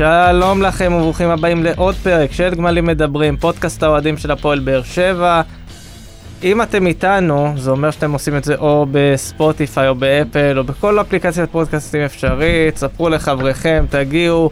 שלום 0.00 0.62
לכם 0.62 0.92
וברוכים 0.92 1.30
הבאים 1.30 1.64
לעוד 1.64 1.94
פרק 1.94 2.32
של 2.32 2.54
גמלים 2.54 2.84
מדברים, 2.84 3.36
פודקאסט 3.36 3.82
האוהדים 3.82 4.16
של 4.16 4.30
הפועל 4.30 4.58
באר 4.58 4.82
שבע. 4.82 5.42
אם 6.42 6.62
אתם 6.62 6.86
איתנו, 6.86 7.52
זה 7.56 7.70
אומר 7.70 7.90
שאתם 7.90 8.12
עושים 8.12 8.36
את 8.36 8.44
זה 8.44 8.54
או 8.54 8.86
בספוטיפיי 8.90 9.88
או 9.88 9.94
באפל 9.94 10.58
או 10.58 10.64
בכל 10.64 11.00
אפליקציית 11.00 11.50
פודקאסטים 11.50 12.00
אפשרית, 12.00 12.76
ספרו 12.76 13.08
לחבריכם, 13.08 13.84
תגיעו, 13.90 14.50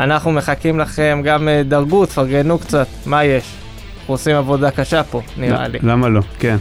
אנחנו 0.00 0.32
מחכים 0.32 0.78
לכם, 0.78 1.20
גם 1.24 1.48
אה, 1.48 1.62
דרגו, 1.62 2.06
תפרגנו 2.06 2.58
קצת, 2.58 2.86
מה 3.06 3.24
יש? 3.24 3.54
אנחנו 3.98 4.14
עושים 4.14 4.36
עבודה 4.36 4.70
קשה 4.70 5.02
פה, 5.02 5.20
נראה 5.36 5.68
לי. 5.68 5.78
למה 5.82 6.08
לא? 6.08 6.20
כן. 6.38 6.56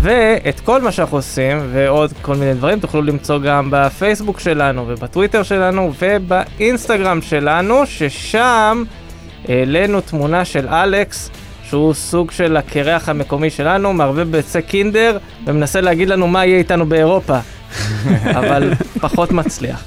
ואת 0.00 0.60
כל 0.60 0.82
מה 0.82 0.92
שאנחנו 0.92 1.16
עושים, 1.16 1.68
ועוד 1.72 2.12
כל 2.22 2.36
מיני 2.36 2.54
דברים, 2.54 2.80
תוכלו 2.80 3.02
למצוא 3.02 3.38
גם 3.38 3.68
בפייסבוק 3.70 4.40
שלנו, 4.40 4.84
ובטוויטר 4.88 5.42
שלנו, 5.42 5.92
ובאינסטגרם 5.98 7.22
שלנו, 7.22 7.86
ששם 7.86 8.84
העלינו 9.48 10.00
תמונה 10.00 10.44
של 10.44 10.68
אלכס, 10.68 11.30
שהוא 11.64 11.94
סוג 11.94 12.30
של 12.30 12.56
הקרח 12.56 13.08
המקומי 13.08 13.50
שלנו, 13.50 13.92
מערבב 13.92 14.30
ביצי 14.30 14.62
קינדר, 14.62 15.18
ומנסה 15.46 15.80
להגיד 15.80 16.08
לנו 16.08 16.26
מה 16.26 16.46
יהיה 16.46 16.58
איתנו 16.58 16.86
באירופה, 16.86 17.38
אבל 18.38 18.72
פחות 19.00 19.32
מצליח. 19.32 19.84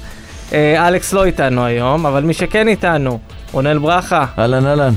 אה, 0.52 0.88
אלכס 0.88 1.12
לא 1.12 1.24
איתנו 1.24 1.64
היום, 1.64 2.06
אבל 2.06 2.22
מי 2.24 2.34
שכן 2.34 2.68
איתנו, 2.68 3.18
רונל 3.52 3.78
ברכה, 3.78 4.26
אהלן 4.38 4.66
אהלן. 4.66 4.94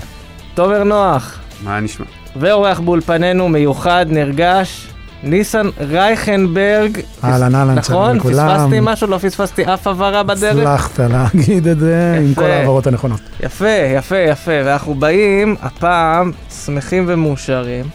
תומר 0.53 0.83
נוח, 0.83 1.39
מה 1.63 1.79
נשמע? 1.79 2.05
ואורח 2.35 2.79
באולפננו 2.79 3.49
מיוחד, 3.49 4.05
נרגש, 4.09 4.87
ניסן 5.23 5.67
רייכנברג. 5.79 6.99
אהלן, 7.23 7.55
אהלן, 7.55 7.75
נכון? 7.75 7.83
שלום 7.83 8.17
לכולם. 8.17 8.57
פספסתי 8.57 8.79
משהו? 8.81 9.07
לא 9.07 9.17
פספסתי 9.17 9.63
אף 9.73 9.87
הבהרה 9.87 10.23
בדרך? 10.23 10.67
הצלחת 10.67 10.99
להגיד 10.99 11.67
את 11.67 11.79
זה 11.79 12.15
עם 12.17 12.31
יפה. 12.31 12.41
כל 12.41 12.47
ההעברות 12.47 12.87
הנכונות. 12.87 13.19
יפה, 13.39 13.69
יפה, 13.97 14.17
יפה. 14.17 14.51
ואנחנו 14.65 14.95
באים, 14.95 15.55
הפעם, 15.61 16.31
שמחים 16.65 17.05
ומאושרים. 17.07 17.85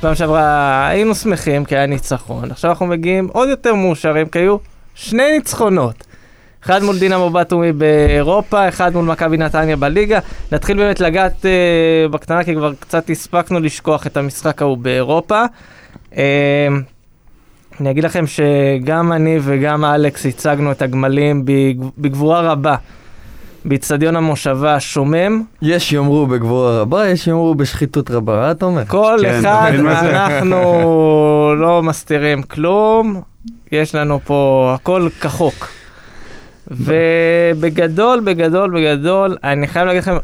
פעם 0.00 0.14
שעברה 0.14 0.88
היינו 0.88 1.14
שמחים 1.14 1.64
כי 1.64 1.76
היה 1.76 1.86
ניצחון, 1.86 2.50
עכשיו 2.50 2.70
אנחנו 2.70 2.86
מגיעים 2.86 3.28
עוד 3.32 3.48
יותר 3.48 3.74
מאושרים 3.74 4.26
כי 4.26 4.38
היו 4.38 4.56
שני 4.94 5.32
ניצחונות. 5.32 6.04
אחד 6.64 6.82
מול 6.82 6.98
דינמו 6.98 7.30
באטומי 7.30 7.72
באירופה, 7.72 8.68
אחד 8.68 8.94
מול 8.94 9.04
מכבי 9.04 9.36
נתניה 9.36 9.76
בליגה. 9.76 10.18
נתחיל 10.52 10.76
באמת 10.76 11.00
לגעת 11.00 11.46
אה, 11.46 12.08
בקטנה, 12.10 12.44
כי 12.44 12.54
כבר 12.54 12.72
קצת 12.80 13.10
הספקנו 13.10 13.60
לשכוח 13.60 14.06
את 14.06 14.16
המשחק 14.16 14.62
ההוא 14.62 14.78
באירופה. 14.78 15.44
אה, 16.16 16.68
אני 17.80 17.90
אגיד 17.90 18.04
לכם 18.04 18.24
שגם 18.26 19.12
אני 19.12 19.38
וגם 19.42 19.84
אלכס 19.84 20.26
הצגנו 20.26 20.72
את 20.72 20.82
הגמלים 20.82 21.42
בגב- 21.44 21.88
בגבורה 21.98 22.40
רבה 22.40 22.76
באיצטדיון 23.64 24.16
המושבה 24.16 24.80
שומם. 24.80 25.42
יש 25.62 25.92
יאמרו 25.92 26.26
בגבורה 26.26 26.80
רבה, 26.80 27.08
יש 27.08 27.26
יאמרו 27.26 27.54
בשחיתות 27.54 28.10
רבה, 28.10 28.44
אה, 28.46 28.50
אתה 28.50 28.64
אומר? 28.66 28.84
כל 28.84 29.18
כן, 29.22 29.38
אחד, 29.38 29.72
מה? 29.82 30.00
אנחנו 30.00 30.60
לא 31.62 31.82
מסתירים 31.82 32.42
כלום, 32.42 33.20
יש 33.72 33.94
לנו 33.94 34.20
פה 34.24 34.70
הכל 34.74 35.08
כחוק. 35.20 35.68
ובגדול, 36.70 38.20
בגדול, 38.24 38.70
בגדול, 38.80 39.36
אני 39.44 39.66
חייב 39.66 39.86
להגיד 39.86 40.02
לכם 40.02 40.16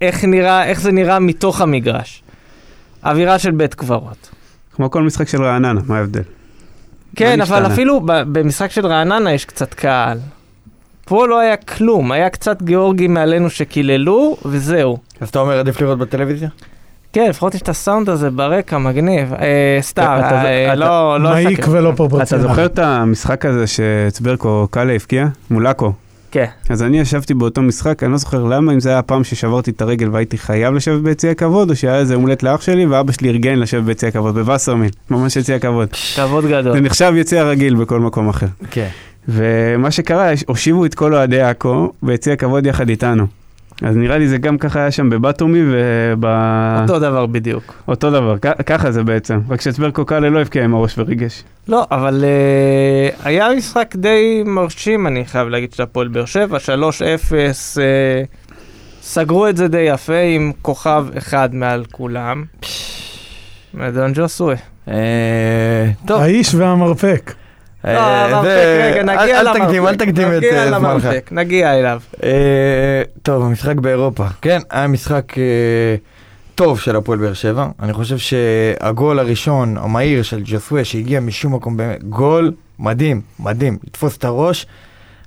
איך 0.00 0.24
נראה, 0.24 0.64
איך 0.64 0.80
זה 0.80 0.92
נראה 0.92 1.18
מתוך 1.18 1.60
המגרש. 1.60 2.22
אווירה 3.04 3.38
של 3.38 3.50
בית 3.50 3.74
קברות. 3.74 4.30
כמו 4.76 4.90
כל 4.90 5.02
משחק 5.02 5.28
של 5.28 5.42
רעננה, 5.44 5.80
מה 5.86 5.96
ההבדל? 5.98 6.22
כן, 7.16 7.38
מה 7.38 7.44
אבל? 7.44 7.66
אפילו 7.66 8.00
במשחק 8.04 8.70
של 8.70 8.86
רעננה 8.86 9.32
יש 9.32 9.44
קצת 9.44 9.74
קהל. 9.74 10.18
פה 11.04 11.26
לא 11.28 11.38
היה 11.38 11.56
כלום, 11.56 12.12
היה 12.12 12.30
קצת 12.30 12.62
גיאורגים 12.62 13.14
מעלינו 13.14 13.50
שקיללו, 13.50 14.36
וזהו. 14.44 14.98
אז 15.20 15.28
אתה 15.28 15.38
אומר 15.38 15.58
עדיף 15.58 15.80
לראות 15.80 15.98
בטלוויזיה? 15.98 16.48
כן, 17.12 17.26
לפחות 17.30 17.54
יש 17.54 17.62
את 17.62 17.68
הסאונד 17.68 18.08
הזה 18.08 18.30
ברקע, 18.30 18.78
מגניב. 18.78 19.34
אה, 19.34 19.78
סתם, 19.80 20.02
אתה- 20.18 20.44
אה, 20.44 20.66
אתה- 20.66 20.74
לא, 20.74 21.20
לא 21.20 21.30
מעיק. 21.30 21.66
ולא 21.70 21.88
אתה 21.88 21.96
פרופורציונלי. 21.96 22.48
זוכר 22.48 22.66
את 22.66 22.78
המשחק 22.78 23.44
הזה 23.46 23.64
שצברקו 23.66 24.66
קאלה 24.70 24.92
הבקיע? 24.92 25.26
מול 25.50 25.66
עכו. 25.66 25.92
כן. 26.32 26.46
אז 26.68 26.82
אני 26.82 27.00
ישבתי 27.00 27.34
באותו 27.34 27.62
משחק, 27.62 28.02
אני 28.02 28.12
לא 28.12 28.18
זוכר 28.18 28.44
למה, 28.44 28.72
אם 28.72 28.80
זה 28.80 28.88
היה 28.88 28.98
הפעם 28.98 29.24
ששברתי 29.24 29.70
את 29.70 29.80
הרגל 29.82 30.08
והייתי 30.12 30.38
חייב 30.38 30.74
לשבת 30.74 31.00
ביציע 31.02 31.30
הכבוד, 31.30 31.70
או 31.70 31.76
שהיה 31.76 31.98
איזה 31.98 32.14
הומלט 32.14 32.42
לאח 32.42 32.60
שלי, 32.60 32.86
ואבא 32.86 33.12
שלי 33.12 33.28
ארגן 33.28 33.58
לשבת 33.58 33.82
ביציע 33.82 34.08
הכבוד, 34.08 34.34
בווסרמיל, 34.34 34.90
ממש 35.10 35.36
יציע 35.36 35.56
הכבוד. 35.56 35.88
כבוד 36.16 36.44
גדול. 36.44 36.72
זה 36.72 36.80
נחשב 36.80 37.12
יציע 37.16 37.44
רגיל 37.44 37.74
בכל 37.74 38.00
מקום 38.00 38.28
אחר. 38.28 38.46
כן. 38.70 38.88
ומה 39.28 39.90
שקרה, 39.90 40.30
הושיבו 40.46 40.84
את 40.84 40.94
כל 40.94 41.14
אוהדי 41.14 41.40
עכו 41.40 41.92
ביציע 42.02 42.32
הכבוד 42.32 42.66
יחד 42.66 42.88
איתנו. 42.88 43.26
אז 43.82 43.96
נראה 43.96 44.18
לי 44.18 44.28
זה 44.28 44.38
גם 44.38 44.58
ככה 44.58 44.78
היה 44.80 44.90
שם 44.90 45.10
בבטומי 45.10 45.58
וב... 45.62 46.24
אותו 46.82 46.98
דבר 46.98 47.26
בדיוק. 47.26 47.74
אותו 47.88 48.10
דבר, 48.10 48.36
כ- 48.42 48.62
ככה 48.66 48.90
זה 48.92 49.02
בעצם, 49.02 49.40
רק 49.48 49.60
שצברקו 49.60 50.04
קאלה 50.04 50.30
לא 50.30 50.40
הבקיע 50.40 50.64
עם 50.64 50.74
הראש 50.74 50.98
וריגש. 50.98 51.42
לא, 51.68 51.86
אבל 51.90 52.24
אה, 52.24 53.08
היה 53.24 53.48
משחק 53.56 53.94
די 53.96 54.42
מרשים, 54.46 55.06
אני 55.06 55.24
חייב 55.24 55.48
להגיד, 55.48 55.72
של 55.72 55.82
הפועל 55.82 56.08
באר 56.08 56.24
שבע, 56.24 56.58
3-0, 56.58 56.60
אה, 57.80 58.22
סגרו 59.02 59.48
את 59.48 59.56
זה 59.56 59.68
די 59.68 59.78
יפה 59.80 60.18
עם 60.34 60.52
כוכב 60.62 61.06
אחד 61.18 61.54
מעל 61.54 61.84
כולם. 61.92 62.44
מדון 63.74 64.12
ג'וסוי. 64.14 64.54
אה, 64.88 64.94
טוב. 66.06 66.20
האיש 66.20 66.54
והמרפק. 66.54 67.32
לא, 67.84 67.90
אה, 67.90 68.42
זה- 68.42 68.90
רגע, 68.92 69.00
אל- 69.00 69.22
נגיע 69.22 69.40
אל 69.40 69.54
תקדים, 69.58 69.86
אל 69.86 69.94
תקדים 69.96 70.28
את 70.38 70.42
אה, 70.44 70.70
זמנך. 70.78 71.08
נגיע 71.30 71.78
אליו. 71.78 72.00
אה, 72.22 72.30
טוב, 73.22 73.42
המשחק 73.44 73.76
באירופה. 73.76 74.24
כן, 74.42 74.58
היה 74.70 74.86
משחק 74.86 75.32
טוב 76.54 76.80
של 76.80 76.96
הפועל 76.96 77.18
באר 77.18 77.32
שבע. 77.32 77.66
אני 77.82 77.92
חושב 77.92 78.18
שהגול 78.18 79.18
הראשון, 79.18 79.76
המהיר 79.78 80.22
של 80.22 80.40
ג'וסווה, 80.44 80.84
שהגיע 80.84 81.20
משום 81.20 81.54
מקום, 81.54 81.76
באמת, 81.76 82.04
גול 82.04 82.52
מדהים, 82.78 83.20
מדהים. 83.40 83.78
לתפוס 83.86 84.16
את 84.16 84.24
הראש, 84.24 84.66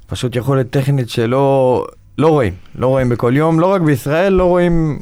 פשוט 0.07 0.35
יכולת 0.35 0.69
טכנית 0.69 1.09
שלא 1.09 1.85
לא 2.17 2.27
רואים. 2.27 2.53
לא 2.75 2.87
רואים 2.87 3.09
בכל 3.09 3.33
יום, 3.35 3.59
לא 3.59 3.65
רק 3.65 3.81
בישראל, 3.81 4.33
לא 4.33 4.43
רואים, 4.43 4.99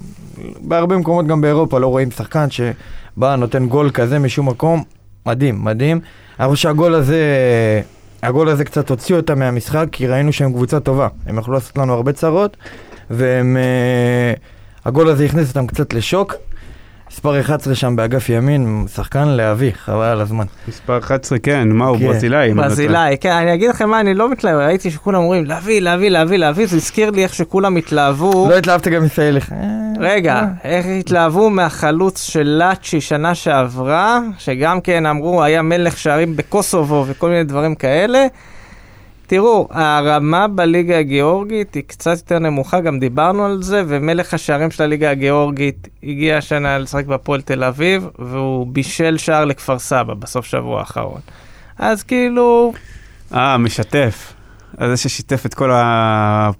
בהרבה 0.61 0.97
מקומות 0.97 1.27
גם 1.27 1.41
באירופה, 1.41 1.79
לא 1.79 1.87
רואים 1.87 2.11
שחקן 2.11 2.47
שבא, 2.49 3.35
נותן 3.35 3.65
גול 3.67 3.89
כזה 3.89 4.19
משום 4.19 4.49
מקום. 4.49 4.83
מדהים, 5.25 5.65
מדהים. 5.65 5.99
אני 6.39 6.47
חושב 6.47 6.61
שהגול 6.61 6.93
הזה, 6.93 7.21
הגול 8.23 8.49
הזה 8.49 8.65
קצת 8.65 8.89
הוציא 8.89 9.15
אותם 9.15 9.39
מהמשחק, 9.39 9.85
כי 9.91 10.07
ראינו 10.07 10.33
שהם 10.33 10.53
קבוצה 10.53 10.79
טובה. 10.79 11.07
הם 11.25 11.39
יכלו 11.39 11.53
לעשות 11.53 11.77
לנו 11.77 11.93
הרבה 11.93 12.13
צרות, 12.13 12.57
והם... 13.09 13.57
אה, 13.57 14.33
הגול 14.85 15.09
הזה 15.09 15.25
הכניס 15.25 15.49
אותם 15.49 15.67
קצת 15.67 15.93
לשוק. 15.93 16.35
מספר 17.13 17.39
11 17.39 17.75
שם 17.75 17.95
באגף 17.95 18.29
ימין, 18.29 18.85
שחקן 18.95 19.27
להביא, 19.27 19.71
חבל 19.75 20.05
על 20.05 20.21
הזמן. 20.21 20.45
מספר 20.67 20.97
11, 20.97 21.39
כן, 21.39 21.69
מה 21.69 21.85
הוא 21.85 21.97
כן. 21.97 22.07
ברזילאי? 22.07 22.53
לא. 22.53 22.63
ברזילאי, 22.63 23.17
כן, 23.21 23.31
אני 23.31 23.53
אגיד 23.53 23.69
לכם 23.69 23.89
מה, 23.89 23.99
אני 23.99 24.13
לא 24.13 24.29
מתלהב, 24.29 24.55
ראיתי 24.57 24.91
שכולם 24.91 25.19
אומרים 25.19 25.45
להביא, 25.45 25.81
להביא, 25.81 26.09
להביא, 26.09 26.37
להביא, 26.37 26.65
זה 26.65 26.75
הזכיר 26.75 27.11
לי 27.11 27.23
איך 27.23 27.33
שכולם 27.33 27.75
התלהבו. 27.75 28.47
לא 28.49 28.57
התלהבת 28.57 28.87
גם 28.87 29.03
מסייליך. 29.03 29.51
אה, 29.51 29.57
רגע, 29.99 30.33
אה. 30.35 30.47
איך 30.63 30.85
התלהבו 30.99 31.49
מהחלוץ 31.49 32.23
של 32.23 32.47
לאצ'י 32.59 33.01
שנה 33.01 33.35
שעברה, 33.35 34.19
שגם 34.37 34.81
כן 34.81 35.05
אמרו 35.05 35.43
היה 35.43 35.61
מלך 35.61 35.97
שערים 35.97 36.35
בקוסובו 36.35 37.05
וכל 37.07 37.29
מיני 37.29 37.43
דברים 37.43 37.75
כאלה. 37.75 38.27
תראו, 39.27 39.67
הרמה 39.71 40.47
בליגה 40.47 40.97
הגיאורגית 40.99 41.73
היא 41.73 41.83
קצת 41.87 42.17
יותר 42.17 42.39
נמוכה, 42.39 42.79
גם 42.79 42.99
דיברנו 42.99 43.45
על 43.45 43.63
זה, 43.63 43.83
ומלך 43.87 44.33
השערים 44.33 44.71
של 44.71 44.83
הליגה 44.83 45.11
הגיאורגית 45.11 45.87
הגיע 46.03 46.37
השנה 46.37 46.77
לשחק 46.77 47.05
בהפועל 47.05 47.41
תל 47.41 47.63
אביב, 47.63 48.07
והוא 48.19 48.67
בישל 48.67 49.17
שער 49.17 49.45
לכפר 49.45 49.79
סבא 49.79 50.13
בסוף 50.13 50.45
שבוע 50.45 50.79
האחרון. 50.79 51.21
אז 51.79 52.03
כאילו, 52.03 52.73
אה, 53.33 53.57
משתף. 53.57 54.33
אז 54.77 54.89
זה 54.89 54.97
ששיתף 54.97 55.45
את 55.45 55.53
כל 55.53 55.71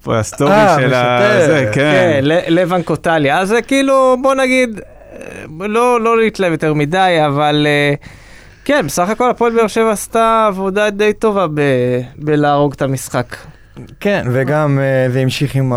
הסטורי 0.06 0.52
אה, 0.52 0.76
של 0.80 0.94
ה... 0.94 1.18
משתף. 1.20 1.46
זה, 1.46 1.70
כן, 1.74 2.20
כן. 2.20 2.20
לבן 2.48 2.82
קוטליה. 2.82 3.38
אז 3.38 3.48
זה 3.48 3.62
כאילו, 3.62 4.16
בוא 4.22 4.34
נגיד, 4.34 4.80
אה, 4.80 5.66
לא, 5.68 6.00
לא 6.00 6.18
להתלהב 6.18 6.52
יותר 6.52 6.74
מדי, 6.74 7.16
אבל 7.26 7.66
אה, 7.66 7.94
כן, 8.64 8.86
בסך 8.86 9.08
הכל 9.08 9.30
הפועל 9.30 9.52
באר 9.56 9.66
שבע 9.66 9.90
עשתה 9.92 10.44
עבודה 10.48 10.90
די 10.90 11.12
טובה 11.12 11.46
ב- 11.54 11.60
בלהרוג 12.16 12.72
את 12.72 12.82
המשחק. 12.82 13.36
כן, 14.00 14.26
וגם 14.32 14.78
אה, 14.78 15.10
זה 15.10 15.20
המשיך 15.20 15.54
עם 15.54 15.72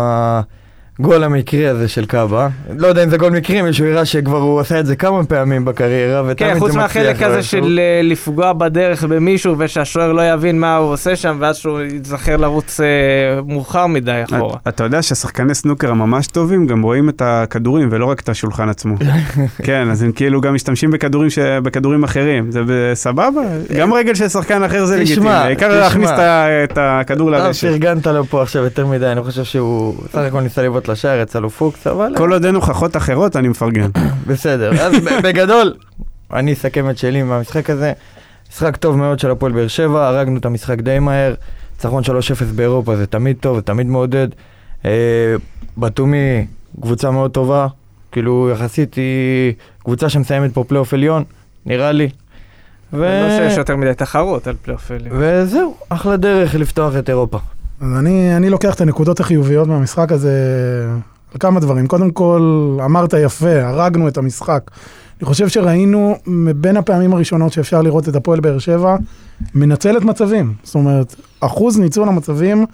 הגול 1.00 1.24
המקרי 1.24 1.66
הזה 1.68 1.88
של 1.88 2.06
קאבה. 2.06 2.48
לא 2.78 2.86
יודע 2.86 3.04
אם 3.04 3.10
זה 3.10 3.16
גול 3.16 3.32
מקרי, 3.32 3.62
מישהו 3.62 3.86
הראה 3.86 4.04
שכבר 4.04 4.38
הוא 4.38 4.60
עשה 4.60 4.80
את 4.80 4.86
זה 4.86 4.96
כמה 4.96 5.24
פעמים 5.24 5.64
בקריירה, 5.64 6.22
ותמיד 6.22 6.36
כן, 6.36 6.54
זה 6.54 6.60
חוץ 6.60 6.68
מצליח. 6.70 6.82
מהחלק 6.82 7.22
הזה. 7.22 7.42
של 7.42 7.80
אה, 7.82 8.00
לפגוע 8.02 8.52
בדרך 8.52 9.04
במישהו 9.04 9.54
ושהשוער 9.58 10.12
לא 10.12 10.32
יבין 10.32 10.60
מה 10.60 10.76
הוא 10.76 10.92
עושה 10.92 11.16
שם, 11.16 11.36
ואז 11.40 11.56
שהוא 11.56 11.80
יזכר 11.80 12.36
לרוץ 12.36 12.80
אה, 12.80 12.86
מאוחר 13.46 13.86
מדי 13.86 14.22
אחורה. 14.24 14.56
אתה- 14.62 14.70
אתה 14.70 14.84
יודע 14.84 15.02
שהשחקני 15.02 15.54
סנוקר 15.54 15.90
הממש 15.90 16.26
טובים 16.26 16.66
גם 16.66 16.82
רואים 16.82 17.08
את 17.08 17.22
הכדורים 17.24 17.88
ולא 17.92 18.06
רק 18.06 18.20
את 18.20 18.28
השולחן 18.28 18.68
עצמו. 18.68 18.94
כן, 19.66 19.88
אז 19.90 20.02
הם 20.02 20.12
כאילו 20.12 20.40
גם 20.40 20.54
משתמשים 20.54 20.90
בכדורים 21.62 22.04
אחרים. 22.04 22.50
זה 22.50 22.60
סבבה? 22.94 23.40
גם 23.78 23.92
רגל 23.92 24.14
של 24.14 24.28
שחקן 24.28 24.62
אחר 24.62 24.84
זה 24.84 24.96
לגיטימי. 24.96 25.30
העיקר. 25.30 25.68
להכניס 25.80 26.10
את 26.64 26.78
הכדור 26.80 27.30
טוב, 27.30 27.38
לרשת. 27.38 27.68
פרגנת 27.68 28.06
לו 28.06 28.24
פה 28.24 28.42
עכשיו 28.42 28.64
יותר 28.64 28.86
מדי, 28.86 29.06
אני 29.06 29.22
חושב 29.22 29.44
שהוא 29.44 29.94
סך 30.12 30.18
הכל 30.18 30.40
ניסה 30.40 30.62
לבעוט 30.62 30.87
בעיטות 30.88 31.04
לשער, 31.04 31.20
יצא 31.20 31.38
לו 31.38 31.50
פוקס, 31.50 31.86
אבל... 31.86 32.14
כל 32.16 32.32
עוד 32.32 32.44
אין 32.44 32.54
הוכחות 32.54 32.96
אחרות, 32.96 33.36
אני 33.36 33.48
מפרגן. 33.48 33.90
בסדר, 34.26 34.82
אז 34.82 34.94
בגדול, 35.24 35.74
אני 36.32 36.52
אסכם 36.52 36.90
את 36.90 36.98
שלי 36.98 37.22
מהמשחק 37.22 37.70
הזה. 37.70 37.92
משחק 38.50 38.76
טוב 38.76 38.96
מאוד 38.96 39.18
של 39.18 39.30
הפועל 39.30 39.52
באר 39.52 39.68
שבע, 39.68 40.08
הרגנו 40.08 40.38
את 40.38 40.44
המשחק 40.44 40.80
די 40.80 40.98
מהר. 40.98 41.34
ניצחון 41.72 42.02
3-0 42.02 42.08
באירופה 42.54 42.96
זה 42.96 43.06
תמיד 43.06 43.36
טוב, 43.40 43.56
זה 43.56 43.62
תמיד 43.62 43.86
מעודד. 43.86 44.28
אה, 44.84 44.90
בתומי, 45.78 46.46
קבוצה 46.80 47.10
מאוד 47.10 47.30
טובה, 47.30 47.66
כאילו 48.12 48.50
יחסית 48.52 48.94
היא 48.94 49.52
קבוצה 49.78 50.08
שמסיימת 50.08 50.54
פה 50.54 50.64
פלייאוף 50.64 50.94
עליון, 50.94 51.24
נראה 51.66 51.92
לי. 51.92 52.08
ו... 52.92 52.98
לא 52.98 53.36
שיש 53.48 53.58
יותר 53.58 53.76
מדי 53.76 53.94
תחרות 53.94 54.46
על 54.46 54.56
פלייאוף 54.62 54.90
עליון. 54.90 55.16
וזהו, 55.20 55.76
אחלה 55.88 56.16
דרך 56.16 56.54
לפתוח 56.54 56.96
את 56.98 57.08
אירופה. 57.08 57.38
אז 57.80 57.98
אני, 57.98 58.36
אני 58.36 58.50
לוקח 58.50 58.74
את 58.74 58.80
הנקודות 58.80 59.20
החיוביות 59.20 59.68
מהמשחק 59.68 60.12
הזה 60.12 60.32
על 61.32 61.38
כמה 61.40 61.60
דברים. 61.60 61.86
קודם 61.86 62.10
כל, 62.10 62.78
אמרת 62.84 63.12
יפה, 63.12 63.62
הרגנו 63.62 64.08
את 64.08 64.18
המשחק. 64.18 64.70
אני 65.20 65.26
חושב 65.26 65.48
שראינו 65.48 66.16
מבין 66.26 66.76
הפעמים 66.76 67.12
הראשונות 67.12 67.52
שאפשר 67.52 67.82
לראות 67.82 68.08
את 68.08 68.16
הפועל 68.16 68.40
באר 68.40 68.58
שבע, 68.58 68.96
מנצלת 69.54 70.02
מצבים. 70.02 70.54
זאת 70.62 70.74
אומרת, 70.74 71.14
אחוז 71.40 71.78
ניצול 71.78 72.08
המצבים 72.08 72.66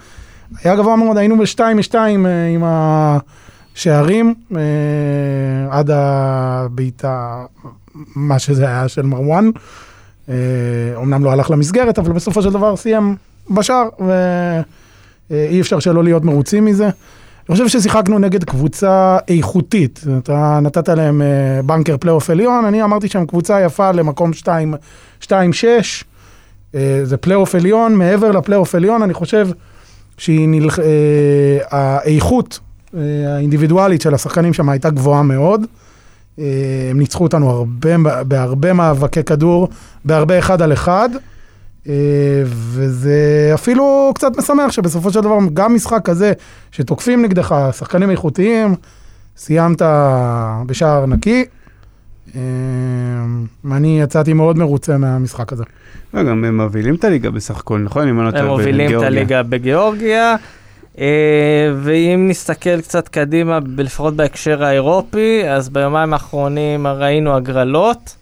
היה 0.63 0.75
גבוה 0.75 0.95
מאוד, 0.95 1.17
היינו 1.17 1.37
בשתיים 1.37 1.77
משתיים 1.77 2.25
אה, 2.25 2.47
עם 2.47 2.63
השערים 2.65 4.33
אה, 4.55 4.61
עד 5.69 5.89
הבעיטה, 5.93 7.43
מה 8.15 8.39
שזה 8.39 8.67
היה 8.67 8.87
של 8.87 9.01
מרואן. 9.01 9.49
אה, 10.29 10.35
אומנם 10.95 11.23
לא 11.23 11.31
הלך 11.31 11.51
למסגרת, 11.51 11.99
אבל 11.99 12.13
בסופו 12.13 12.41
של 12.41 12.49
דבר 12.49 12.75
סיים 12.75 13.15
בשער, 13.51 13.87
ואי 15.29 15.61
אפשר 15.61 15.79
שלא 15.79 16.03
להיות 16.03 16.23
מרוצים 16.23 16.65
מזה. 16.65 16.85
אני 16.85 17.57
חושב 17.57 17.67
ששיחקנו 17.67 18.19
נגד 18.19 18.43
קבוצה 18.43 19.17
איכותית, 19.27 20.03
אתה 20.17 20.59
נתת 20.61 20.89
להם 20.89 21.21
אה, 21.21 21.61
בנקר 21.61 21.97
פלייאוף 21.97 22.29
עליון, 22.29 22.65
אני 22.65 22.83
אמרתי 22.83 23.07
שהם 23.07 23.25
קבוצה 23.25 23.61
יפה 23.61 23.91
למקום 23.91 24.31
2-6, 25.21 25.25
זה 27.03 27.17
פלייאוף 27.17 27.55
עליון, 27.55 27.95
מעבר 27.95 28.31
לפלייאוף 28.31 28.75
עליון, 28.75 29.01
אני 29.01 29.13
חושב 29.13 29.47
שהיא 30.17 30.47
נלח... 30.49 30.79
אה, 30.79 31.57
האיכות 31.69 32.59
אה, 32.97 33.35
האינדיבידואלית 33.35 34.01
של 34.01 34.13
השחקנים 34.13 34.53
שם 34.53 34.69
הייתה 34.69 34.89
גבוהה 34.89 35.23
מאוד. 35.23 35.65
אה, 36.39 36.45
הם 36.91 36.99
ניצחו 36.99 37.23
אותנו 37.23 37.49
הרבה, 37.49 38.23
בהרבה 38.23 38.73
מאבקי 38.73 39.23
כדור, 39.23 39.67
בהרבה 40.05 40.39
אחד 40.39 40.61
על 40.61 40.73
אחד. 40.73 41.09
אה, 41.89 41.93
וזה 42.45 43.51
אפילו 43.53 44.11
קצת 44.15 44.37
משמח 44.37 44.71
שבסופו 44.71 45.11
של 45.11 45.21
דבר 45.21 45.37
גם 45.53 45.75
משחק 45.75 46.01
כזה 46.03 46.33
שתוקפים 46.71 47.21
נגדך 47.21 47.55
שחקנים 47.77 48.09
איכותיים, 48.09 48.75
סיימת 49.37 49.81
בשער 50.65 51.05
נקי. 51.05 51.45
אה, 52.35 52.41
ואני 53.63 54.01
יצאתי 54.01 54.33
מאוד 54.33 54.57
מרוצה 54.57 54.97
מהמשחק 54.97 55.53
הזה. 55.53 55.63
לא, 56.13 56.23
גם 56.23 56.43
הם 56.43 56.61
מובילים 56.61 56.95
את 56.95 57.03
הליגה 57.03 57.31
בסך 57.31 57.59
הכל, 57.59 57.79
נכון? 57.79 58.07
אם 58.07 58.19
אני 58.19 58.25
לא 58.25 58.31
טועה, 58.31 58.43
הם 58.43 58.49
מובילים 58.49 58.97
את. 58.97 59.03
הליגה 59.03 59.43
בגיאורגיה. 59.43 60.35
אה, 60.99 61.73
ואם 61.77 62.25
נסתכל 62.29 62.81
קצת 62.81 63.07
קדימה, 63.07 63.59
לפחות 63.77 64.15
בהקשר 64.15 64.63
האירופי, 64.63 65.49
אז 65.49 65.69
ביומיים 65.69 66.13
האחרונים 66.13 66.87
ראינו 66.87 67.35
הגרלות. 67.35 68.15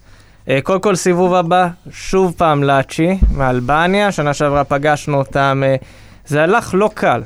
אה, 0.50 0.60
קודם 0.63 0.81
כל 0.81 0.95
סיבוב 0.95 1.34
הבא, 1.34 1.68
שוב 1.92 2.34
פעם 2.38 2.63
לאצ'י 2.63 3.18
מאלבניה, 3.31 4.12
שנה 4.12 4.34
שעברה 4.34 4.63
פגשנו 4.63 5.18
אותם, 5.18 5.63
אה, 5.66 5.75
זה 6.25 6.44
הלך 6.44 6.72
לא 6.74 6.90
קל. 6.94 7.22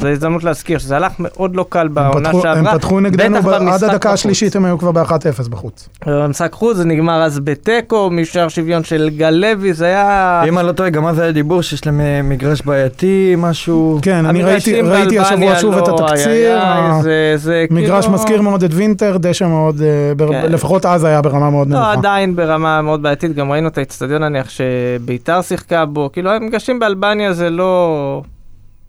זו 0.00 0.08
הזדמנות 0.08 0.44
להזכיר 0.44 0.78
שזה 0.78 0.96
הלך 0.96 1.12
מאוד 1.18 1.56
לא 1.56 1.66
קל 1.68 1.88
בעונה 1.88 2.32
שעברה. 2.32 2.52
הם 2.52 2.78
פתחו 2.78 3.00
נגדנו, 3.00 3.42
ב- 3.42 3.48
עד 3.48 3.84
הדקה. 3.84 4.12
השלישית 4.12 4.56
הם 4.56 4.64
היו 4.64 4.78
כבר 4.78 4.92
ב-1-0 4.92 5.12
בחוץ. 5.50 5.88
במשחק 6.06 6.52
חוץ 6.52 6.76
זה 6.76 6.84
נגמר 6.84 7.22
אז 7.22 7.40
בתיקו, 7.40 8.10
משער 8.10 8.48
שוויון 8.48 8.84
של 8.84 9.10
גל 9.16 9.30
לוי, 9.30 9.72
זה 9.72 9.84
היה... 9.86 10.42
אם 10.48 10.58
אני 10.58 10.66
לא 10.66 10.72
טועה, 10.72 10.90
גם 10.90 11.06
אז 11.06 11.18
היה 11.18 11.32
דיבור 11.32 11.62
שיש 11.62 11.86
להם 11.86 12.00
אה, 12.00 12.20
מגרש 12.22 12.62
בעייתי, 12.62 13.34
משהו... 13.38 13.98
כן, 14.02 14.26
אני 14.26 14.42
ראיתי, 14.42 15.18
השבוע 15.18 15.58
שוב 15.58 15.74
את 15.78 15.88
לא, 15.88 15.94
התקציר. 16.04 16.28
איי, 16.30 16.46
איי, 16.46 16.56
ה- 16.56 16.98
זה, 17.02 17.32
זה 17.36 17.64
מגרש 17.70 18.04
כאילו... 18.04 18.14
מזכיר 18.18 18.42
מאוד 18.42 18.62
את 18.64 18.70
וינטר, 18.74 19.16
דשא 19.20 19.44
מאוד, 19.44 19.82
אה, 19.82 20.14
בר- 20.16 20.28
כן. 20.32 20.52
לפחות 20.52 20.86
אז 20.86 21.04
היה 21.04 21.22
ברמה 21.22 21.50
מאוד 21.50 21.68
לא, 21.70 21.76
נמוכה. 21.76 21.92
עדיין 21.92 22.36
ברמה 22.36 22.82
מאוד 22.82 23.02
בעייתית, 23.02 23.34
גם 23.34 23.52
ראינו 23.52 23.68
את 23.68 23.78
האצטדיון 23.78 24.22
נניח 24.22 24.46
שביתר 24.50 25.42
שיחקה 25.42 25.84
בו, 25.84 26.10
כאילו 26.12 26.30
המגרשים 26.30 26.78
באלבניה 26.78 27.32
זה 27.32 27.50
לא... 27.50 28.22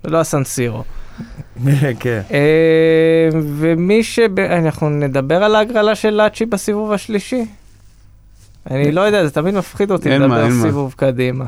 זה 0.04 0.10
לא 0.10 0.20
הסנסירו. 0.20 0.84
כן. 2.00 2.22
אה, 2.32 3.30
ומי 3.34 4.04
ש... 4.04 4.20
אנחנו 4.50 4.90
נדבר 4.90 5.44
על 5.44 5.56
ההגרלה 5.56 5.96
של 5.96 6.10
לאצ'י 6.10 6.46
בסיבוב 6.46 6.92
השלישי? 6.92 7.46
אני 8.72 8.92
לא 8.92 9.02
יודע, 9.02 9.26
זה 9.26 9.32
תמיד 9.32 9.54
מפחיד 9.54 9.92
אותי 9.92 10.10
לדבר. 10.10 10.52
סיבוב 10.62 10.94
קדימה. 10.98 11.46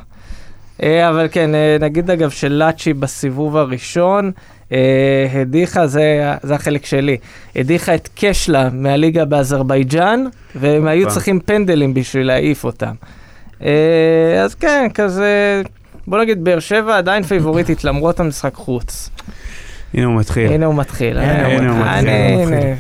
אה, 0.84 1.10
אבל 1.10 1.28
כן, 1.32 1.56
אה, 1.56 1.78
נגיד 1.80 2.12
אגב 2.12 2.30
שלאצ'י 2.30 2.94
בסיבוב 2.94 3.58
הראשון, 3.58 4.32
הדיחה, 5.34 5.88
זה, 5.88 6.34
זה 6.44 6.56
החלק 6.56 6.86
שלי, 6.86 7.18
הדיחה 7.56 7.96
את 7.96 8.10
קשלה 8.16 8.70
מהליגה 8.74 9.26
באזרבייג'אן, 9.26 10.26
והם 10.56 10.88
היו. 10.88 11.10
צריכים 11.10 11.40
פנדלים 11.40 11.94
בשביל 11.94 12.28
להעיף 12.28 12.64
אותם. 12.64 12.94
אז 14.44 14.56
כן, 14.60 14.88
כזה, 14.94 15.62
בוא 16.12 16.20
נגיד, 16.20 16.44
באר 16.44 16.60
שבע 16.60 16.98
עדיין 16.98 17.24
פייבוריטית 17.24 17.84
למרות 17.84 18.20
המשחק 18.20 18.54
חוץ. 18.56 19.10
הנה 19.94 20.06
הוא 20.06 20.20
מתחיל. 20.20 20.52
הנה 20.52 20.66
הוא 20.66 20.76
מתחיל. 20.76 21.18
הנה 21.18 21.46
הוא 21.46 21.54
הנה 21.54 21.74
מתחיל, 21.74 22.10
הוא 22.34 22.44
הנה. 22.44 22.76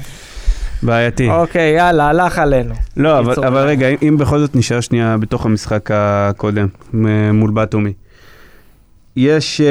בעייתי. 0.83 1.29
אוקיי, 1.29 1.71
יאללה, 1.77 2.07
הלך 2.07 2.39
עלינו. 2.39 2.73
לא, 2.97 3.19
אבל, 3.19 3.33
אבל 3.45 3.57
אה. 3.57 3.63
רגע, 3.63 3.87
אם- 4.01 4.17
בכל 4.17 4.39
זאת 4.39 4.55
נשאר 4.55 4.79
שנייה 4.79 5.17
בתוך 5.17 5.45
המשחק 5.45 5.89
הקודם, 5.93 6.67
מול 7.33 7.51
בתומי. 7.53 7.93
יש, 9.15 9.61
אה, 9.61 9.67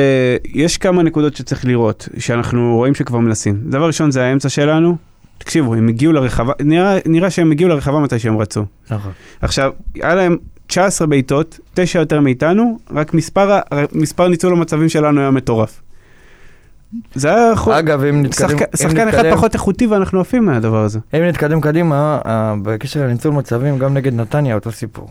יש 0.55 0.77
כמה 0.79 1.03
נקודות 1.03 1.37
שצריך 1.37 1.65
לראות, 1.65 2.09
שאנחנו 2.19 2.77
רואים 2.77 2.95
שכבר 2.95 3.19
מנסים. 3.19 3.61
דבר 3.69 3.87
ראשון 3.87 4.11
זה 4.11 4.23
האמצע 4.25 4.49
שלנו. 4.49 4.97
תקשיבו, 5.39 5.75
הם 5.75 5.89
הגיעו 5.89 6.13
לרחבה, 6.13 6.53
נראה, 6.61 6.99
נראה 7.07 7.31
שהם 7.31 7.51
הגיעו 7.51 7.69
לרחבה 7.71 7.99
מתי 7.99 8.19
שהם 8.19 8.39
רצו. 8.39 8.65
נכון. 8.91 9.13
עכשיו, 9.41 9.71
היה 9.95 10.15
להם 10.15 10.37
19 10.71 11.07
בעיטות, 11.07 11.59
9 11.75 11.99
יותר 11.99 12.21
מאיתנו, 12.21 12.79
רק 12.91 13.15
מספר, 13.15 13.59
מספר 13.93 14.29
ניצול 14.29 14.53
המצבים 14.53 14.89
שלנו 14.89 15.21
היה 15.21 15.31
מטורף. 15.31 15.81
זה 17.15 17.35
היה 17.35 17.51
יכול... 17.53 17.73
אגב, 17.73 18.05
אם 18.05 18.23
נתקדם... 18.23 18.49
שחק... 18.49 18.63
אם 18.63 18.77
שחקן 18.77 19.09
אחד 19.09 19.19
נתקדם- 19.19 19.35
פחות 19.37 19.55
איכותי 19.55 19.87
ואנחנו 19.87 20.21
עפים 20.21 20.45
מהדבר 20.47 20.83
הזה. 20.85 20.99
אם 21.15 21.23
נתקדם 21.23 21.61
קדימה, 21.61 22.19
אה, 22.27 22.55
בקשר 22.63 23.01
לניצול 23.01 23.33
מצבים, 23.33 23.79
גם 23.79 23.95
נגד 23.95 24.15
נתניה 24.15 24.55
אותו 24.55 24.73
סיפור. 24.73 25.09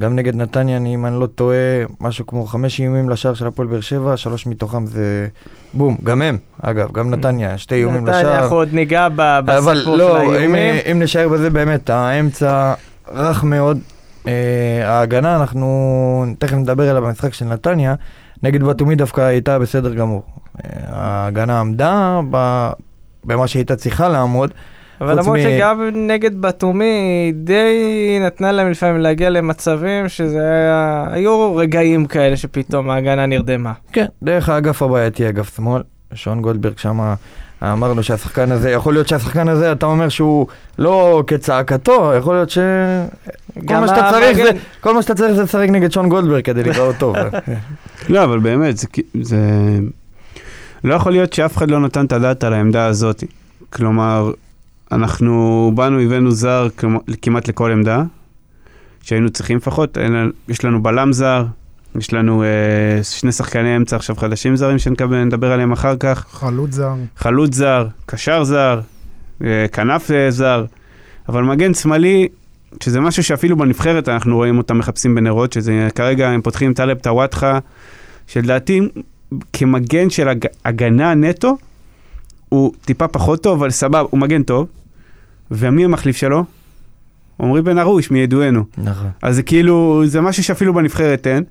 גם 0.00 0.16
נגד 0.16 0.36
נתניה, 0.36 0.76
אני, 0.76 0.94
אם 0.94 1.06
אני 1.06 1.20
לא 1.20 1.26
טועה, 1.26 1.56
משהו 2.00 2.26
כמו 2.26 2.46
חמש 2.46 2.80
איומים 2.80 3.08
לשער 3.10 3.34
של 3.34 3.46
הפועל 3.46 3.68
באר 3.68 3.80
שבע, 3.80 4.16
שלוש 4.16 4.46
מתוכם 4.46 4.86
זה 4.86 5.28
בום, 5.74 5.96
גם 6.04 6.22
הם, 6.22 6.38
אגב, 6.62 6.92
גם 6.92 7.10
נתניה, 7.10 7.58
שתי 7.58 7.74
איומים 7.74 8.02
נתניה, 8.04 8.18
לשער. 8.22 8.42
אנחנו 8.42 8.56
עוד 8.56 8.68
ניגע 8.72 9.06
אבל 9.06 9.40
בסיפור 9.46 9.96
של 9.96 10.02
לא, 10.02 10.22
אם, 10.22 10.30
האיומים. 10.30 10.74
אם 10.90 11.02
נשאר 11.02 11.28
בזה 11.28 11.50
באמת, 11.50 11.90
האמצע 11.90 12.74
רך 13.14 13.44
מאוד. 13.44 13.78
אה, 14.26 14.32
ההגנה, 14.84 15.36
אנחנו 15.36 16.24
תכף 16.38 16.56
נדבר 16.56 16.88
עליה 16.90 17.00
במשחק 17.00 17.34
של 17.34 17.44
נתניה, 17.44 17.94
נגד 18.42 18.62
בתומי 18.62 18.94
דווקא 18.94 19.20
הייתה 19.20 19.58
בסדר 19.58 19.94
גמור. 19.94 20.22
אה, 20.64 20.70
ההגנה 20.88 21.60
עמדה 21.60 22.20
במה 23.24 23.46
שהייתה 23.46 23.76
צריכה 23.76 24.08
לעמוד. 24.08 24.50
אבל 25.00 25.18
למרות 25.18 25.38
מ- 25.38 25.42
שגם 25.42 25.90
נגד 25.94 26.40
בתומי 26.40 27.32
די 27.34 28.18
נתנה 28.26 28.52
להם 28.52 28.70
לפעמים 28.70 29.00
להגיע 29.00 29.30
למצבים 29.30 30.08
שזה 30.08 30.40
היה... 30.40 31.04
היו 31.10 31.56
רגעים 31.56 32.06
כאלה 32.06 32.36
שפתאום 32.36 32.90
ההגנה 32.90 33.26
נרדמה. 33.26 33.72
כן, 33.92 34.06
דרך 34.22 34.48
האגף 34.48 34.82
הבעייתי, 34.82 35.28
אגף 35.28 35.56
שמאל, 35.56 35.82
שון 36.14 36.42
גולדברג 36.42 36.78
שם 36.78 37.14
אמרנו 37.62 38.02
שהשחקן 38.02 38.52
הזה, 38.52 38.70
יכול 38.70 38.92
להיות 38.92 39.08
שהשחקן 39.08 39.48
הזה, 39.48 39.72
אתה 39.72 39.86
אומר 39.86 40.08
שהוא 40.08 40.46
לא 40.78 41.24
כצעקתו, 41.26 42.12
יכול 42.18 42.34
להיות 42.34 42.50
ש... 42.50 42.58
כל 43.68 43.76
מה 43.76 43.88
שאתה 43.88 44.08
צריך 44.10 44.36
זה, 44.36 44.50
כל 44.80 44.94
מה 44.94 45.02
שאתה 45.02 45.14
צריך 45.14 45.32
זה 45.32 45.42
לשחק 45.42 45.68
נגד 45.68 45.92
שון 45.92 46.08
גולדברג 46.08 46.44
כדי 46.44 46.62
להיראות 46.62 46.96
טוב. 47.04 47.16
לא, 48.08 48.24
אבל 48.24 48.38
באמת, 48.38 48.76
זה, 48.76 48.86
זה... 49.20 49.38
לא 50.84 50.94
יכול 50.94 51.12
להיות 51.12 51.32
שאף 51.32 51.56
אחד 51.56 51.70
לא 51.70 51.80
נתן 51.80 52.04
את 52.04 52.12
הדעת 52.12 52.44
על 52.44 52.52
העמדה 52.52 52.86
הזאת. 52.86 53.24
כלומר, 53.70 54.30
אנחנו 54.92 55.72
באנו, 55.74 56.00
הבאנו 56.00 56.30
זר 56.30 56.68
כמעט 57.22 57.48
לכל 57.48 57.72
עמדה, 57.72 58.02
שהיינו 59.02 59.30
צריכים 59.30 59.56
לפחות, 59.56 59.98
יש 60.48 60.64
לנו 60.64 60.82
בלם 60.82 61.12
זר, 61.12 61.44
יש 61.98 62.12
לנו 62.12 62.42
אה, 62.42 62.48
שני 63.02 63.32
שחקני 63.32 63.76
אמצע 63.76 63.96
עכשיו 63.96 64.16
חדשים 64.16 64.56
זרים 64.56 64.78
שנדבר 64.78 65.52
עליהם 65.52 65.72
אחר 65.72 65.96
כך, 65.96 66.26
חלוץ 66.30 66.74
זר. 66.74 66.94
חלוץ 67.16 67.54
זר, 67.54 67.86
קשר 68.06 68.44
זר, 68.44 68.80
אה, 69.44 69.66
כנף 69.72 70.10
אה, 70.10 70.30
זר, 70.30 70.64
אבל 71.28 71.42
מגן 71.42 71.74
שמאלי, 71.74 72.28
שזה 72.82 73.00
משהו 73.00 73.24
שאפילו 73.24 73.56
בנבחרת 73.56 74.08
אנחנו 74.08 74.36
רואים 74.36 74.58
אותם 74.58 74.78
מחפשים 74.78 75.14
בנרות, 75.14 75.52
שזה 75.52 75.88
כרגע 75.94 76.28
הם 76.28 76.42
פותחים 76.42 76.74
טלב 76.74 76.98
טוואטחה, 76.98 77.58
שלדעתי 78.26 78.80
כמגן 79.52 80.10
של 80.10 80.28
הג, 80.28 80.46
הגנה 80.64 81.14
נטו, 81.14 81.56
הוא 82.48 82.72
טיפה 82.84 83.08
פחות 83.08 83.42
טוב, 83.42 83.58
אבל 83.58 83.70
סבבה, 83.70 84.00
הוא 84.00 84.20
מגן 84.20 84.42
טוב. 84.42 84.66
ומי 85.50 85.84
המחליף 85.84 86.16
שלו? 86.16 86.44
עמרי 87.40 87.62
בן 87.62 87.78
ארוש, 87.78 88.10
מידוענו. 88.10 88.64
נכון. 88.78 89.10
אז 89.22 89.36
זה 89.36 89.42
כאילו, 89.42 90.02
זה 90.06 90.20
משהו 90.20 90.44
שאפילו 90.44 90.74
בנבחרת 90.74 91.26
אין. 91.26 91.44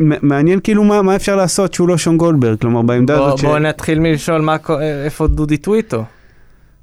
ומעניין 0.00 0.60
כאילו 0.60 0.84
מה, 0.84 1.02
מה 1.02 1.16
אפשר 1.16 1.36
לעשות 1.36 1.74
שהוא 1.74 1.88
לא 1.88 1.98
שון 1.98 2.16
גולדברג, 2.16 2.58
כלומר 2.58 2.82
בעמדה 2.82 3.16
בוא, 3.16 3.26
הזאת 3.26 3.38
ש... 3.38 3.44
בוא 3.44 3.58
נתחיל 3.58 3.98
מלשאול 3.98 4.40
מה, 4.40 4.58
קו- 4.58 4.80
איפה 4.80 5.26
דודי 5.26 5.56
טוויטו. 5.56 6.04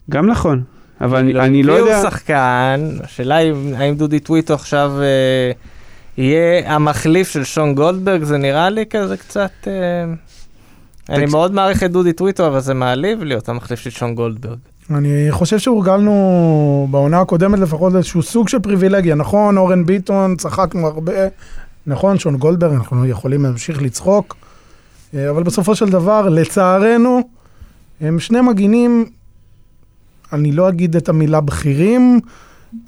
גם 0.10 0.26
נכון, 0.26 0.64
אבל 1.02 1.18
אני, 1.18 1.28
כאילו, 1.28 1.44
אני 1.44 1.64
לא 1.64 1.74
יודע... 1.74 2.02
שחקן, 2.02 2.90
השאלה 3.04 3.36
היא 3.36 3.54
האם 3.78 3.96
דודי 3.96 4.20
טוויטו 4.20 4.54
עכשיו 4.54 4.92
אה, 5.02 5.52
יהיה 6.18 6.74
המחליף 6.74 7.30
של 7.30 7.44
שון 7.44 7.76
גולדברג, 7.76 8.24
זה 8.24 8.38
נראה 8.38 8.70
לי 8.70 8.86
כזה 8.90 9.18
קצת... 9.18 9.52
אה, 9.68 9.74
אני 11.10 11.26
מאוד 11.26 11.54
מעריך 11.54 11.84
את 11.84 11.92
דודי 11.92 12.14
טוויטו, 12.14 12.48
אבל 12.48 12.60
זה 12.60 12.74
מעליב 12.74 13.24
להיות 13.24 13.50
המחליף 13.50 13.80
של 13.80 13.90
שון 13.90 14.16
גולדברג. 14.16 14.58
אני 14.92 15.28
חושב 15.30 15.60
שהורגלנו 15.60 16.88
בעונה 16.92 17.22
הקודמת 17.22 17.60
לפחות 17.60 17.96
איזשהו 17.96 18.22
סוג 18.22 18.50
של 18.50 18.60
פריבילגיה. 18.60 19.16
נכון, 19.16 19.58
אורן 19.58 19.86
ביטון, 19.86 20.36
צחקנו 20.36 20.88
הרבה. 20.88 21.14
נכון, 21.88 22.20
שון 22.20 22.38
גולדברג, 22.38 22.74
אנחנו 22.74 23.06
יכולים 23.06 23.44
להמשיך 23.44 23.82
לצחוק. 23.82 24.36
אה, 25.14 25.30
אבל 25.30 25.44
בסופו 25.44 25.76
של 25.76 25.90
דבר, 25.90 26.30
לצערנו, 26.30 27.22
הם 28.02 28.20
שני 28.20 28.42
מגינים, 28.42 29.06
אני 30.34 30.52
לא 30.52 30.70
אגיד 30.70 30.96
את 30.96 31.10
המילה 31.10 31.42
בכירים, 31.42 32.20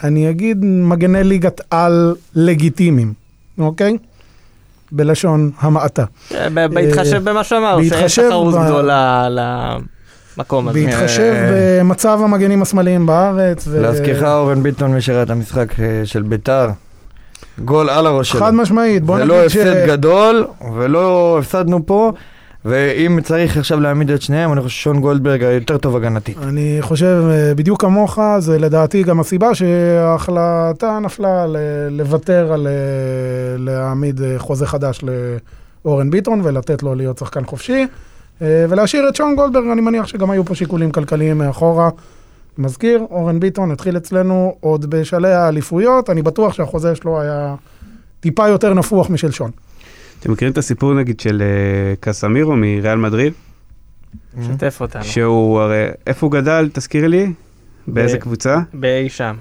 אני 0.03 0.29
אגיד 0.29 0.57
מגני 0.65 1.23
ליגת 1.23 1.61
על 1.71 2.15
לגיטימיים, 2.35 3.13
אוקיי? 3.57 3.97
בלשון 4.91 5.51
המעטה. 5.59 6.05
אה, 6.35 6.67
בהתחשב 6.67 7.29
במה 7.29 7.43
שאמרנו, 7.43 7.83
שאין 7.83 7.89
בהתחשב 7.89 8.27
תחרות 8.27 8.55
גדולה 8.65 9.29
למקום 10.37 10.67
הזה. 10.67 10.85
בהתחשב 10.85 11.33
אה, 11.33 11.79
במצב 11.79 12.19
המגנים 12.23 12.61
השמאליים 12.61 13.05
בארץ. 13.05 13.67
להזכירך, 13.67 14.23
אורן 14.23 14.63
ביטון, 14.63 14.93
מי 14.93 15.01
שראה 15.01 15.23
את 15.23 15.29
המשחק 15.29 15.79
אה, 15.79 16.01
של 16.05 16.21
ביתר, 16.21 16.69
גול 17.59 17.89
על 17.89 18.05
הראש 18.05 18.29
שלו. 18.29 18.39
חד 18.39 18.53
משמעית, 18.53 19.03
בוא 19.03 19.17
זה 19.17 19.23
נגיד 19.23 19.35
לא 19.35 19.49
ש... 19.49 19.55
הפסד 19.55 19.87
גדול, 19.87 20.47
ולא 20.75 21.37
הפסדנו 21.39 21.85
פה, 21.85 22.11
ואם 22.65 23.19
צריך 23.23 23.57
עכשיו 23.57 23.79
להעמיד 23.79 24.11
את 24.11 24.21
שניהם, 24.21 24.53
אני 24.53 24.61
חושב 24.61 24.75
ששון 24.75 25.01
גולדברג 25.01 25.43
היותר 25.43 25.77
טוב 25.77 25.95
הגנתית. 25.95 26.37
אני 26.43 26.77
חושב, 26.81 27.23
אה, 27.29 27.55
בדיוק 27.55 27.81
כמוך, 27.81 28.19
זה 28.39 28.59
לדעתי 28.59 29.03
גם 29.03 29.19
הסיבה 29.19 29.55
שההחלטה 29.55 30.99
נפלה 31.01 31.45
לוותר 31.89 32.53
על 32.53 32.67
אה, 32.67 32.71
להעמיד 33.57 34.21
אה, 34.21 34.33
חוזה 34.37 34.67
חדש 34.67 35.01
לאורן 35.85 36.09
ביטון 36.09 36.41
ולתת 36.43 36.83
לו 36.83 36.95
להיות 36.95 37.17
שחקן 37.17 37.45
חופשי, 37.45 37.81
אה, 37.81 37.85
ולהשאיר 38.41 39.09
את 39.09 39.15
שון 39.15 39.35
גולדברג, 39.35 39.67
אני 39.67 39.81
מניח 39.81 40.07
שגם 40.07 40.31
היו 40.31 40.45
פה 40.45 40.55
שיקולים 40.55 40.91
כלכליים 40.91 41.37
מאחורה. 41.37 41.89
מזכיר, 42.57 43.05
אורן 43.11 43.39
ביטון 43.39 43.71
התחיל 43.71 43.97
אצלנו 43.97 44.55
עוד 44.59 44.89
בשלהי 44.89 45.33
האליפויות, 45.33 46.09
אני 46.09 46.21
בטוח 46.21 46.53
שהחוזה 46.53 46.95
שלו 46.95 47.21
היה 47.21 47.55
טיפה 48.19 48.47
יותר 48.47 48.73
נפוח 48.73 49.09
משל 49.09 49.31
שון. 49.31 49.51
אתם 50.19 50.31
מכירים 50.31 50.51
את 50.51 50.57
הסיפור 50.57 50.93
נגיד 50.93 51.19
של 51.19 51.41
אה, 51.41 51.95
קסמירו 51.99 52.55
מריאל 52.55 52.97
מדריד? 52.97 53.33
שתף 54.43 54.77
אותנו. 54.81 55.03
שהוא 55.03 55.59
הרי, 55.59 55.87
איפה 56.07 56.25
הוא 56.25 56.31
גדל, 56.31 56.69
תזכירי 56.73 57.07
לי? 57.07 57.33
באיזה 57.87 58.17
קבוצה? 58.17 58.59
באי 58.73 59.09
שם. 59.09 59.35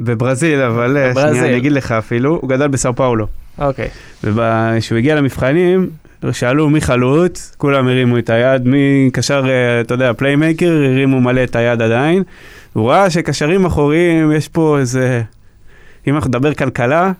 בברזיל, 0.00 0.60
אבל 0.60 0.96
אה. 0.96 1.12
שנייה, 1.14 1.44
אני 1.44 1.56
אגיד 1.56 1.72
לך 1.72 1.92
אפילו, 1.92 2.38
הוא 2.42 2.50
גדל 2.50 2.68
בסאו 2.68 2.94
פאולו. 2.94 3.26
אוקיי. 3.58 3.88
וכשהוא 4.24 4.98
הגיע 4.98 5.14
למבחנים, 5.14 5.90
שאלו 6.32 6.70
מי 6.70 6.80
חלוץ, 6.80 7.54
כולם 7.58 7.88
הרימו 7.88 8.18
את 8.18 8.30
היד, 8.30 8.68
מי 8.68 9.10
קשר, 9.12 9.44
אה, 9.48 9.80
אתה 9.80 9.94
יודע, 9.94 10.12
playmaker, 10.12 10.72
הרימו 10.72 11.20
מלא 11.20 11.44
את 11.44 11.56
היד 11.56 11.82
עדיין. 11.82 12.22
הוא 12.72 12.90
ראה 12.90 13.10
שקשרים 13.10 13.64
אחוריים, 13.64 14.32
יש 14.32 14.48
פה 14.48 14.78
איזה, 14.78 15.22
אם 16.06 16.14
אנחנו 16.14 16.28
נדבר 16.28 16.54
כלכלה, 16.54 17.12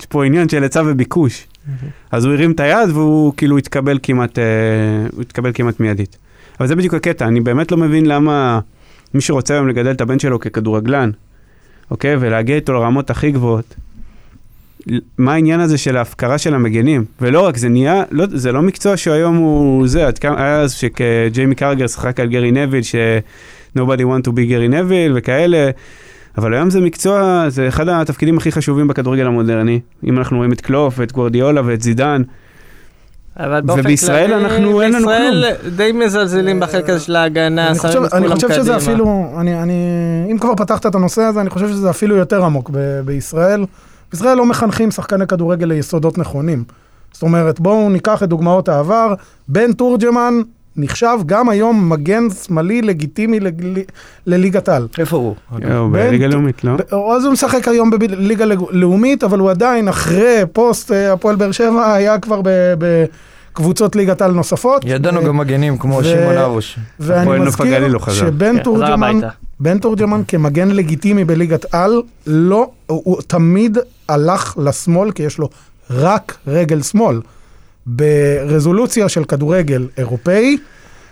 יש 0.00 0.06
פה 0.06 0.24
עניין 0.24 0.48
של 0.48 0.62
היצע 0.62 0.82
וביקוש. 0.86 1.46
אז 2.10 2.24
הוא 2.24 2.34
הרים 2.34 2.52
את 2.52 2.60
היד 2.60 2.90
והוא 2.90 3.32
כאילו 3.36 3.58
התקבל 3.58 3.98
כמעט, 4.02 4.38
אה, 4.38 4.44
הוא 5.12 5.22
התקבל 5.22 5.50
כמעט 5.54 5.80
מיידית. 5.80 6.16
אבל 6.60 6.68
זה 6.68 6.76
בדיוק 6.76 6.94
הקטע, 6.94 7.26
אני 7.26 7.40
באמת 7.40 7.72
לא 7.72 7.78
מבין 7.78 8.06
למה 8.06 8.60
מי 9.14 9.20
שרוצה 9.20 9.54
היום 9.54 9.68
לגדל 9.68 9.90
את 9.90 10.00
הבן 10.00 10.18
שלו 10.18 10.40
ככדורגלן, 10.40 11.10
אוקיי, 11.90 12.16
ולהגיע 12.20 12.56
איתו 12.56 12.72
לרמות 12.72 13.10
הכי 13.10 13.30
גבוהות, 13.30 13.74
מה 15.18 15.32
העניין 15.32 15.60
הזה 15.60 15.78
של 15.78 15.96
ההפקרה 15.96 16.38
של 16.38 16.54
המגנים? 16.54 17.04
ולא 17.20 17.40
רק, 17.40 17.56
זה 17.56 17.68
נהיה, 17.68 18.02
לא, 18.10 18.24
זה 18.32 18.52
לא 18.52 18.62
מקצוע 18.62 18.96
שהיום 18.96 19.36
הוא 19.36 19.88
זה, 19.88 20.06
עד 20.06 20.18
כמה, 20.18 20.42
היה 20.42 20.60
אז 20.60 20.72
שג'יימי 20.72 21.54
קרגר 21.54 21.86
שחק 21.86 22.20
על 22.20 22.28
גרי 22.28 22.50
נביל, 22.50 22.82
ש- 22.82 22.94
nobody 23.78 23.80
want 24.02 24.28
to 24.28 24.30
be 24.30 24.40
גרי 24.48 24.68
נביל 24.68 25.12
וכאלה, 25.16 25.70
אבל 26.38 26.54
היום 26.54 26.70
זה 26.70 26.80
מקצוע, 26.80 27.44
זה 27.48 27.68
אחד 27.68 27.88
התפקידים 27.88 28.38
הכי 28.38 28.52
חשובים 28.52 28.88
בכדורגל 28.88 29.26
המודרני. 29.26 29.80
אם 30.04 30.18
אנחנו 30.18 30.36
רואים 30.36 30.52
את 30.52 30.60
קלוף 30.60 30.94
ואת 30.98 31.12
גוורדיולה 31.12 31.60
ואת 31.64 31.82
זידן, 31.82 32.22
אבל 33.36 33.60
באופן 33.60 33.80
ובישראל 33.80 34.26
כללי, 34.30 34.44
אנחנו- 34.44 34.82
אין 34.82 34.92
לנו 34.92 35.06
בישראל 35.08 35.44
די 35.76 35.92
מזלזלים 35.92 36.60
בחלק 36.60 36.90
הזה 36.90 37.00
של 37.00 37.16
ההגנה, 37.16 37.68
אני 37.70 37.78
חושב, 37.78 37.92
שמים 37.92 38.04
את 38.06 38.12
אני 38.14 38.22
כולם 38.22 38.34
חושב 38.34 38.48
שזה 38.48 38.60
קדימה. 38.60 38.76
אפילו, 38.76 39.32
אני, 39.40 39.62
אני, 39.62 39.74
אם 40.32 40.38
כבר 40.38 40.54
פתחת 40.56 40.86
את 40.86 40.94
הנושא 40.94 41.22
הזה, 41.22 41.40
אני 41.40 41.50
חושב 41.50 41.68
שזה 41.68 41.90
אפילו 41.90 42.16
יותר 42.16 42.44
עמוק 42.44 42.70
ב, 42.72 43.00
בישראל. 43.04 43.64
בישראל 44.12 44.36
לא 44.36 44.46
מחנכים 44.46 44.90
שחקני 44.90 45.26
כדורגל 45.26 45.66
ליסודות 45.66 46.18
נכונים. 46.18 46.64
זאת 47.12 47.22
אומרת, 47.22 47.60
בואו 47.60 47.90
ניקח 47.90 48.22
את 48.22 48.28
דוגמאות 48.28 48.68
העבר, 48.68 49.14
בן 49.48 49.72
תורג'מן 49.72 50.34
נחשב 50.76 51.18
גם 51.26 51.48
היום 51.48 51.88
מגן 51.88 52.22
שמאלי 52.30 52.82
לגיטימי 52.82 53.40
לג- 53.40 53.82
לליגת 54.26 54.68
על. 54.68 54.88
איפה 54.98 55.16
הוא? 55.16 55.34
בליגה 55.92 56.26
לאומית, 56.26 56.64
לא? 56.64 56.72
אז 57.16 57.24
הוא 57.24 57.32
משחק 57.32 57.68
היום 57.68 57.90
בליגה 57.90 58.44
לאומית, 58.70 59.24
אבל 59.24 59.38
הוא 59.38 59.50
עדיין 59.50 59.88
אחרי 59.88 60.42
פוסט 60.52 60.92
אה, 60.92 61.12
הפועל 61.12 61.36
באר 61.36 61.52
שבע, 61.52 61.92
היה 61.92 62.18
כבר 62.18 62.40
ב- 62.44 62.74
בקבוצות 63.52 63.96
ליגת 63.96 64.22
על 64.22 64.32
נוספות. 64.32 64.82
ידענו 64.86 65.24
גם 65.24 65.36
מגנים 65.36 65.78
כמו 65.78 65.94
ו- 65.94 66.04
שמעון 66.04 66.36
הרוש. 66.36 66.78
ואני 67.00 67.38
מזכיר 67.38 67.88
לא. 67.88 67.98
שבן 68.08 68.56
כן, 68.56 68.62
תורג'מן. 68.62 69.20
בן 69.60 69.78
תורג'מן 69.78 70.22
כמגן 70.28 70.68
לגיטימי 70.68 71.24
בליגת 71.24 71.74
על, 71.74 72.02
לא, 72.26 72.70
הוא, 72.86 73.02
הוא 73.04 73.22
תמיד 73.26 73.78
הלך 74.08 74.58
לשמאל, 74.58 75.12
כי 75.12 75.22
יש 75.22 75.38
לו 75.38 75.48
רק 75.90 76.38
רגל 76.46 76.82
שמאל. 76.82 77.20
ברזולוציה 77.86 79.08
של 79.08 79.24
כדורגל 79.24 79.88
אירופאי, 79.96 80.58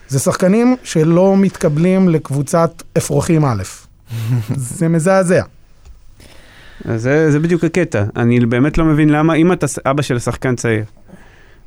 זה 0.09 0.19
שחקנים 0.19 0.77
שלא 0.83 1.37
מתקבלים 1.37 2.09
לקבוצת 2.09 2.83
אפרוחים 2.99 3.45
א'. 3.45 3.63
זה 4.57 4.89
מזעזע. 4.89 5.43
זה, 6.97 7.31
זה 7.31 7.39
בדיוק 7.39 7.65
הקטע. 7.65 8.05
אני 8.17 8.47
באמת 8.47 8.79
לא 8.79 8.85
מבין 8.85 9.09
למה, 9.09 9.35
אם 9.35 9.53
אתה 9.53 9.67
אבא 9.87 10.03
של 10.03 10.19
שחקן 10.19 10.57
צעיר, 10.57 10.85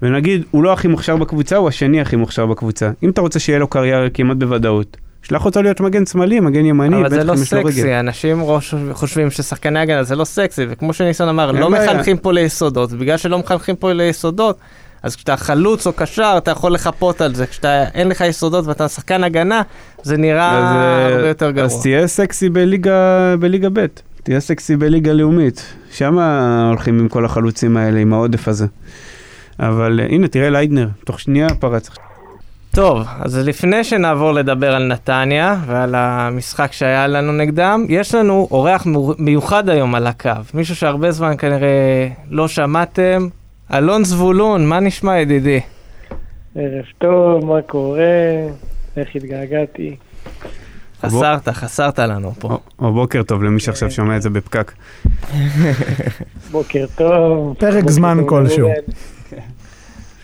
ונגיד, 0.02 0.44
הוא 0.52 0.64
לא 0.64 0.74
הכי 0.74 0.88
מוכשר 0.88 1.16
בקבוצה, 1.18 1.56
הוא 1.56 1.68
השני 1.68 2.02
הכי 2.02 2.16
מוכשר 2.16 2.46
בקבוצה. 2.46 2.92
אם 3.04 3.10
אתה 3.10 3.22
רוצה 3.22 3.40
שיהיה 3.40 3.60
לו 3.60 3.68
קריירה 3.68 4.10
כמעט 4.10 4.38
בוודאות, 4.38 4.98
שלח 5.22 5.46
אותו 5.46 5.62
להיות 5.62 5.80
מגן 5.80 6.06
שמאלי, 6.06 6.40
מגן 6.40 6.66
ימני, 6.66 6.96
אבל 7.02 7.10
זה 7.10 7.18
בטח 7.18 7.26
לא 7.28 7.34
אם 7.34 7.42
יש 7.42 7.54
לו 7.54 7.60
רגל. 7.60 7.72
סקסי, 7.72 8.00
אנשים 8.00 8.44
ראש- 8.44 8.74
חושבים 8.94 9.32
ששחקני 9.32 9.80
הגנה 9.80 10.04
זה 10.04 10.16
לא 10.16 10.24
סקסי, 10.26 10.66
וכמו 10.70 10.94
שניסון 10.94 11.30
אמר, 11.30 11.52
לא 11.52 11.70
בעיה. 11.70 11.94
מחנכים 11.94 12.18
פה 12.18 12.34
ליסודות, 12.34 12.94
ובגלל 12.94 13.18
שלא 13.18 13.40
מחנכים 13.40 13.76
פה 13.76 13.94
ליסודות, 13.94 14.58
אז 15.04 15.16
כשאתה 15.16 15.38
חלוץ 15.38 15.88
או 15.88 15.94
קשר, 15.94 16.34
אתה 16.38 16.52
יכול 16.52 16.74
לחפות 16.74 17.22
על 17.22 17.36
זה. 17.36 17.46
כשאתה 17.46 17.84
אין 17.94 18.08
לך 18.08 18.22
יסודות 18.22 18.68
ואתה 18.68 18.88
שחקן 18.88 19.24
הגנה, 19.24 19.62
זה 20.04 20.18
נראה 20.18 20.58
אז, 20.58 20.64
אה, 20.76 21.16
הרבה 21.16 21.28
יותר 21.28 21.52
גרוע. 21.52 21.66
אז 21.66 21.82
תהיה 21.82 22.08
סקסי 22.08 22.50
בליגה, 22.50 22.94
בליגה 23.40 23.68
ב', 23.74 23.86
תהיה 24.24 24.40
סקסי 24.40 24.76
בליגה 24.76 25.14
לאומית. 25.14 25.66
שם 25.92 26.20
הולכים 26.70 27.00
עם 27.00 27.08
כל 27.08 27.26
החלוצים 27.26 27.78
האלה, 27.78 28.00
עם 28.00 28.14
העודף 28.14 28.48
הזה. 28.48 28.66
אבל 29.60 30.00
אה, 30.00 30.06
הנה, 30.06 30.28
תראה 30.28 30.50
ליידנר, 30.50 30.88
תוך 31.06 31.20
שנייה 31.20 31.48
פרץ. 31.60 31.90
טוב, 32.80 33.08
אז 33.20 33.38
לפני 33.38 33.84
שנעבור 33.84 34.32
לדבר 34.32 34.76
על 34.76 34.88
נתניה 34.88 35.56
ועל 35.66 35.96
המשחק 35.96 36.72
שהיה 36.74 37.08
לנו 37.08 37.32
נגדם, 37.32 37.86
יש 37.90 38.16
לנו 38.16 38.48
אורח 38.52 38.86
מיו- 38.86 39.14
מיוחד 39.18 39.70
היום 39.70 39.96
על 39.96 40.08
הקו. 40.08 40.30
מישהו 40.54 40.76
שהרבה 40.76 41.12
זמן 41.12 41.38
כנראה 41.38 42.08
לא 42.30 42.48
שמעתם. 42.48 43.28
אלון 43.74 44.04
זבולון, 44.04 44.68
מה 44.68 44.80
נשמע 44.80 45.18
ידידי? 45.20 45.60
ערב 46.56 46.86
טוב, 46.98 47.46
מה 47.46 47.62
קורה? 47.62 48.00
איך 48.98 49.10
התגעגעתי? 49.16 49.96
חסרת, 51.02 51.50
חסרת 51.50 52.00
לנו 52.00 52.32
פה. 52.40 52.58
או, 52.80 52.94
בוקר 52.94 53.24
טוב 53.24 53.44
למי 53.44 53.60
שעכשיו 53.60 53.92
שומע 53.92 54.18
את 54.18 54.22
זה 54.22 54.30
בפקק. 54.30 54.72
בוקר 56.52 56.86
טוב. 56.96 57.56
פרק 57.60 57.90
זמן 57.90 58.18
כלשהו. 58.28 58.70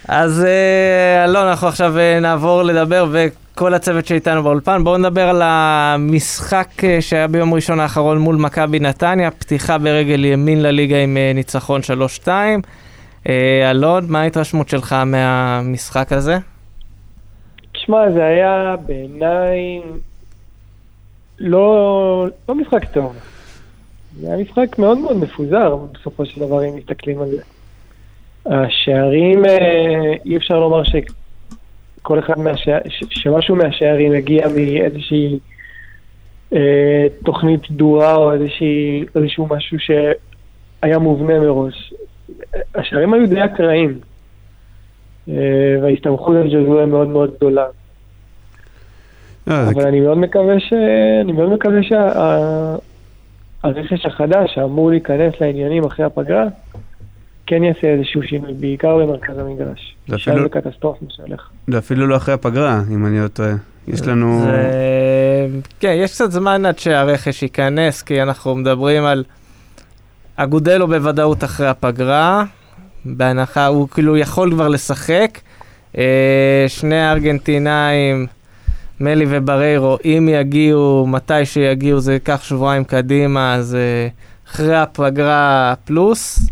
אז 0.08 0.46
אה, 0.46 1.26
אלון, 1.26 1.48
אנחנו 1.48 1.68
עכשיו 1.68 1.98
אה, 1.98 2.20
נעבור 2.20 2.64
לדבר, 2.64 3.06
וכל 3.12 3.74
הצוות 3.74 4.06
שאיתנו 4.06 4.44
באולפן, 4.44 4.84
בואו 4.84 4.98
נדבר 4.98 5.30
על 5.30 5.42
המשחק 5.44 6.84
אה, 6.84 7.02
שהיה 7.02 7.28
ביום 7.28 7.54
ראשון 7.54 7.80
האחרון 7.80 8.18
מול 8.18 8.36
מכבי 8.36 8.80
נתניה, 8.80 9.32
פתיחה 9.32 9.78
ברגל 9.78 10.26
ימין 10.26 10.62
לליגה 10.62 10.98
עם 10.98 11.18
ניצחון 11.36 11.82
3-2. 12.26 12.28
אה, 13.30 13.72
אלון, 13.72 14.06
מה 14.10 14.22
ההתרשמות 14.22 14.70
שלך 14.70 14.96
מהמשחק 15.06 16.12
הזה? 16.12 16.38
שמע, 17.74 18.12
זה 18.12 18.26
היה 18.26 18.76
בעיניי 18.86 19.82
לא, 21.40 22.28
לא 22.50 22.56
משחק 22.56 22.86
טוב. 22.94 23.16
זה 24.22 24.28
היה 24.28 24.38
משחק 24.44 24.80
מאוד 24.80 24.98
מאוד 24.98 25.18
מפוזר, 25.18 25.76
בסופו 25.94 26.26
של 26.26 26.42
דבר, 26.42 26.66
אם 26.66 26.76
מסתכלים 26.76 27.22
על 27.22 27.28
זה. 27.28 27.55
השערים, 28.46 29.46
אה, 29.46 30.14
אי 30.26 30.38
אפשר 30.38 30.60
לומר 30.60 30.84
שכל 30.84 32.20
אחד 32.20 32.40
מהשערים, 32.40 32.92
שמשהו 33.10 33.56
מהשערים 33.56 34.12
הגיע 34.12 34.48
מאיזושהי 34.48 35.40
אה, 36.54 37.06
תוכנית 37.26 37.62
סדורה 37.68 38.16
או 38.16 38.34
איזושהי, 38.34 39.06
איזשהו 39.16 39.48
משהו 39.50 39.78
שהיה 39.80 41.00
מובנה 41.00 41.40
מראש. 41.40 41.94
השערים 42.76 43.14
היו 43.14 43.28
די 43.28 43.46
אקראיים, 43.46 44.00
אה, 45.30 45.34
וההסתמכות 45.82 46.36
על 46.36 46.48
ג'וזואה 46.54 46.86
מאוד 46.86 47.08
מאוד 47.08 47.36
גדולה. 47.36 47.66
זה 49.46 49.70
אבל 49.70 49.88
אני 49.88 50.00
מאוד 50.00 50.18
מקווה 50.18 50.60
ש... 50.60 50.74
אני 51.22 51.32
מאוד 51.32 51.50
מקווה 51.50 51.80
שהרכש 53.64 54.06
החדש 54.06 54.56
שאמור 54.56 54.90
להיכנס 54.90 55.34
לעניינים 55.42 55.84
אחרי 55.84 56.06
הפגרה, 56.06 56.46
כן 57.48 57.64
יעשה 57.64 57.88
איזשהו 57.88 58.24
שינוי, 58.24 58.54
בעיקר 58.54 58.98
במרכז 58.98 59.38
המגרש. 59.38 59.96
זה 60.08 60.16
אפילו- 60.16 60.44
זה 60.44 60.50
קטסטרופה 60.50 61.06
שהולך. 61.10 61.42
זה 61.68 61.78
אפילו 61.78 62.08
לא 62.08 62.16
אחרי 62.18 62.34
הפגרה, 62.34 62.82
אם 62.92 63.06
אני 63.06 63.20
לא 63.20 63.28
טועה. 63.28 63.54
יש 63.88 64.02
לנו... 64.02 64.42
זה... 64.46 65.48
כן, 65.80 65.94
יש 65.98 66.14
קצת 66.14 66.32
זמן 66.32 66.66
עד 66.66 66.80
שהרכש 66.80 67.44
ייכנס, 67.44 68.02
כי 68.02 68.22
אנחנו 68.22 68.56
מדברים 68.56 69.06
על 69.06 69.24
אגודלו 70.36 70.88
בוודאות 70.88 71.44
אחרי 71.44 71.68
הפגרה, 71.68 72.44
בהנחה, 73.06 73.66
הוא 73.68 73.90
כאילו 73.90 74.18
יכול 74.18 74.52
כבר 74.52 74.68
לשחק. 74.68 75.40
אה, 75.98 76.66
שני 76.68 77.00
הארגנטינאים, 77.00 78.28
מלי 79.00 79.26
ובריירו, 79.30 79.98
אם 80.06 80.30
יגיעו, 80.32 81.06
מתי 81.08 81.46
שיגיעו, 81.46 82.00
זה 82.00 82.14
ייקח 82.14 82.44
שבועיים 82.44 82.84
קדימה, 82.84 83.56
אז 83.56 83.76
אה, 83.76 84.08
אחרי 84.48 84.76
הפגרה 84.76 85.74
פלוס. 85.86 86.50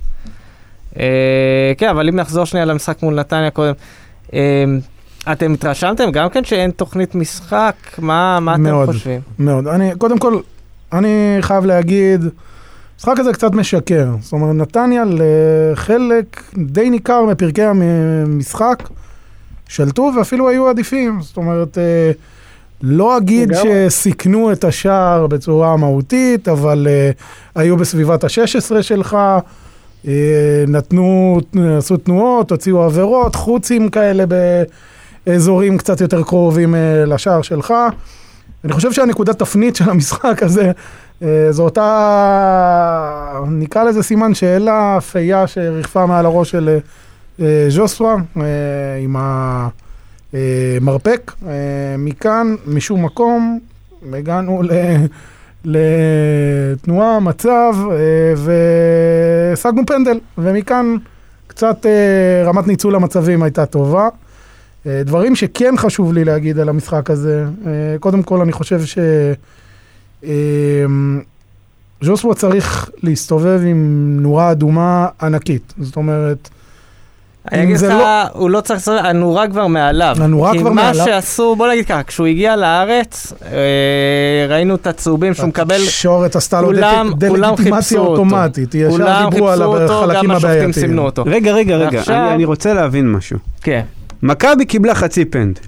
אה, 0.99 1.73
כן, 1.77 1.89
אבל 1.89 2.07
אם 2.09 2.15
נחזור 2.15 2.45
שנייה 2.45 2.65
למשחק 2.65 3.03
מול 3.03 3.15
נתניה 3.15 3.49
קודם, 3.49 3.73
אה, 4.33 4.63
אתם 5.31 5.53
התרשמתם 5.53 6.11
גם 6.11 6.29
כן 6.29 6.43
שאין 6.43 6.71
תוכנית 6.71 7.15
משחק? 7.15 7.75
מה, 7.97 8.39
מה 8.39 8.53
אתם 8.53 8.63
מאוד. 8.63 8.89
חושבים? 8.89 9.21
מאוד. 9.39 9.67
אני, 9.67 9.91
קודם 9.97 10.19
כל, 10.19 10.39
אני 10.93 11.37
חייב 11.41 11.65
להגיד, 11.65 12.21
המשחק 12.95 13.19
הזה 13.19 13.33
קצת 13.33 13.53
משקר. 13.53 14.07
זאת 14.21 14.33
אומרת, 14.33 14.55
נתניה 14.55 15.03
לחלק 15.07 16.43
די 16.57 16.89
ניכר 16.89 17.25
מפרקי 17.25 17.63
המשחק 17.63 18.83
שלטו 19.67 20.11
ואפילו 20.17 20.49
היו 20.49 20.69
עדיפים. 20.69 21.21
זאת 21.21 21.37
אומרת, 21.37 21.77
אה, 21.77 22.11
לא 22.81 23.17
אגיד. 23.17 23.51
שסיכנו 23.53 24.51
את 24.51 24.63
השער 24.63 25.27
בצורה 25.27 25.77
מהותית, 25.77 26.47
אבל 26.47 26.87
אה, 26.89 27.11
היו 27.55 27.77
בסביבת 27.77 28.23
ה-16 28.23 28.81
שלך. 28.81 29.17
אה, 30.07 30.63
נתנו, 30.67 31.39
עשו 31.77 31.97
תנועות, 31.97 32.51
הוציאו 32.51 32.83
עבירות, 32.83 33.35
חוצים 33.35 33.89
כאלה 33.89 34.23
באזורים 35.27 35.77
קצת 35.77 36.01
יותר 36.01 36.23
קרובים 36.23 36.75
אה, 36.75 37.05
לשער 37.05 37.41
שלך. 37.41 37.73
אני 38.63 38.73
חושב 38.73 38.91
שהנקודת 38.91 39.39
תפנית 39.39 39.75
של 39.75 39.89
המשחק 39.89 40.43
הזה, 40.43 40.71
אה, 41.23 41.47
זו 41.51 41.63
אותה, 41.63 43.39
נקרא 43.47 43.83
לזה 43.83 44.03
סימן 44.03 44.33
שאלה, 44.33 44.97
פייה 45.11 45.47
שריחפה 45.47 46.05
מעל 46.05 46.25
הראש 46.25 46.51
של 46.51 46.79
ז'וסווה, 47.69 48.15
עם 49.03 49.15
המרפק. 50.33 51.31
מכאן, 51.97 52.55
משום 52.67 53.05
מקום, 53.05 53.59
הגענו 54.13 54.63
ל... 54.63 54.71
לתנועה, 55.65 57.19
מצב, 57.19 57.75
אה, 57.91 58.33
והשגנו 58.37 59.85
פנדל, 59.85 60.19
ומכאן 60.37 60.95
קצת 61.47 61.85
אה, 61.85 62.43
רמת 62.45 62.67
ניצול 62.67 62.95
המצבים 62.95 63.43
הייתה 63.43 63.65
טובה. 63.65 64.09
אה, 64.85 65.01
דברים 65.05 65.35
שכן 65.35 65.73
חשוב 65.77 66.13
לי 66.13 66.23
להגיד 66.23 66.59
על 66.59 66.69
המשחק 66.69 67.09
הזה, 67.09 67.45
קודם 67.99 68.23
כל 68.23 68.41
אני 68.41 68.51
חושב 68.51 68.81
ש... 68.85 68.97
ז'וסווה 72.01 72.35
צריך 72.35 72.89
להסתובב 73.03 73.61
עם 73.65 74.17
נורה 74.21 74.51
אדומה 74.51 75.07
ענקית, 75.21 75.73
זאת 75.77 75.95
אומרת, 75.95 76.49
אני 77.51 77.63
אגיד 77.63 77.75
זה 77.75 77.87
לך, 77.87 77.93
לא- 77.93 78.23
הוא 78.33 78.49
לא 78.49 78.61
צריך 78.61 78.79
לעשות, 78.79 78.99
הנורה 79.03 79.47
כבר 79.47 79.67
מעליו. 79.67 80.15
הנורה 80.19 80.51
כבר 80.59 80.69
כי 80.69 80.75
מעליו. 80.75 80.99
מה 80.99 81.05
שעשו, 81.05 81.55
בוא 81.55 81.67
נגיד 81.67 81.85
ככה, 81.85 82.03
כשהוא 82.03 82.27
הגיע 82.27 82.55
לארץ, 82.55 83.33
אה, 83.51 83.57
ראינו 84.49 84.75
את 84.75 84.87
הצהובים 84.87 85.33
שהוא 85.33 85.47
מקבל, 85.49 85.75
התקשורת 85.81 86.35
עשתה 86.35 86.61
לו 86.61 86.71
דה-לגיטימציה. 87.17 87.99
אוטומטית, 87.99 88.75
ישר 88.75 88.89
כולם 88.89 89.29
דיברו 89.31 89.49
על 89.49 89.57
חיפשו 89.59 89.73
אותו, 89.81 90.03
החלקים 90.03 90.29
גם 90.29 90.31
השופטים 90.31 90.49
הבעייתיים. 90.49 90.73
סימנו 90.73 91.01
אותו. 91.01 91.23
רגע, 91.25 91.51
רגע, 91.51 91.75
רגע, 91.77 91.97
ועכשיו- 91.97 92.15
אני, 92.15 92.33
אני 92.35 92.45
רוצה 92.45 92.73
להבין 92.73 93.11
משהו. 93.11 93.37
כן. 93.61 93.81
מכבי 94.23 94.65
קיבלה 94.65 94.95
חצי 94.95 95.25
פנדל. 95.25 95.61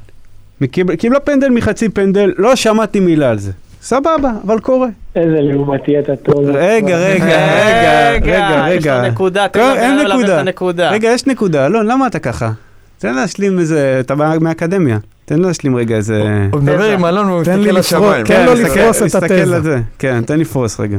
קיבל, 0.72 0.96
קיבלה 0.96 1.20
פנדל 1.20 1.50
מחצי 1.50 1.90
פנדל, 1.90 2.34
לא 2.38 2.56
שמעתי 2.56 3.00
מילה 3.00 3.30
על 3.30 3.40
זה. 3.40 3.52
סבבה, 3.86 4.32
אבל 4.48 4.60
קורה. 4.60 4.88
איזה 5.16 5.38
לעומתי 5.42 6.00
אתה 6.00 6.16
טוב. 6.16 6.46
רגע, 6.54 6.98
רגע, 6.98 7.26
רגע, 7.26 8.12
רגע, 8.12 8.66
יש 8.76 8.86
לו 8.88 8.92
רגע. 8.94 9.02
נקודה, 9.10 9.48
תן 9.48 9.60
לא, 9.60 9.70
לו 9.70 9.76
אין 9.76 9.96
להעביר 9.96 10.16
את 10.16 10.20
נקודה. 10.20 10.40
הנקודה. 10.40 10.92
רגע, 10.92 11.10
יש 11.10 11.28
נקודה. 11.28 11.66
אלון, 11.66 11.86
למה 11.88 12.08
אתה 12.08 12.20
ככה? 12.20 12.52
תן 12.98 13.14
להשלים 13.16 13.60
איזה, 13.60 13.98
אתה 14.00 14.16
מה- 14.16 14.40
מהאקדמיה. 14.40 14.98
תן 15.26 15.40
להשלים 15.40 15.76
רגע 15.76 15.96
איזה... 15.96 16.24
הוא 16.52 16.62
מדבר 16.62 16.92
עם 16.92 17.06
אלון 17.06 17.30
והוא 17.30 17.44
תן 17.44 17.60
לי 17.60 17.72
מסתכל 17.72 17.80
לשמיים. 17.80 18.26
תן 18.26 18.46
לו 18.46 18.52
מסתכל- 18.54 18.80
לפרוס 18.80 19.16
את 19.16 19.24
התזה. 19.24 19.80
כן, 20.00 20.22
תן 20.26 20.40
לפרוס 20.40 20.80
רגע. 20.80 20.98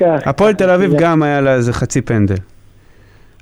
הפועל 0.00 0.54
תל 0.54 0.70
אביב 0.70 0.92
גם 0.98 1.22
היה 1.22 1.40
לה 1.40 1.54
איזה 1.54 1.72
חצי 1.72 2.00
פנדל. 2.00 2.34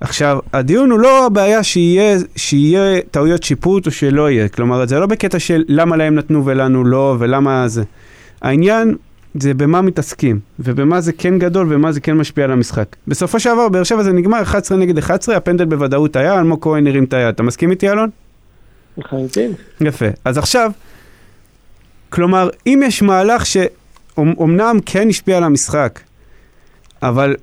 עכשיו, 0.00 0.38
הדיון 0.52 0.90
הוא 0.90 0.98
לא 1.00 1.26
הבעיה 1.26 1.62
שיהיה, 1.62 2.18
שיהיה 2.36 3.00
טעויות 3.10 3.42
שיפוט 3.42 3.86
או 3.86 3.90
שלא 3.90 4.30
יהיה. 4.30 4.48
כלומר, 4.48 4.86
זה 4.86 4.98
לא 4.98 5.06
בקטע 5.06 5.38
של 5.38 5.64
למה 5.68 5.96
להם 5.96 6.14
נתנו 6.14 6.44
ולנו 6.46 6.84
לא, 6.84 7.16
ולמה 7.18 7.68
זה. 7.68 7.82
העניין 8.42 8.96
זה 9.34 9.54
במה 9.54 9.82
מתעסקים, 9.82 10.40
ובמה 10.58 11.00
זה 11.00 11.12
כן 11.12 11.38
גדול 11.38 11.74
ומה 11.74 11.92
זה 11.92 12.00
כן 12.00 12.16
משפיע 12.16 12.44
על 12.44 12.52
המשחק. 12.52 12.96
בסופו 13.08 13.40
של 13.40 13.50
דבר, 13.52 13.68
באר 13.68 13.82
שבע 13.82 14.02
זה 14.02 14.12
נגמר 14.12 14.42
11 14.42 14.78
נגד 14.78 14.98
11, 14.98 15.36
הפנדל 15.36 15.64
בוודאות 15.64 16.16
היה, 16.16 16.38
אלמוג 16.38 16.62
כהן 16.62 16.86
הרים 16.86 17.04
את 17.04 17.12
היד. 17.12 17.34
אתה 17.34 17.42
מסכים 17.42 17.70
איתי, 17.70 17.90
אלון? 17.90 18.10
לחלוטין. 18.98 19.52
יפה. 19.80 20.06
אז 20.24 20.38
עכשיו, 20.38 20.72
כלומר, 22.10 22.48
אם 22.66 22.82
יש 22.86 23.02
מהלך 23.02 23.44
שאומנם 23.46 24.78
כן 24.86 25.08
השפיע 25.08 25.36
על 25.36 25.44
המשחק, 25.44 26.00
אבל 27.02 27.36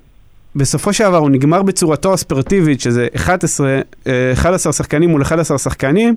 בסופו 0.56 0.92
של 0.92 1.04
דבר 1.04 1.16
הוא 1.16 1.30
נגמר 1.30 1.62
בצורתו 1.62 2.14
הספורטיבית, 2.14 2.80
שזה 2.80 3.08
11, 3.16 3.80
אה, 4.06 4.32
11 4.32 4.72
שחקנים 4.72 5.10
מול 5.10 5.22
11 5.22 5.58
שחקנים, 5.58 6.14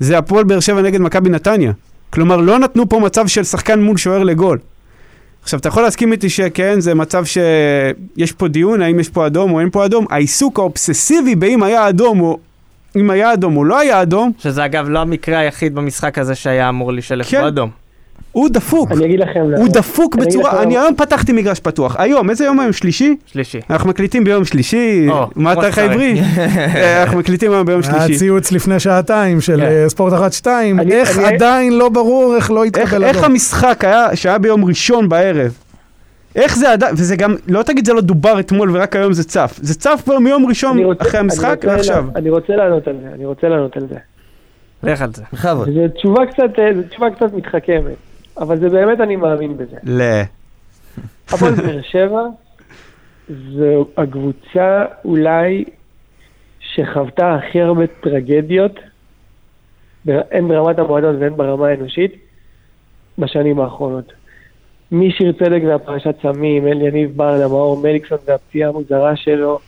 זה 0.00 0.18
הפועל 0.18 0.44
באר 0.44 0.60
שבע 0.60 0.82
נגד 0.82 1.00
מכבי 1.00 1.30
נתניה. 1.30 1.72
כלומר, 2.10 2.36
לא 2.36 2.58
נתנו 2.58 2.88
פה 2.88 3.00
מצב 3.00 3.26
של 3.26 3.44
שחקן 3.44 3.80
מול 3.80 3.96
שוער 3.96 4.22
לגול. 4.22 4.58
עכשיו, 5.42 5.60
אתה 5.60 5.68
יכול 5.68 5.82
להסכים 5.82 6.12
איתי 6.12 6.28
שכן, 6.28 6.80
זה 6.80 6.94
מצב 6.94 7.24
שיש 7.24 8.32
פה 8.32 8.48
דיון, 8.48 8.82
האם 8.82 9.00
יש 9.00 9.08
פה 9.08 9.26
אדום 9.26 9.52
או 9.52 9.60
אין 9.60 9.70
פה 9.70 9.84
אדום. 9.84 10.06
העיסוק 10.10 10.58
האובססיבי 10.58 11.34
באם 11.34 11.62
היה 11.62 11.88
אדום 11.88 12.20
או 12.20 12.38
אם 12.96 13.10
היה 13.10 13.32
אדום 13.32 13.56
או 13.56 13.64
לא 13.64 13.78
היה 13.78 14.02
אדום, 14.02 14.32
שזה 14.38 14.64
אגב 14.64 14.88
לא 14.88 14.98
המקרה 14.98 15.38
היחיד 15.38 15.74
במשחק 15.74 16.18
הזה 16.18 16.34
שהיה 16.34 16.68
אמור 16.68 16.92
להישלף 16.92 17.30
כן. 17.30 17.40
בו 17.40 17.48
אדום. 17.48 17.70
הוא 18.32 18.48
דפוק. 18.48 18.92
אני 18.92 19.04
אגיד 19.06 19.20
לכם 19.20 19.40
למה. 19.50 19.56
הוא 19.58 19.68
דפוק 19.68 20.14
אני 20.16 20.24
אגיד 20.24 20.34
בצורה, 20.38 20.62
אני. 20.62 20.78
היום 20.78 20.94
פתחתי 20.96 21.32
מגרש 21.32 21.60
פתוח. 21.60 21.96
היום, 21.98 22.30
איזה 22.30 22.44
יום 22.44 22.60
היום? 22.60 22.72
שלישי? 22.72 23.16
שלישי. 23.26 23.60
אנחנו 23.70 23.88
מקליטים 23.88 24.24
ביום 24.24 24.44
שלישי. 24.44 25.06
או, 25.10 25.26
מה 25.36 25.52
התאריך. 25.52 25.78
העברי? 25.78 26.20
אה, 26.20 27.02
אנחנו 27.02 27.18
מקליטים 27.18 27.52
היום 27.52 27.66
ביום 27.66 27.82
שלישי. 27.82 28.16
ציוץ 28.18 28.52
לפני 28.52 28.80
שעתיים 28.80 29.40
של 29.40 29.56
כן. 29.60 29.62
אה, 29.66 29.88
ספורט 29.88 30.12
1-2, 30.12 30.46
אני- 30.80 30.92
איך 30.92 31.18
אני- 31.18 31.26
עדיין 31.34 31.72
לא 31.78 31.88
ברור 31.88 32.36
איך 32.36 32.50
לא 32.50 32.64
איך 32.64 32.72
התקבל 32.76 33.04
איך 33.04 33.16
אדום. 33.16 33.30
המשחק 33.30 33.84
היה, 33.84 34.16
שהיה 34.16 34.38
ביום 34.38 34.64
ראשון 34.64 35.08
בערב? 35.08 35.52
איך 36.36 36.56
זה 36.56 36.72
עדיין, 36.72 36.94
וזה 36.98 37.16
גם, 37.16 37.34
לא 37.48 37.62
תגיד 37.62 37.86
זה 37.86 37.92
לא 37.92 38.00
דובר 38.00 38.40
אתמול 38.40 38.76
ורק 38.76 38.96
היום 38.96 39.12
זה 39.12 39.24
צף. 39.24 39.58
זה 39.62 39.74
צף 39.74 40.00
כבר 40.04 40.18
מיום 40.18 40.46
ראשון 40.46 40.78
רוצה- 40.78 41.04
אחרי 41.04 41.20
המשחק 41.20 41.64
ועכשיו. 41.66 42.04
אני 42.16 42.30
רוצה 42.30 42.56
לענות 42.56 42.88
על 42.88 42.96
זה, 43.02 43.08
אני 43.14 43.24
רוצה 43.26 43.48
לענות 43.48 43.76
על 43.76 43.86
זה. 43.90 43.96
לך 44.82 45.02
על 45.02 45.10
זה. 45.14 45.22
בכבוד. 45.32 45.68
זו 45.74 45.80
תשובה 45.98 46.26
קצת, 46.26 46.58
אה, 46.58 46.74
זו 46.74 46.82
תשובה 46.90 47.06
קצת 47.10 47.32
מתחכמת, 47.34 47.94
אבל 48.38 48.58
זה 48.60 48.68
באמת 48.68 49.00
אני 49.00 49.16
מאמין 49.16 49.56
בזה. 49.56 49.76
ל... 49.84 50.22
הפועל 51.28 51.54
באר 51.66 51.82
שבע 51.82 52.22
זו 53.28 53.86
הקבוצה 53.96 54.84
אולי 55.04 55.64
שחוותה 56.60 57.34
הכי 57.34 57.60
הרבה 57.60 57.86
טרגדיות, 57.86 58.80
הן 60.06 60.48
ברמת 60.48 60.78
המועדון 60.78 61.22
והן 61.22 61.36
ברמה 61.36 61.66
האנושית, 61.66 62.12
בשנים 63.18 63.60
האחרונות. 63.60 64.12
משיר 64.92 65.32
צדק 65.32 65.60
והפרשת 65.66 66.14
סמים, 66.22 66.66
אל 66.66 66.82
יניב 66.82 67.16
ברדה, 67.16 67.48
מאור 67.48 67.80
מליקסון 67.82 68.18
והפציעה 68.26 68.68
המוזרה 68.68 69.16
שלו, 69.16 69.58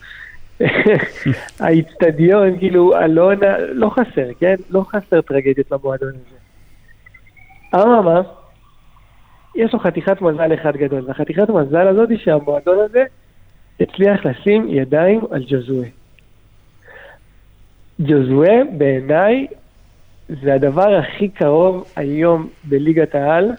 האיצטדיון, 1.61 2.59
כאילו, 2.59 2.98
אלונה, 2.98 3.59
לא 3.59 3.90
חסר, 3.90 4.28
כן? 4.38 4.54
לא 4.70 4.85
חסר 4.88 5.20
טרגדיות 5.20 5.70
למועדון 5.70 6.09
הזה. 6.09 6.37
אממה, 7.74 8.20
יש 9.54 9.72
לו 9.72 9.78
חתיכת 9.78 10.20
מזל 10.22 10.54
אחד 10.54 10.76
גדול, 10.76 11.04
והחתיכת 11.06 11.48
מזל 11.50 11.86
הזאת 11.88 12.10
היא 12.10 12.18
שהמועדון 12.18 12.78
הזה 12.84 13.04
הצליח 13.80 14.26
לשים 14.26 14.66
ידיים 14.68 15.20
על 15.30 15.44
ג'וזואה. 15.48 15.88
ג'וזואה 18.00 18.60
בעיניי 18.78 19.46
זה 20.42 20.54
הדבר 20.54 20.94
הכי 20.94 21.28
קרוב 21.28 21.84
היום 21.96 22.48
בליגת 22.64 23.14
העל 23.14 23.50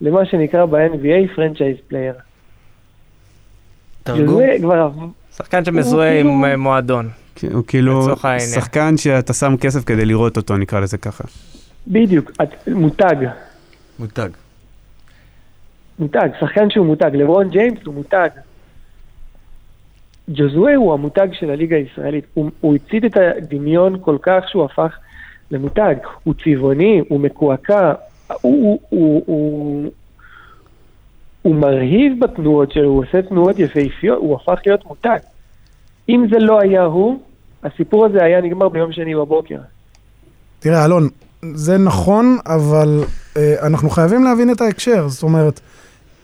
למה 0.00 0.26
שנקרא 0.26 0.64
ב-NBA 0.66 1.34
franchise 1.36 1.76
player. 1.88 2.14
תרגום? 4.02 5.12
שחקן 5.36 5.64
שמזוהה 5.64 6.10
הוא 6.12 6.20
עם 6.20 6.26
כאילו- 6.26 6.44
אה, 6.44 6.56
מועדון. 6.56 7.08
כן, 7.34 7.52
הוא 7.52 7.64
כאילו. 7.66 8.16
שחקן 8.54 8.96
שאתה 8.96 9.32
שם 9.32 9.54
כסף 9.60 9.84
כדי 9.84 10.04
לראות 10.04 10.36
אותו, 10.36 10.56
נקרא 10.56 10.80
לזה 10.80 10.98
ככה. 10.98 11.24
בדיוק, 11.88 12.30
את- 12.42 12.68
מותג. 12.68 13.16
מותג. 13.98 14.28
מותג, 15.98 16.28
שחקן 16.40 16.70
שהוא 16.70 16.86
מותג. 16.86 17.10
לברון 17.14 17.48
ג'יימס 17.48 17.78
הוא 17.84 17.94
מותג. 17.94 18.28
ג'וזואה 20.28 20.74
הוא 20.74 20.92
המותג 20.92 21.28
של 21.32 21.50
הליגה 21.50 21.76
הישראלית. 21.76 22.24
הוא, 22.34 22.50
הוא 22.60 22.74
הצית 22.74 23.04
את 23.04 23.16
הדמיון 23.16 23.98
כל 24.00 24.16
כך 24.22 24.48
שהוא 24.48 24.64
הפך 24.64 24.96
למותג. 25.50 25.94
הוא 26.24 26.34
צבעוני, 26.44 27.00
הוא 27.08 27.20
מקועקע, 27.20 27.92
הוא, 28.28 28.36
הוא, 28.42 28.80
הוא, 28.88 29.22
הוא, 29.26 29.90
הוא 31.42 31.54
מרהיב 31.54 32.24
בתנועות 32.24 32.72
שלו, 32.72 32.88
הוא 32.88 33.04
עושה 33.04 33.22
תנועות 33.22 33.58
יפהפיות, 33.58 34.18
הוא 34.18 34.36
הפך 34.36 34.60
להיות 34.66 34.86
מותג. 34.86 35.18
אם 36.08 36.26
זה 36.30 36.38
לא 36.38 36.60
היה 36.60 36.82
הוא, 36.82 37.18
הסיפור 37.62 38.06
הזה 38.06 38.24
היה 38.24 38.40
נגמר 38.40 38.68
ביום 38.68 38.92
שני 38.92 39.14
בבוקר. 39.14 39.58
תראה, 40.58 40.84
אלון, 40.84 41.08
זה 41.54 41.78
נכון, 41.78 42.38
אבל 42.46 43.04
אה, 43.36 43.54
אנחנו 43.62 43.90
חייבים 43.90 44.24
להבין 44.24 44.50
את 44.50 44.60
ההקשר. 44.60 45.08
זאת 45.08 45.22
אומרת, 45.22 45.60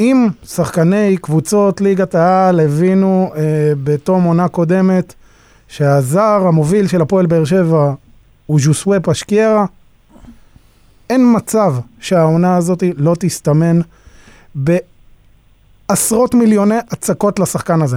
אם 0.00 0.28
שחקני 0.44 1.16
קבוצות 1.16 1.80
ליגת 1.80 2.14
העל 2.14 2.60
הבינו 2.60 3.32
אה, 3.36 3.72
בתום 3.84 4.24
עונה 4.24 4.48
קודמת 4.48 5.14
שהזר 5.68 6.46
המוביל 6.48 6.86
של 6.88 7.02
הפועל 7.02 7.26
באר 7.26 7.44
שבע 7.44 7.92
הוא 8.46 8.60
ז'וסווה 8.60 9.00
פשקיירה, 9.00 9.66
אין 11.10 11.34
מצב 11.36 11.74
שהעונה 12.00 12.56
הזאת 12.56 12.82
לא 12.96 13.14
תסתמן 13.18 13.80
בעשרות 14.54 16.34
מיליוני 16.34 16.78
הצקות 16.90 17.38
לשחקן 17.38 17.82
הזה. 17.82 17.96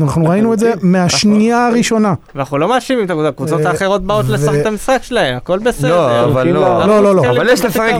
אנחנו 0.00 0.24
ראינו 0.24 0.52
את 0.52 0.58
זה 0.58 0.72
מהשנייה 0.82 1.66
הראשונה. 1.66 2.14
ואנחנו 2.34 2.58
לא 2.58 2.68
מאשימים 2.68 3.04
את 3.04 3.10
הקבוצות, 3.28 3.60
אה, 3.60 3.70
האחרות 3.70 4.02
באות 4.02 4.26
לשחק 4.28 4.54
את 4.60 4.66
המשחק 4.66 4.98
שלהם, 5.02 5.36
הכל 5.36 5.58
בסדר. 5.58 5.88
לא, 5.90 6.24
אבל 6.24 6.48
לא. 6.48 6.86
לא, 6.86 7.02
לא, 7.02 7.14
לא. 7.14 7.30
אבל 7.30 7.48
יש 7.48 7.64
לשחק 7.64 7.92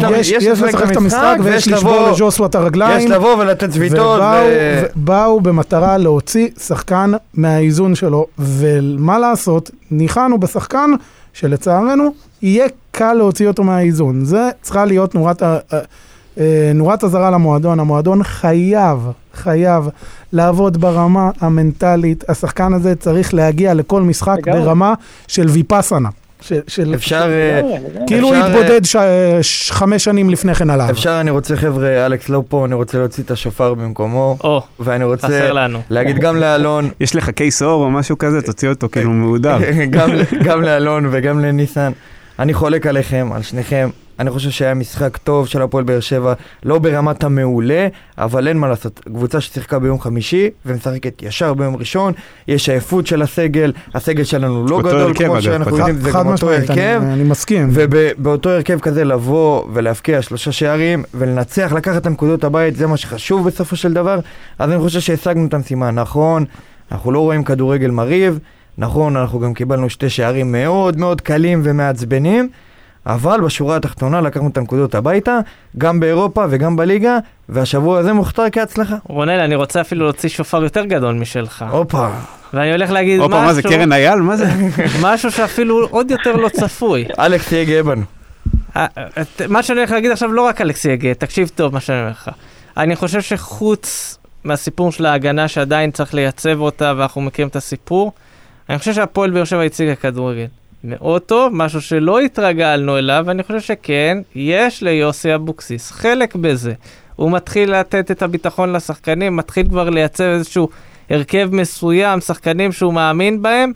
את 0.91 0.97
המשחק 0.97 1.37
ויש 1.43 1.69
לשבור 1.69 2.09
לג'וסווה 2.11 2.49
את 2.49 2.55
הרגליים. 2.55 2.99
יש 3.07 3.11
לבוא 3.11 3.37
ולתת 3.37 3.71
צביטות. 3.71 3.99
ובאו, 3.99 4.45
ו- 4.47 4.83
ובאו 4.97 5.41
במטרה 5.41 5.99
להוציא 5.99 6.49
שחקן 6.67 7.13
מהאיזון 7.35 7.95
שלו, 7.95 8.27
ומה 8.39 9.19
לעשות, 9.19 9.71
ניחנו 9.91 10.41
בשחקן 10.41 10.91
שלצערנו 11.33 12.15
יהיה 12.43 12.67
קל 12.91 13.13
להוציא 13.13 13.49
אותו 13.49 13.65
מהאיזון. 13.65 14.25
זה 14.25 14.51
צריכה 14.63 14.85
להיות 14.85 15.15
נורת, 15.15 15.43
ה- 15.43 15.59
נורת 16.75 17.05
אזהרה 17.05 17.31
למועדון. 17.31 17.81
המועדון 17.81 18.23
חייב, 18.23 19.09
חייב 19.35 19.89
לעבוד 20.33 20.81
ברמה 20.81 21.31
המנטלית. 21.41 22.25
השחקן 22.31 22.73
הזה 22.73 22.95
צריך 22.95 23.35
להגיע 23.35 23.75
לכל 23.75 24.03
משחק 24.03 24.39
לגמרי. 24.39 24.61
ברמה 24.61 24.95
של 25.29 25.49
ויפאסנה. 25.49 26.09
של, 26.41 26.61
של, 26.67 26.95
אפשר... 26.95 27.31
אה. 27.31 27.61
כאילו 28.07 28.29
הוא 28.29 28.37
אפשר, 28.37 28.47
התבודד 28.47 28.85
ש... 28.85 28.97
ש... 29.43 29.71
חמש 29.71 30.05
שנים 30.05 30.31
לפני 30.31 30.55
כן 30.55 30.71
עליו. 30.71 30.91
אפשר, 30.91 31.21
אני 31.21 31.31
רוצה, 31.31 31.57
חבר'ה, 31.57 32.07
אלכס 32.07 32.29
לא 32.29 32.43
פה, 32.49 32.65
אני 32.65 32.75
רוצה 32.75 32.99
להוציא 32.99 33.25
את 33.25 33.31
השופר 33.31 33.75
במקומו, 33.75 34.37
או, 34.45 34.63
ואני 34.81 35.05
רוצה. 35.05 35.51
להגיד 35.91 36.19
גם 36.19 36.37
לאלון, 36.37 36.91
יש 37.01 37.17
לך 37.17 37.31
קייס 37.31 37.63
אור 37.63 37.85
או 37.85 37.91
משהו 37.91 38.19
כזה, 38.19 38.43
תוציא 38.43 38.69
אותו 38.69 38.89
כאילו 38.93 39.11
מהודר. 39.11 39.59
גם, 39.91 40.11
גם 40.45 40.63
לאלון 40.63 41.09
וגם 41.11 41.41
לניסן. 41.41 41.93
אני 42.39 42.55
חולק 42.55 42.87
עליכם, 42.87 43.31
על 43.35 43.43
שניכם. 43.43 43.91
אני 44.19 44.31
חושב 44.31 44.51
שהיה 44.51 44.75
משחק 44.75 45.17
טוב 45.17 45.47
של 45.47 45.63
הפועל 45.63 45.85
באר 45.85 46.01
שבע, 46.01 46.33
לא 46.65 46.79
ברמת 46.79 47.25
המעולה, 47.25 47.89
אבל 48.19 48.49
אין 48.49 48.59
מה 48.59 48.69
לעשות. 48.69 49.01
קבוצה 49.05 49.41
ששיחקה 49.41 49.79
ביום 49.79 50.01
חמישי 50.01 50.51
ומשחקת 50.67 51.23
ישר 51.23 51.55
ביום 51.55 51.77
ראשון, 51.77 52.13
יש 52.49 52.69
עייפות 52.69 53.07
של 53.07 53.23
הסגל, 53.23 53.73
הסגל 53.95 54.25
שלנו 54.25 54.67
לא 54.67 54.79
גדול, 54.79 55.01
הרכב, 55.01 55.25
כמו 55.25 55.35
אגב, 55.35 55.41
שאנחנו 55.43 55.79
יודעים, 55.79 55.97
זה 55.97 56.11
גם 56.11 56.27
אותו 56.27 56.33
משמעית, 56.33 56.71
אני, 56.71 56.83
הרכב. 56.83 57.03
אני 57.13 57.23
מסכים. 57.23 57.69
ובאותו 57.73 58.51
הרכב 58.51 58.79
כזה 58.81 59.05
לבוא 59.05 59.65
ולהבקיע 59.73 60.23
שלושה 60.23 60.53
שערים 60.53 61.05
ולנצח, 61.15 61.73
לקחת 61.77 61.97
את 61.97 62.07
הנקודות 62.07 62.45
הבית, 62.45 62.77
זה 62.77 62.87
מה 62.87 62.97
שחשוב 62.97 63.47
בסופו 63.47 63.77
של 63.77 63.93
דבר. 63.93 64.21
אז 64.59 64.71
אני 64.71 64.79
חושב 64.79 65.01
שהשגנו 65.01 65.47
את 65.47 65.55
המשימה. 65.55 65.91
נכון, 65.91 66.45
אנחנו 66.93 67.13
לא 67.13 67.19
רואים 67.19 67.45
כדורגל 67.45 67.91
מרהיב, 67.91 68.39
נכון, 68.79 69.17
אנחנו 69.17 69.41
גם 69.41 69.55
קיבלנו 69.55 69.91
שתי 69.91 70.11
שערים 70.11 70.53
מאוד 70.53 70.99
מאוד 70.99 71.21
קלים 71.21 71.61
ומעצבנים, 71.65 72.49
אבל 73.07 73.41
בשורה 73.41 73.77
התחתונה 73.77 74.21
לקחנו 74.21 74.49
את 74.49 74.57
הנקודות 74.57 74.95
הביתה, 74.95 75.39
גם 75.79 76.01
באירופה 76.01 76.45
וגם 76.51 76.77
בליגה, 76.77 77.19
והשבוע 77.49 77.99
הזה 77.99 78.13
מוכתר 78.13 78.51
כהצלחה. 78.53 78.97
רונל, 79.09 79.41
אני 79.41 79.55
רוצה 79.55 79.81
אפילו 79.81 80.05
להוציא 80.05 80.29
שופר 80.29 80.65
יותר 80.65 80.85
גדול 80.85 81.15
משלך. 81.15 81.65
הופה. 81.71 82.09
ואני 82.55 82.73
הולך 82.73 82.91
להגיד 82.91 83.21
הופה, 83.21 83.41
מה 83.41 83.55
זה, 83.55 83.61
משהו, 83.61 83.71
קרן 83.71 83.93
אייל? 83.93 84.21
מה 84.21 84.37
זה? 84.37 84.47
משהו 85.03 85.31
שאפילו 85.31 85.87
עוד 85.91 86.11
יותר 86.11 86.37
לא 86.37 86.49
צפוי. 86.49 87.05
אלכס 87.19 87.49
תהיה 87.49 87.65
גאה 87.65 87.83
בנו. 87.83 88.03
אה, 88.77 88.87
מה 89.49 89.63
שאני 89.63 89.79
הולך 89.79 89.91
להגיד 89.91 90.11
עכשיו 90.11 90.33
לא 90.33 90.43
רק 90.43 90.61
אלכס 90.61 90.85
יגה, 90.85 91.15
תקשיב 91.15 91.51
טוב 91.55 91.73
מה 91.73 91.81
שאני 91.81 91.99
אומר 91.99 92.11
לך. 92.11 92.31
אני 92.77 92.97
חושב 92.97 93.21
שחוץ 93.21 94.19
מהסיפור 94.45 94.93
של 94.93 95.07
ההגנה 95.07 95.49
שעדיין 95.49 95.91
צריך 95.91 96.15
לייצב 96.15 96.61
אותה 96.61 96.93
ואנחנו 96.97 97.21
מכירים 97.21 97.49
את 97.49 97.57
הסיפור, 97.57 98.13
אני 98.69 98.79
חושב 98.79 98.93
שהפועל 98.93 99.31
באר 99.31 99.45
שבע 99.45 99.63
הציגה 99.63 99.95
כדורגל 99.95 100.47
מאוד 100.85 101.23
טוב, 101.23 101.53
משהו 101.55 101.81
שלא 101.81 102.21
התרגלנו 102.21 102.99
אליו, 102.99 103.25
ואני 103.27 103.43
חושב 103.43 103.61
שכן, 103.61 104.19
יש 104.35 104.83
ליוסי 104.83 105.35
אבוקסיס 105.35 105.91
חלק 105.91 106.37
בזה. 106.37 106.73
הוא 107.17 107.31
מתחיל 107.31 107.79
לתת 107.81 108.11
את 108.11 108.23
הביטחון 108.23 108.73
לשחקנים, 108.73 109.37
מתחיל 109.37 109.69
כבר 109.69 109.91
לייצב 109.91 110.25
איזשהו 110.25 110.69
הרכב 111.11 111.49
מסוים, 111.53 112.21
שחקנים 112.21 112.73
שהוא 112.73 112.95
מאמין 112.95 113.43
בהם. 113.43 113.73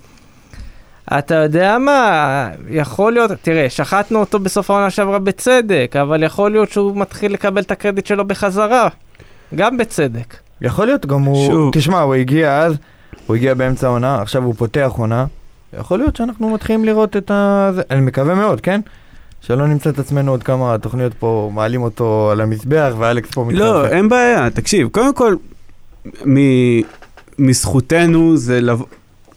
אתה 1.19 1.35
יודע 1.35 1.79
מה, 1.79 2.51
יכול 2.71 3.13
להיות, 3.13 3.31
תראה, 3.43 3.71
שחטנו 3.71 4.21
אותו 4.21 4.39
בסוף 4.39 4.71
העונה 4.71 4.91
שעברה 4.91 5.19
בצדק, 5.19 5.97
אבל 6.01 6.23
יכול 6.23 6.51
להיות 6.51 6.71
שהוא 6.71 6.97
מתחיל 6.97 7.33
לקבל 7.33 7.63
את 7.63 7.71
הקרדיט 7.71 8.07
שלו 8.07 8.25
בחזרה, 8.25 8.89
גם 9.55 9.77
בצדק. 9.77 10.37
יכול 10.61 10.87
להיות, 10.87 11.07
גם 11.07 11.23
הוא... 11.23 11.47
שוב. 11.47 11.71
תשמע, 11.75 12.01
הוא 12.01 12.15
הגיע 12.15 12.59
אז, 12.59 12.75
הוא 13.27 13.37
הגיע 13.37 13.55
באמצע 13.55 13.87
העונה, 13.87 14.23
עכשיו 14.23 14.45
הוא 14.45 14.55
פותח 14.55 14.91
עונה. 14.97 15.27
יכול 15.81 15.99
להיות 15.99 16.17
שאנחנו 16.17 16.51
מתחילים 16.51 16.85
לראות 16.85 17.17
את 17.17 17.31
ה... 17.31 17.71
זה- 17.75 17.83
אני 17.91 18.01
מקווה 18.01 18.35
מאוד, 18.35 18.61
כן? 18.61 18.81
שלא 19.41 19.67
נמצא 19.67 19.91
את 19.91 19.99
עצמנו 19.99 20.31
עוד 20.31 20.43
כמה 20.43 20.77
תוכניות 20.79 21.15
פה, 21.15 21.51
מעלים 21.55 21.83
אותו 21.83 22.29
על 22.33 22.41
המזבח, 22.41 22.93
ואלכס 22.99 23.31
פה 23.31 23.45
מתחרפן. 23.45 23.65
לא, 23.65 23.87
אין 23.87 24.09
בעיה, 24.09 24.51
תקשיב, 24.51 24.89
קודם 24.89 25.15
כל, 25.15 25.35
מ- 26.27 26.81
מזכותנו 27.39 28.37
זה 28.37 28.61
לבוא... 28.61 28.87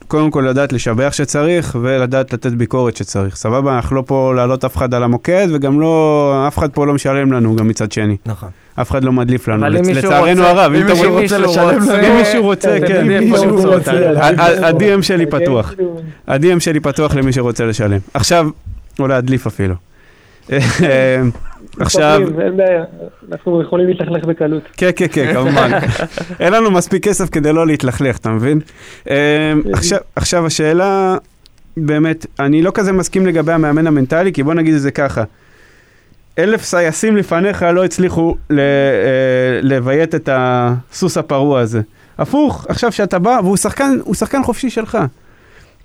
קודם 0.08 0.32
כל 0.32 0.46
לדעת 0.50 0.74
לשבח 0.74 1.10
שצריך 1.14 1.78
ולדעת 1.82 2.34
לתת 2.34 2.52
ביקורת 2.52 2.98
שצריך. 2.98 3.36
סבבה, 3.36 3.76
אנחנו 3.76 3.96
לא 3.96 4.04
פה 4.08 4.34
להעלות 4.36 4.66
אף 4.66 4.78
אחד 4.78 4.94
על 4.94 5.04
המוקד 5.04 5.48
וגם 5.54 5.80
לא, 5.80 6.46
אף 6.48 6.58
אחד 6.58 6.70
פה 6.72 6.86
לא 6.86 6.94
משלם 6.94 7.32
לנו 7.32 7.56
גם 7.56 7.68
מצד 7.68 7.92
שני. 7.92 8.18
נכון. 8.26 8.50
אף 8.76 8.92
אחד 8.92 9.04
לא 9.04 9.12
מדליף 9.12 9.48
לנו, 9.48 9.66
לצערנו 9.70 10.44
הרב, 10.44 10.74
אם 10.74 10.86
מישהו. 10.86 11.12
רוצה 11.22 11.38
לשלם 11.38 11.68
לנו- 11.80 11.96
אם 12.08 12.16
מישהו 12.18 12.44
רוצה, 12.44 12.78
אתה 12.78 12.88
כן. 12.88 13.12
אם 13.12 13.32
מישהו 13.32 13.56
רוצה, 13.76 13.92
להדליף 13.94 14.40
ה-DM 14.64 15.02
שלי 15.02 15.26
פתוח. 15.26 15.74
ה-DM 16.28 16.60
שלי 16.60 16.80
פתוח 16.80 17.16
למי 17.16 17.34
שרוצה 17.34 17.66
לשלם. 17.66 18.00
עכשיו, 18.14 18.48
או 19.00 19.08
להדליף 19.08 19.48
אפילו. 19.48 19.76
עכשיו, 21.80 22.22
אין 22.42 22.58
בעיה, 22.58 22.84
אנחנו 23.32 23.62
יכולים 23.62 23.88
להתלכלך 23.88 24.26
בקלות. 24.26 24.64
כן, 24.78 24.90
כן, 24.96 25.06
כן, 25.12 25.34
כמובן. 25.34 25.72
אין 26.40 26.54
לנו 26.54 26.72
מספיק 26.72 27.04
כסף 27.08 27.30
כדי 27.30 27.54
לא 27.54 27.68
להתלכלך, 27.68 28.18
אתה 28.18 28.30
מבין? 28.30 28.60
עכשיו 30.16 30.46
השאלה, 30.46 31.18
באמת, 31.78 32.26
אני 32.40 32.62
לא 32.62 32.72
כזה 32.74 32.92
מסכים 32.92 33.26
לגבי 33.26 33.52
המאמן 33.52 33.88
המנטלי, 33.88 34.34
כי 34.34 34.44
בוא 34.44 34.54
נגיד 34.54 34.74
את 34.74 34.82
זה 34.82 34.92
ככה. 34.92 35.24
אלף 36.40 36.64
סייסים 36.64 37.18
לפניך 37.18 37.64
לא 37.64 37.86
הצליחו 37.86 38.36
אה, 38.52 38.56
לביית 39.62 40.16
את 40.16 40.30
הסוס 40.32 41.18
הפרוע 41.18 41.60
הזה. 41.60 41.82
הפוך, 42.18 42.66
עכשיו 42.70 42.92
שאתה 42.92 43.20
בא, 43.20 43.40
והוא 43.44 43.58
שחקן, 43.58 43.98
הוא 44.04 44.16
שחקן 44.16 44.44
חופשי 44.44 44.70
שלך. 44.70 44.98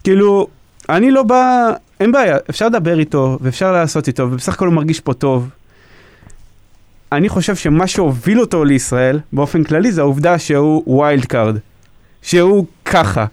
כאילו, 0.04 0.46
אני 0.88 1.10
לא 1.10 1.22
בא, 1.22 1.70
אין 2.00 2.12
בעיה, 2.12 2.36
אפשר 2.50 2.66
לדבר 2.66 2.98
איתו, 2.98 3.38
ואפשר 3.40 3.72
לעשות 3.72 4.08
איתו, 4.08 4.22
ובסך 4.22 4.54
הכל 4.54 4.66
הוא 4.66 4.74
מרגיש 4.74 5.00
פה 5.00 5.14
טוב. 5.14 5.48
אני 7.12 7.28
חושב 7.28 7.56
שמה 7.56 7.86
שהוביל 7.86 8.40
אותו 8.40 8.64
לישראל, 8.64 9.20
באופן 9.32 9.64
כללי, 9.64 9.92
זה 9.92 10.00
העובדה 10.00 10.38
שהוא 10.38 11.00
wild 11.00 11.24
card. 11.24 11.56
שהוא 12.22 12.66
ככה. 12.84 13.26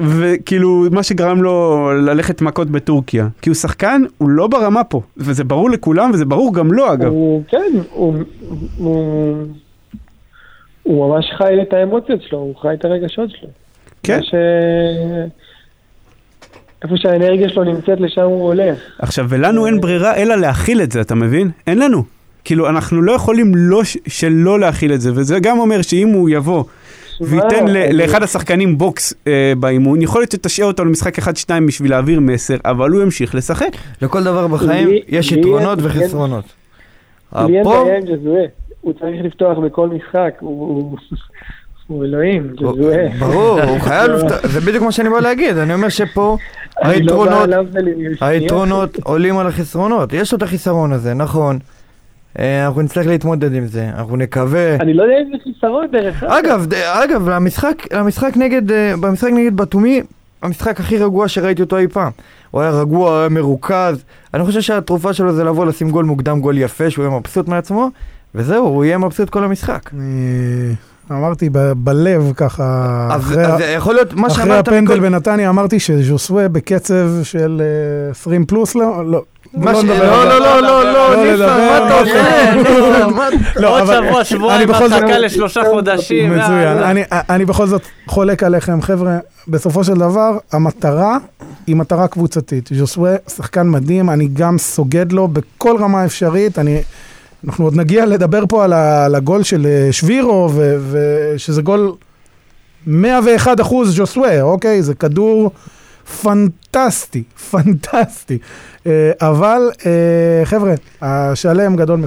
וכאילו, 0.00 0.84
מה 0.90 1.02
שגרם 1.02 1.42
לו 1.42 1.88
ללכת 1.94 2.42
מכות 2.42 2.70
בטורקיה. 2.70 3.28
כי 3.42 3.50
הוא 3.50 3.54
שחקן, 3.54 4.02
הוא 4.18 4.30
לא 4.30 4.46
ברמה 4.46 4.84
פה, 4.84 5.00
וזה 5.16 5.44
ברור 5.44 5.70
לכולם, 5.70 6.10
וזה 6.14 6.24
ברור 6.24 6.54
גם 6.54 6.72
לו, 6.72 6.92
אגב. 6.92 7.06
הוא, 7.10 7.42
כן, 7.48 7.72
הוא, 7.90 8.14
הוא, 8.78 9.36
הוא 10.82 11.08
ממש 11.08 11.26
חי 11.38 11.62
את 11.62 11.72
האמוציות 11.72 12.22
שלו, 12.22 12.38
הוא 12.38 12.56
חי 12.56 12.74
את 12.74 12.84
הרגשות 12.84 13.30
שלו. 13.30 13.48
כן. 14.02 14.22
ש... 14.22 14.34
איפה 16.84 16.94
שהאנרגיה 16.96 17.48
שלו 17.48 17.64
נמצאת, 17.64 18.00
לשם 18.00 18.22
הוא 18.22 18.42
הולך. 18.42 18.78
עכשיו, 18.98 19.26
ולנו 19.28 19.66
אין 19.66 19.80
ברירה 19.80 20.14
אלא 20.16 20.34
להכיל 20.34 20.82
את 20.82 20.92
זה, 20.92 21.00
אתה 21.00 21.14
מבין? 21.14 21.50
אין 21.66 21.78
לנו. 21.78 22.02
כאילו, 22.44 22.68
אנחנו 22.68 23.02
לא 23.02 23.12
יכולים 23.12 23.52
לא 23.54 23.82
שלא 24.08 24.60
להכיל 24.60 24.92
את 24.92 25.00
זה, 25.00 25.10
וזה 25.14 25.40
גם 25.40 25.58
אומר 25.58 25.82
שאם 25.82 26.08
הוא 26.08 26.30
יבוא 26.30 26.64
וייתן 27.20 27.66
ל- 27.68 27.76
אני- 27.76 27.92
לאחד 27.92 28.22
השחקנים 28.22 28.78
בוקס 28.78 29.14
אה, 29.26 29.52
באימון, 29.58 30.02
יכול 30.02 30.20
להיות 30.20 30.30
שתשאיר 30.32 30.66
אותו 30.66 30.84
למשחק 30.84 31.18
1-2 31.18 31.22
בשביל 31.66 31.90
להעביר 31.90 32.20
מסר, 32.20 32.56
אבל 32.64 32.90
הוא 32.90 33.02
ימשיך 33.02 33.34
לשחק. 33.34 33.68
לכל 34.02 34.24
דבר 34.24 34.46
בחיים 34.46 34.88
לי- 34.88 35.02
יש 35.08 35.32
לי 35.32 35.40
יתרונות 35.40 35.78
אין- 35.78 35.86
וחסרונות. 35.86 36.44
לי 37.46 37.56
אין 37.56 37.64
פה, 37.64 37.82
בעיה 37.84 37.96
עם 37.98 38.04
ג'זואה, 38.04 38.44
הוא 38.80 38.92
צריך 38.92 39.24
לפתוח 39.24 39.58
בכל 39.58 39.88
משחק, 39.88 40.34
הוא- 40.40 40.66
הוא 40.66 40.98
הוא 41.86 42.04
אלוהים, 42.04 42.52
ג'זואה. 42.56 43.06
ברור, 43.18 43.60
הוא 43.62 43.78
חייב 43.88 44.10
לפתוח, 44.10 44.46
זה 44.46 44.60
בדיוק 44.60 44.84
מה 44.84 44.92
שאני 44.92 45.10
בא 45.10 45.20
להגיד, 45.20 45.56
אני 45.56 45.74
אומר 45.74 45.88
שפה 45.88 46.36
לא 46.84 46.88
היתרונות 48.26 48.96
עולים 49.04 49.38
על 49.38 49.46
החסרונות, 49.46 50.12
יש 50.12 50.32
לו 50.32 50.38
את 50.38 50.42
החיסרון 50.42 50.92
הזה, 50.92 51.14
נכון. 51.14 51.58
אה, 52.38 52.66
אנחנו 52.66 52.82
נצטרך 52.82 53.06
להתמודד 53.06 53.54
עם 53.54 53.66
זה, 53.66 53.88
אנחנו 53.98 54.16
נקווה. 54.16 54.74
אני 54.74 54.94
לא 54.94 55.02
יודע 55.02 55.14
אם 55.22 55.32
זה 55.32 55.52
חיסרון 55.52 55.86
דרך 55.92 56.22
אגב. 56.22 56.32
אגב, 56.32 56.66
ד- 56.68 56.74
אגב, 56.74 57.28
למשחק, 57.28 57.92
למשחק 57.92 58.32
נגד, 58.36 58.72
אה, 58.72 58.94
במשחק 59.00 59.28
נגד 59.32 59.56
בתומי, 59.56 60.02
המשחק 60.42 60.80
הכי 60.80 60.96
רגוע 60.98 61.28
שראיתי 61.28 61.62
אותו 61.62 61.76
אי 61.78 61.88
פעם. 61.88 62.10
הוא 62.50 62.60
היה 62.62 62.70
רגוע, 62.70 63.10
הוא 63.10 63.18
היה 63.18 63.28
מרוכז. 63.28 64.04
אני 64.34 64.44
חושב 64.44 64.60
שהתרופה 64.60 65.12
שלו 65.12 65.32
זה 65.32 65.44
לבוא 65.44 65.66
לשים 65.66 65.90
גול 65.90 66.04
מוקדם, 66.04 66.40
גול 66.40 66.58
יפה, 66.58 66.90
שהוא 66.90 67.04
יהיה 67.04 67.18
מבסוט 67.18 67.48
מעצמו, 67.48 67.88
וזהו, 68.34 68.64
הוא 68.66 68.84
יהיה 68.84 68.98
מבסוט 68.98 69.30
כל 69.30 69.44
המשחק. 69.44 69.90
אמרתי 71.10 71.48
ב- 71.52 71.72
בלב 71.76 72.32
ככה, 72.36 72.64
אז 73.12 73.20
אחרי 73.22 73.44
אז 73.46 73.60
ה- 73.60 73.64
יכול 73.64 73.94
להיות, 73.94 74.12
מה 74.14 74.26
אחרי 74.26 74.58
הפנדל 74.58 74.80
מקודם- 74.94 75.02
בנתניה 75.02 75.48
אמרתי 75.50 75.80
שז'וסווה 75.80 76.48
בקצב 76.48 77.08
של 77.22 77.62
אה, 78.06 78.10
20 78.10 78.44
פלוס, 78.46 78.74
לא, 78.74 79.10
לא. 79.10 79.22
מה 79.56 79.72
לא 79.72 79.82
לא. 79.82 79.94
לא, 79.98 80.28
לא, 80.28 80.60
לא, 80.62 80.84
לא 80.84 80.92
לא, 80.92 81.24
ניסן, 81.24 81.46
מה 81.46 81.78
אתה 81.78 81.88
לא 81.88 82.00
עושה? 82.00 83.06
מה- 83.06 83.28
לא, 83.56 83.68
עוד 83.78 83.88
שבוע, 84.06 84.24
שבועיים, 84.24 84.70
הפסקה 84.70 85.18
לשלושה 85.18 85.62
חודשים. 85.70 86.30
מצוין. 86.38 86.78
אני, 87.30 87.44
בכל 87.44 87.66
זאת 87.66 87.82
חולק 88.06 88.42
עליכם, 88.42 88.82
חבר'ה. 88.82 89.18
בסופו 89.48 89.84
של 89.84 89.94
דבר, 89.94 90.38
המטרה 90.52 91.18
היא 91.66 91.76
מטרה 91.76 92.08
קבוצתית. 92.08 92.68
ז'וסווה, 92.72 93.14
שחקן 93.36 93.68
מדהים, 93.68 94.10
אני 94.10 94.28
גם 94.32 94.58
סוגד 94.58 95.12
לו 95.12 95.28
בכל 95.28 95.76
רמה 95.80 96.04
אפשרית. 96.04 96.58
אני, 96.58 96.78
אנחנו 97.46 97.64
עוד 97.64 97.76
נגיע 97.76 98.06
לדבר 98.06 98.44
פה 98.48 98.64
על, 98.64 98.72
הגול 99.14 99.42
של 99.42 99.66
אה, 99.66 99.92
שבירו, 99.92 100.50
ושזה 100.90 101.62
גול 101.62 101.92
101 102.86 103.60
אחוז 103.60 103.96
ז'וסווה, 103.96 104.42
אוקיי? 104.42 104.82
זה 104.82 104.94
כדור 104.94 105.50
פנטסטי, 106.22 107.22
פנטסטי. 107.50 108.38
אה, 108.86 109.10
אבל 109.20 109.70
אה, 109.86 110.44
חבר'ה, 110.44 110.74
השלם 111.02 111.76
גדול 111.76 112.00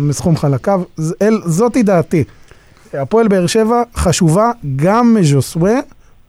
מסכום, 0.00 0.36
חלקיו, 0.36 0.82
זאתי 1.46 1.82
דעתי. 1.82 2.24
הפועל 2.94 3.28
באר 3.28 3.46
שבע 3.46 3.82
חשובה 3.94 4.50
גם 4.76 5.14
מז'וסווה, 5.14 5.74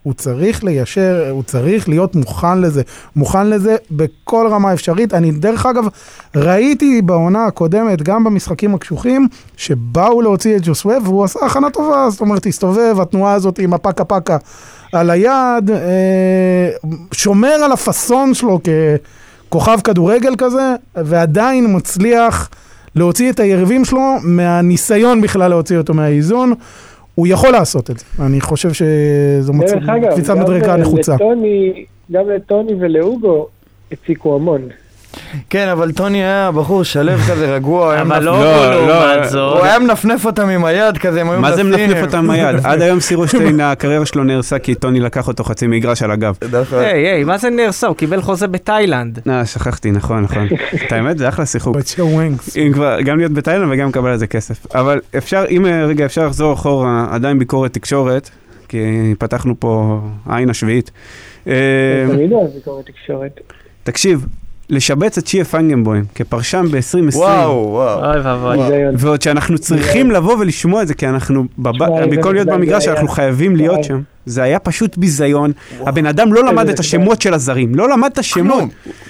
הוא 0.03 0.13
צריך 0.13 0.63
ליישר, 0.63 1.27
הוא 1.29 1.43
צריך 1.43 1.89
להיות 1.89 2.15
מוכן 2.15 2.61
לזה, 2.61 2.81
מוכן 3.15 3.47
לזה 3.47 3.75
בכל 3.91 4.47
רמה 4.51 4.73
אפשרית. 4.73 5.13
אני 5.13 5.31
דרך 5.31 5.65
אגב 5.65 5.85
ראיתי 6.35 7.01
בעונה 7.01 7.45
הקודמת, 7.45 8.01
גם 8.01 8.23
במשחקים 8.23 8.75
הקשוחים, 8.75 9.27
שבאו 9.57 10.21
להוציא 10.21 10.55
את 10.55 10.61
ג'וסווה 10.63 10.97
והוא 11.03 11.23
עשה 11.23 11.45
הכנה 11.45 11.69
טובה, 11.69 12.09
זאת 12.09 12.21
אומרת, 12.21 12.45
הסתובב, 12.45 12.95
התנועה 13.01 13.33
הזאת 13.33 13.59
עם 13.59 13.73
הפקה 13.73 14.03
פקה 14.05 14.37
על 14.93 15.09
היד, 15.09 15.71
אה, 15.71 16.69
שומר 17.11 17.53
על 17.53 17.71
הפאסון 17.71 18.33
שלו 18.33 18.59
ככוכב 19.49 19.79
כדורגל 19.83 20.35
כזה, 20.37 20.75
ועדיין 20.95 21.75
מצליח 21.75 22.49
להוציא 22.95 23.31
את 23.31 23.39
היריבים 23.39 23.85
שלו 23.85 24.01
מהניסיון 24.23 25.21
בכלל 25.21 25.47
להוציא 25.49 25.77
אותו 25.77 25.93
מהאיזון. 25.93 26.53
הוא 27.15 27.27
יכול 27.27 27.51
לעשות 27.51 27.91
את 27.91 27.97
זה, 27.97 28.05
אני 28.19 28.41
חושב 28.41 28.69
שזו 28.73 29.53
מצ... 29.53 29.71
קפיצת 30.11 30.35
מדרגה 30.37 30.77
נחוצה. 30.77 31.15
לטוני, 31.15 31.85
גם 32.11 32.29
לטוני 32.29 32.73
ולאוגו 32.79 33.47
הציקו 33.91 34.35
המון. 34.35 34.61
כן, 35.49 35.67
אבל 35.67 35.91
טוני 35.91 36.23
היה 36.23 36.51
בחור 36.51 36.83
שלו 36.83 37.17
כזה 37.17 37.55
רגוע, 37.55 37.93
היה 37.93 38.01
אבל 38.01 38.23
לא, 38.23 38.43
לא, 38.43 38.69
לא, 38.69 38.87
לעומת 38.87 39.17
הוא 39.17 39.25
זאת. 39.25 39.63
היה 39.63 39.79
מנפנף 39.79 40.25
אותם 40.25 40.49
עם 40.49 40.65
היד 40.65 40.97
כזה, 40.97 41.21
הם 41.21 41.29
היו 41.29 41.41
מה 41.41 41.55
זה. 41.55 41.63
מנפנף 41.63 42.01
אותם 42.01 42.25
מהיד? 42.25 42.55
עד 42.63 42.81
היום 42.81 42.99
סירושטיין, 42.99 43.59
הקריירה 43.59 44.05
שלו 44.05 44.23
נהרסה 44.23 44.59
כי 44.59 44.75
טוני 44.75 44.99
לקח 44.99 45.27
אותו 45.27 45.43
חצי 45.43 45.67
מגרש 45.67 46.03
על 46.03 46.11
הגב. 46.11 46.37
היי, 46.71 47.07
היי, 47.07 47.23
מה 47.23 47.37
זה 47.37 47.49
נהרסה? 47.49 47.87
הוא 47.87 47.95
קיבל 47.95 48.21
חוזה 48.21 48.47
בתאילנד. 48.47 49.19
אה, 49.29 49.45
שכחתי, 49.45 49.91
נכון, 49.91 50.23
נכון. 50.23 50.47
את 50.87 50.91
האמת, 50.91 51.17
זה 51.17 51.29
אחלה 51.29 51.45
שיחוק. 51.45 51.77
גם 53.05 53.17
להיות 53.17 53.31
בתאילנד 53.31 53.71
וגם 53.71 53.89
לקבל 53.89 54.09
על 54.09 54.17
זה 54.17 54.27
כסף. 54.27 54.75
אבל 54.75 54.99
אפשר, 55.17 55.45
אם 55.49 55.65
אה, 55.65 55.85
רגע 55.85 56.05
אפשר 56.05 56.25
לחזור 56.27 56.53
אחורה, 56.53 57.07
עדיין 57.11 57.39
ביקורת 57.39 57.73
תקשורת, 57.73 58.29
כי 58.67 59.13
פתחנו 59.19 59.59
פה 59.59 60.01
עין 60.29 60.49
השביעית. 60.49 60.91
אה, 61.47 61.53
תמיד 62.11 62.31
אוהב 62.31 62.49
ביקורת 62.53 62.85
תקשורת. 62.85 63.39
תקשיב, 63.83 64.25
לשבץ 64.73 65.17
את 65.17 65.27
שיה 65.27 65.45
פיינגנבוים 65.45 66.03
כפרשן 66.15 66.65
ב-2020. 66.71 67.15
וואו, 67.17 67.51
וואו. 67.69 68.05
אוי 68.11 68.19
ואבוי. 68.21 68.57
ועוד 68.97 69.21
שאנחנו 69.21 69.57
צריכים 69.57 70.11
לבוא 70.11 70.35
ולשמוע 70.39 70.81
את 70.81 70.87
זה, 70.87 70.93
כי 70.93 71.07
אנחנו, 71.07 71.43
במקום 71.57 72.33
להיות 72.33 72.47
במגרש, 72.47 72.87
אנחנו 72.87 73.07
חייבים 73.07 73.55
להיות. 73.55 73.83
שם. 73.83 74.01
זה 74.25 74.43
היה 74.43 74.59
פשוט 74.59 74.97
ביזיון. 74.97 75.51
הבן 75.79 76.05
אדם 76.05 76.33
לא 76.33 76.43
למד 76.43 76.69
את 76.69 76.79
השמות 76.79 77.21
של 77.21 77.33
הזרים, 77.33 77.75
לא 77.75 77.89
למד 77.89 78.09
את 78.13 78.17
השמות. 78.17 78.63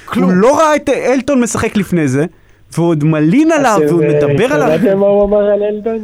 כלום. 0.06 0.30
הוא 0.30 0.38
לא 0.38 0.58
ראה 0.60 0.76
את 0.76 0.90
אלטון 0.90 1.42
משחק 1.42 1.76
לפני 1.78 2.08
זה, 2.08 2.26
והוא 2.76 2.96
מלין 3.04 3.52
עליו, 3.52 3.80
והוא 3.88 4.04
מדבר 4.06 4.54
עליו. 4.54 4.80
שמעתם 4.82 4.98
מה 5.00 5.06
הוא 5.08 5.24
אמר 5.26 5.38
על 5.46 5.64
אלדון? 5.64 6.00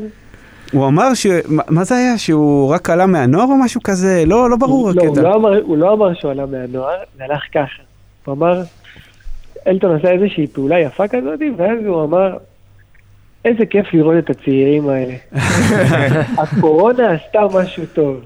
הוא 0.72 0.88
אמר 0.88 1.13
ש... 1.13 1.28
מה 1.69 1.84
זה 1.84 1.95
היה? 1.95 2.17
שהוא 2.17 2.69
רק 2.69 2.89
עלה 2.89 3.06
מהנוער 3.06 3.45
או 3.45 3.56
משהו 3.58 3.82
כזה? 3.84 4.24
לא, 4.26 4.50
לא 4.50 4.56
ברור 4.56 4.91
לא, 4.91 5.04
הקטע. 5.04 5.22
לא 5.22 5.36
אמר- 5.36 5.62
הוא 5.63 5.78
לא 5.78 5.93
אמר 5.93 6.13
שהוא 6.13 6.32
עלה 6.32 6.45
מהנוער, 6.45 6.95
זה 7.17 7.24
הלך 7.24 7.41
ככה. 7.54 7.82
הוא 8.26 8.34
אמר, 8.36 8.62
אלטון 9.67 9.95
עשה 9.95 10.12
איזושהי 10.12 10.48
פעולה 10.48 10.80
יפה 10.80 11.08
כזאת, 11.08 11.39
ואז 11.58 11.86
הוא 11.86 12.04
אמר, 12.04 12.38
איזה 13.45 13.65
כיף 13.65 13.93
לראות 13.93 14.15
את 14.17 14.30
הצעירים 14.30 14.89
האלה. 14.89 15.13
הקורונה 16.41 17.12
עשתה 17.12 17.39
משהו 17.54 17.84
טוב. 17.93 18.22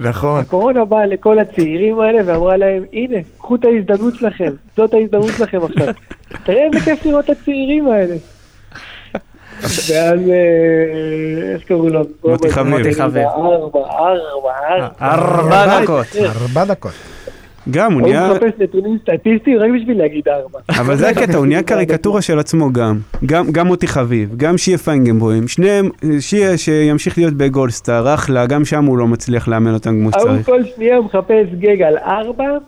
נכון. 0.00 0.40
הקורונה 0.40 0.84
באה 0.84 1.06
לכל 1.06 1.38
הצעירים 1.38 2.00
האלה 2.00 2.18
ואמרה 2.26 2.56
להם, 2.56 2.84
הנה, 2.92 3.16
קחו 3.38 3.54
את 3.54 3.64
ההזדמנות 3.64 4.14
שלכם, 4.14 4.52
זאת 4.76 4.94
ההזדמנות 4.94 5.30
שלכם 5.38 5.58
עכשיו. 5.64 5.94
תראה 6.44 6.64
איזה 6.64 6.80
כיף 6.84 7.06
לראות 7.06 7.24
את 7.24 7.30
הצעירים 7.30 7.88
האלה. 7.88 8.16
ואז, 9.62 10.20
אה, 10.30 11.52
איך 11.54 11.62
קראו 11.62 11.88
לו? 11.88 12.00
מוטי 12.24 12.50
חביב. 12.50 12.76
מוטי 12.76 12.94
חביב. 12.94 13.26
ארבע, 13.26 13.78
ארבע, 13.78 14.50
ארבע. 14.60 14.88
ארבע 15.02 15.82
דקות. 15.82 16.06
ארבע 16.16 16.64
דקות. 16.64 16.92
גם, 17.70 17.92
הוא 17.92 18.00
הוא 18.00 18.08
נהיה... 18.08 18.30
מחפש 18.32 18.52
נתונים 18.58 18.98
סטטיסטיים 19.02 19.58
רק 19.58 19.70
בשביל 19.80 19.98
להגיד 19.98 20.28
ארבע. 20.28 20.58
אבל 20.68 20.96
זה 20.96 21.08
הקטע, 21.08 21.36
הוא 21.36 21.46
נהיה 21.46 21.62
קריקטורה 21.62 22.22
של 22.22 22.38
עצמו 22.38 22.72
גם. 22.72 22.98
גם, 23.26 23.46
גם 23.52 23.66
מוטי 23.66 23.86
חביב, 23.86 24.36
גם 24.36 24.58
שיה 24.58 24.78
פיינגנבוים, 24.78 25.48
שניהם, 25.48 25.90
שיה 26.20 26.58
שימשיך 26.58 27.18
להיות 27.18 27.34
בגולדסטאר, 27.34 28.14
אחלה, 28.14 28.46
גם 28.46 28.64
שם 28.64 28.84
הוא 28.84 28.98
לא 28.98 29.06
מצליח 29.06 29.48
לאמן 29.48 29.74
אותם 29.74 29.90
כמו 29.90 30.10
ההוא 30.14 30.28
שצריך. 30.28 30.46
כל 30.46 30.64
שנייה 30.64 31.00
מחפש 31.00 31.46
גג 31.58 31.82
על 31.82 31.98
ארבע, 31.98 32.58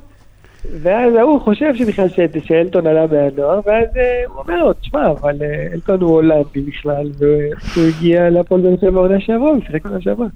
ואז 0.82 1.14
ההוא 1.14 1.40
חושב 1.40 1.74
שבכלל 1.74 2.06
שאלטון 2.44 2.86
עלה 2.86 3.06
מהנוער, 3.06 3.60
ואז 3.66 3.96
אה, 3.96 4.22
הוא 4.28 4.42
אומר 4.42 4.64
לו, 4.64 4.72
תשמע, 4.72 5.06
אבל 5.10 5.36
אה, 5.42 5.66
אלטון 5.74 6.00
הוא 6.00 6.10
הולנדי 6.10 6.60
בכלל, 6.60 7.10
והוא 7.18 7.86
הגיע 7.88 8.30
לפועל 8.30 8.60
באר 8.60 8.76
שבע 8.80 8.90
בעונה 8.90 9.20
שעברה, 9.20 9.50
הוא 9.50 9.60
שיחק 9.66 9.86
עונה 9.86 10.00
שעברה. 10.00 10.26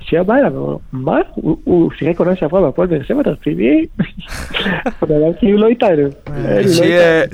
שיהיה 0.00 0.22
בא 0.22 0.34
אליו, 0.34 0.56
אומר, 0.56 0.76
מה? 0.92 1.16
הוא- 1.34 1.90
שיחק 1.98 2.18
עונה 2.18 2.36
שעברה 2.36 2.60
בהפועל 2.60 2.88
באר 2.88 3.02
שבע, 3.02 3.20
אתה 3.20 3.30
רציני? 3.30 3.84
הבן 5.02 5.14
אדם 5.14 5.32
כאילו 5.38 5.58
לא 5.58 5.66
איתנו. 5.66 5.88
אה, 5.90 6.54
לא 6.54 6.58
איתנו. 6.58 6.74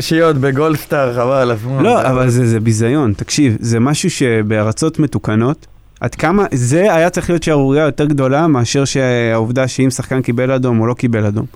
שיהיה 0.03 0.27
עוד 0.27 0.39
בגולדסטאר, 0.41 1.15
חבל 1.15 1.33
על 1.33 1.51
הזמן. 1.51 1.83
לא, 1.83 2.03
אבל 2.03 2.29
זה, 2.29 2.47
זה 2.47 2.61
ביזיון, 2.61 3.13
תקשיב, 3.17 3.57
זה 3.61 3.81
משהו 3.81 4.11
שבארצות 4.11 4.99
מתוקנות, 4.99 5.67
עד 6.01 6.15
כמה, 6.15 6.45
זה 6.53 6.95
היה 6.95 7.11
צריך 7.11 7.31
להיות 7.31 7.43
שערורייה 7.43 7.85
יותר 7.85 8.05
גדולה 8.05 8.47
מאשר 8.47 8.85
שהעובדה 8.85 9.69
שאם 9.69 9.91
שחקן 9.91 10.23
קיבל 10.23 10.51
אדום 10.51 10.81
או 10.81 10.87
לא 10.87 10.95
קיבל 10.95 11.25
אדום. 11.27 11.47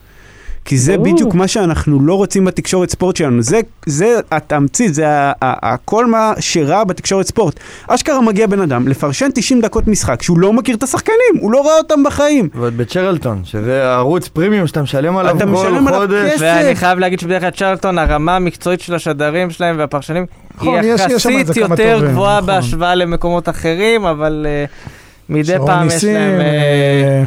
כי 0.64 0.78
זה 0.78 0.96
ברור. 0.96 1.12
בדיוק 1.12 1.34
מה 1.34 1.48
שאנחנו 1.48 2.00
לא 2.06 2.14
רוצים 2.14 2.44
בתקשורת 2.44 2.90
ספורט 2.90 3.16
שלנו. 3.16 3.42
זה, 3.42 3.60
זה 3.86 4.16
התמצית, 4.32 4.94
זה 4.94 5.08
ה- 5.08 5.32
ה- 5.42 5.72
ה- 5.72 5.76
כל 5.76 6.06
מה 6.06 6.32
שרע 6.40 6.84
בתקשורת 6.84 7.26
ספורט. 7.26 7.60
אשכרה 7.88 8.20
מגיע 8.20 8.46
בן 8.46 8.60
אדם 8.60 8.88
לפרשן 8.88 9.28
90 9.34 9.60
דקות 9.60 9.88
משחק 9.88 10.22
שהוא 10.22 10.38
לא 10.38 10.52
מכיר 10.52 10.76
את 10.76 10.82
השחקנים, 10.82 11.16
הוא 11.40 11.52
לא 11.52 11.66
ראה 11.66 11.78
אותם 11.78 12.02
בחיים. 12.06 12.48
ועוד 12.54 12.76
בצ'רלטון, 12.76 13.40
שזה 13.44 13.92
ערוץ 13.94 14.28
פרימיום 14.28 14.66
שאתה 14.66 14.82
משלם 14.82 15.16
עליו 15.16 15.36
אתה 15.36 15.46
משלם 15.46 15.62
כל 15.88 15.94
עליו 15.94 15.98
חודש. 16.00 16.32
כסף. 16.32 16.40
ואני 16.42 16.74
חייב 16.74 16.98
להגיד 16.98 17.20
שבדרך 17.20 17.40
כלל 17.42 17.50
צ'רלטון, 17.50 17.98
הרמה 17.98 18.36
המקצועית 18.36 18.80
של 18.80 18.94
השדרים 18.94 19.50
שלהם 19.50 19.76
והפרשנים, 19.78 20.26
נכון, 20.56 20.68
היא 20.80 20.92
יש- 20.92 21.00
יש 21.00 21.10
יחסית 21.12 21.56
יותר 21.56 21.96
טובים, 21.98 22.10
גבוהה 22.12 22.36
נכון. 22.40 22.46
בהשוואה 22.46 22.94
למקומות 22.94 23.48
אחרים, 23.48 24.04
אבל 24.04 24.46
אה, 24.48 24.64
מדי 25.28 25.56
פעם 25.66 25.86
יש 25.86 25.92
ניסים, 25.92 26.14
להם... 26.14 26.40
אה, 26.40 26.46
אה, 26.46 27.22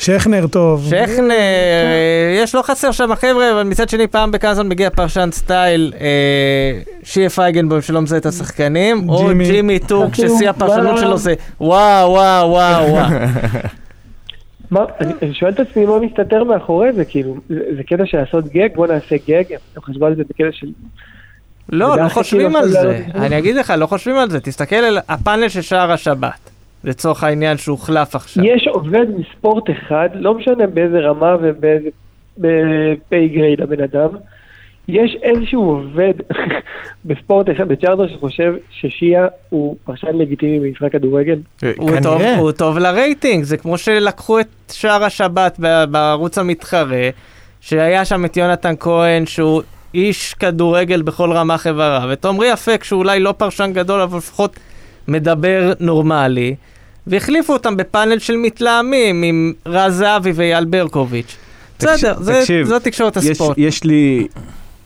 שכנר 0.00 0.46
טוב. 0.46 0.86
שכנר, 0.90 1.30
אה, 1.30 2.40
יש 2.42 2.54
לא 2.54 2.62
חסר 2.62 2.92
שם 2.92 3.14
חבר'ה, 3.14 3.52
אבל 3.52 3.62
מצד 3.62 3.88
שני 3.88 4.06
פעם 4.06 4.30
בכמה 4.30 4.54
זמן 4.54 4.68
מגיע 4.68 4.90
פרשן 4.90 5.28
סטייל, 5.32 5.92
אה, 6.00 6.80
שיהיה 7.02 7.30
פייגנבוים 7.30 7.82
שלא 7.82 8.00
מזהה 8.00 8.18
את 8.18 8.26
השחקנים, 8.26 9.08
או 9.08 9.28
ג'ימי. 9.38 9.78
טורק 9.78 10.14
ששיא 10.14 10.50
הפרשנות 10.50 10.92
מה? 10.92 11.00
שלו 11.00 11.16
זה 11.16 11.34
וואו 11.60 12.10
וואו 12.10 12.50
וואו 12.50 12.90
וואו. 12.90 13.08
מה, 14.70 14.84
אני, 15.00 15.34
שואל 15.34 15.52
את 15.52 15.60
עצמי 15.60 15.86
מה 15.86 15.98
מסתתר 15.98 16.44
מאחורי 16.44 16.92
זה, 16.92 17.04
כאילו, 17.04 17.36
זה, 17.48 17.82
קטע 17.86 18.06
של 18.06 18.18
לעשות 18.18 18.44
gag, 18.48 18.68
בוא 18.74 18.86
נעשה 18.86 19.16
gag, 19.28 19.44
הם 19.76 19.82
חשבו 19.82 20.06
על 20.06 20.16
זה 20.16 20.22
בקטע 20.28 20.52
של... 20.52 20.66
לא, 21.68 21.96
לא 21.96 22.02
הכי 22.02 22.14
חושבים 22.14 22.52
כאילו 22.52 22.58
על 22.58 22.68
זה. 22.68 23.04
אני 23.14 23.38
אגיד 23.38 23.56
לך, 23.56 23.72
לא 23.78 23.86
חושבים 23.86 24.16
על 24.16 24.30
זה. 24.30 24.40
תסתכל 24.40 24.76
על 24.76 24.98
הפאנל 25.08 25.48
של 25.48 25.60
שער 25.60 25.92
השבת, 25.92 26.50
לצורך 26.84 27.24
העניין 27.24 27.56
שהוחלף 27.56 28.16
עכשיו. 28.16 28.44
יש 28.44 28.68
עובד 28.68 29.06
מספורט 29.18 29.70
אחד, 29.70 30.08
לא 30.14 30.34
משנה 30.34 30.66
באיזה 30.66 30.98
רמה 30.98 31.36
ובאיזה 31.42 31.88
pay 33.08 33.28
grade 33.28 33.60
הבן 33.60 33.82
אדם, 33.82 34.08
יש 34.88 35.16
איזשהו 35.22 35.62
עובד 35.62 36.12
בספורט 37.04 37.50
אחד, 37.50 37.68
בצ'רלטון 37.68 38.08
שחושב 38.08 38.54
ששיה 38.70 39.26
הוא 39.48 39.76
פרשן 39.84 40.16
לגיטימי 40.16 40.60
במשחק 40.60 40.92
כדורגל. 40.92 41.38
הוא 41.76 41.90
טוב, 42.02 42.22
הוא 42.38 42.52
טוב 42.52 42.78
לרייטינג, 42.78 43.44
זה 43.44 43.56
כמו 43.56 43.78
שלקחו 43.78 44.40
את 44.40 44.46
שער 44.72 45.04
השבת 45.04 45.60
בערוץ 45.90 46.38
המתחרה, 46.38 47.08
שהיה 47.60 48.04
שם 48.04 48.24
את 48.24 48.36
יונתן 48.36 48.74
כהן 48.80 49.26
שהוא 49.26 49.62
איש 49.94 50.34
כדורגל 50.34 51.02
בכל 51.02 51.32
רמ"ח 51.32 51.66
איבריו, 51.66 52.06
ואת 52.08 52.24
עמרי 52.24 52.52
אפק 52.52 52.84
שהוא 52.84 52.98
אולי 52.98 53.20
לא 53.20 53.32
פרשן 53.32 53.70
גדול, 53.74 54.00
אבל 54.00 54.18
לפחות 54.18 54.56
מדבר 55.08 55.72
נורמלי, 55.80 56.54
והחליפו 57.06 57.52
אותם 57.52 57.76
בפאנל 57.76 58.18
של 58.18 58.36
מתלהמים 58.36 59.22
עם 59.22 59.52
רז 59.66 59.94
זהבי 59.96 60.32
ואייל 60.34 60.64
ברקוביץ'. 60.64 61.36
בסדר, 61.78 62.14
זה- 62.20 62.38
תקשיב, 62.40 62.66
זו 62.66 62.78
תקשורת 62.78 63.16
יש, 63.16 63.26
הספורט. 63.26 63.58
יש 63.58 63.84
לי, 63.84 64.26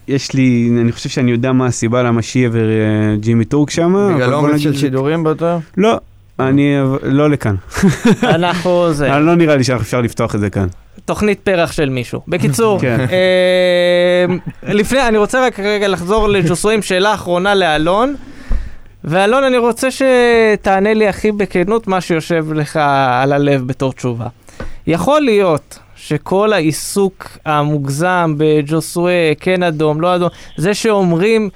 יש 0.08 0.32
לי, 0.32 0.68
אני 0.80 0.92
חושב 0.92 1.08
שאני 1.08 1.30
יודע 1.30 1.52
מה 1.52 1.66
הסיבה 1.66 2.02
למה 2.02 2.22
שיה 2.22 2.48
וג'ימי 2.52 3.44
טורק 3.44 3.70
שם. 3.70 3.94
בגלל 4.14 4.32
עומס 4.32 4.60
של 4.60 4.76
שידורים 4.76 5.24
באותו? 5.24 5.60
לא, 5.76 5.98
אני, 6.40 6.74
לא 7.02 7.30
לכאן. 7.30 7.54
אנחנו 8.22 8.86
זה, 8.92 9.08
לא 9.08 9.34
נראה 9.34 9.56
לי 9.56 9.64
שאפשר 9.64 10.00
לפתוח 10.00 10.34
את 10.34 10.40
זה 10.40 10.50
כאן. 10.50 10.66
תוכנית 11.04 11.40
פרח 11.40 11.72
של 11.72 11.88
מישהו. 11.88 12.20
בקיצור, 12.28 12.78
כן. 12.82 13.00
אה, 13.00 14.34
לפני, 14.74 15.08
אני 15.08 15.18
רוצה 15.18 15.46
רק 15.46 15.60
רגע 15.60 15.88
לחזור 15.88 16.28
לג'וסוי 16.28 16.74
עם 16.74 16.82
שאלה 16.82 17.14
אחרונה 17.14 17.54
לאלון. 17.54 18.14
ואלון, 19.04 19.44
אני 19.44 19.58
רוצה 19.58 19.88
שתענה 19.90 20.94
לי 20.94 21.08
הכי 21.08 21.32
בכנות 21.32 21.88
מה 21.88 22.00
שיושב 22.00 22.52
לך 22.52 22.76
על 23.22 23.32
הלב 23.32 23.66
בתור 23.66 23.92
תשובה. 23.92 24.26
יכול 24.86 25.20
להיות 25.20 25.78
שכל 25.96 26.52
העיסוק 26.52 27.28
המוגזם 27.44 28.34
בג'וסוי, 28.36 29.12
כן 29.40 29.62
אדום, 29.62 30.00
לא 30.00 30.16
אדום, 30.16 30.28
זה 30.56 30.74
שאומרים 30.74 31.50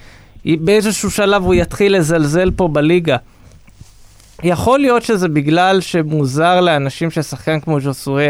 באיזשהו 0.44 1.10
שלב 1.10 1.44
הוא 1.44 1.54
יתחיל 1.54 1.96
לזלזל 1.96 2.50
פה 2.56 2.68
בליגה. 2.68 3.16
יכול 4.42 4.80
להיות 4.80 5.02
שזה 5.02 5.28
בגלל 5.28 5.80
שמוזר 5.80 6.60
לאנשים 6.60 7.10
ששחקן 7.10 7.60
כמו 7.60 7.78
ג'וסוי 7.84 8.26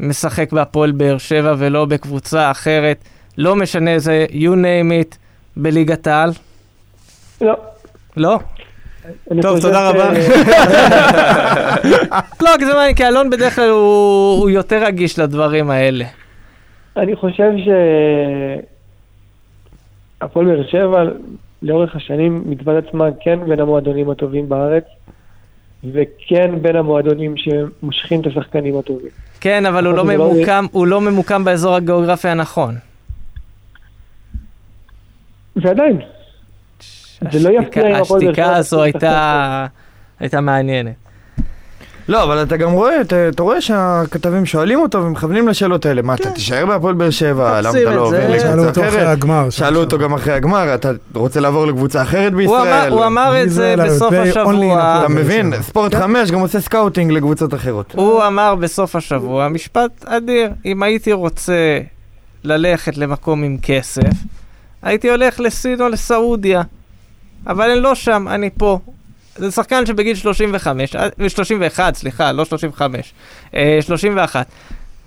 משחק 0.00 0.52
בהפועל 0.52 0.92
באר 0.92 1.18
שבע 1.18 1.54
ולא 1.58 1.84
בקבוצה 1.84 2.50
אחרת, 2.50 3.04
לא 3.38 3.56
משנה 3.56 3.90
איזה, 3.90 4.26
you 4.30 4.54
name 4.54 5.12
it, 5.12 5.16
בליגת 5.56 6.06
העל? 6.06 6.32
לא. 7.40 7.54
לא? 8.16 8.38
טוב, 9.42 9.60
תודה 9.60 9.88
רבה. 9.88 10.10
לא, 12.42 12.50
זה 12.60 12.74
מעניין, 12.74 12.94
כי 12.94 13.06
אלון 13.06 13.30
בדרך 13.30 13.56
כלל 13.56 13.68
הוא, 13.68 14.50
יותר 14.50 14.84
רגיש 14.84 15.18
לדברים 15.18 15.70
האלה. 15.70 16.04
אני 16.96 17.16
חושב 17.16 17.50
ש... 17.64 17.68
הפועל 20.20 20.46
באר 20.46 20.66
שבע 20.66 21.04
לאורך 21.62 21.96
השנים 21.96 22.44
את 22.52 22.68
עצמה 22.86 23.04
כן 23.20 23.38
בין 23.48 23.60
המועדונים 23.60 24.10
הטובים 24.10 24.48
בארץ, 24.48 24.84
וכן 25.92 26.62
בין 26.62 26.76
המועדונים 26.76 27.34
שמושכים 27.36 28.20
את 28.20 28.26
השחקנים 28.26 28.78
הטובים. 28.78 29.10
כן, 29.40 29.66
אבל 29.66 29.86
הוא 29.86 29.94
לא, 29.94 30.06
לא- 30.06 30.16
ממוקם, 30.16 30.66
הוא 30.72 30.86
לא 30.86 31.00
ממוקם 31.00 31.44
באזור 31.44 31.74
הגיאוגרפי 31.74 32.28
הנכון. 32.28 32.74
ועדיין, 35.56 36.00
זה 37.32 37.48
לא 37.48 37.60
יפתיע 37.60 37.86
אם 37.88 37.94
הפועל 37.94 38.20
באר 38.20 38.32
שבע 38.32 38.32
השתיקה 38.32 38.56
הזו 38.56 38.82
הייתה, 38.82 39.66
הייתה 40.20 40.40
מעניינת. 40.40 40.94
לא, 42.08 42.22
אבל 42.22 42.42
אתה 42.42 42.56
גם 42.56 42.72
רואה, 42.72 43.00
אתה, 43.00 43.28
אתה 43.28 43.42
רואה 43.42 43.60
שהכתבים 43.60 44.46
שואלים 44.46 44.80
אותו 44.80 44.98
ומכוונים 45.04 45.48
לשאלות 45.48 45.86
האלה. 45.86 46.02
מה, 46.02 46.14
אתה 46.14 46.30
תישאר 46.30 46.66
בהפועל 46.66 46.94
באר 46.94 47.10
שבע? 47.10 47.60
למה 47.60 47.70
אתה 47.70 47.94
לא 47.94 48.00
עובר 48.00 48.10
זה. 48.30 48.40
שאלו 48.40 48.62
לקבוצה 48.62 48.68
אותו 48.68 48.88
אחרי 48.88 48.88
אחרת? 48.88 49.18
הגמר. 49.18 49.50
שאלו 49.50 49.80
אותו 49.80 49.98
גם 49.98 50.14
אחרי 50.14 50.32
הגמר, 50.32 50.74
אתה 50.74 50.90
רוצה 51.14 51.40
לעבור 51.40 51.66
לקבוצה 51.66 52.02
אחרת 52.02 52.32
הוא 52.32 52.42
אמר, 52.42 52.62
בישראל? 52.62 52.92
הוא 52.92 53.06
אמר 53.06 53.42
את 53.42 53.50
זה 53.50 53.74
בסוף 53.78 54.12
השבוע. 54.12 54.98
אתה 55.04 55.08
מבין? 55.08 55.52
ספורט 55.62 55.94
חמש 55.94 56.30
גם 56.30 56.40
עושה 56.40 56.60
scouting 56.60 57.12
לקבוצות 57.12 57.54
אחרות. 57.54 57.94
הוא 57.96 58.26
אמר 58.26 58.54
בסוף 58.54 58.96
השבוע, 58.96 59.48
משפט 59.48 60.04
אדיר, 60.04 60.50
אם 60.66 60.82
הייתי 60.82 61.12
רוצה 61.12 61.78
ללכת 62.44 62.96
למקום 62.96 63.42
עם 63.42 63.56
כסף, 63.62 64.12
הייתי 64.82 65.10
הולך 65.10 65.40
לסין 65.40 65.80
או 65.80 65.88
לסעודיה. 65.88 66.62
אבל 67.46 67.70
אני 67.70 67.80
לא 67.80 67.94
שם, 67.94 68.26
אני 68.28 68.50
פה. 68.58 68.78
זה 69.36 69.50
שחקן 69.50 69.86
שבגיל 69.86 70.14
35, 70.16 70.96
אה, 70.96 71.08
31, 71.28 71.94
סליחה, 71.94 72.32
לא 72.32 72.44
35, 72.44 73.12
אה, 73.54 73.78
31. 73.80 74.46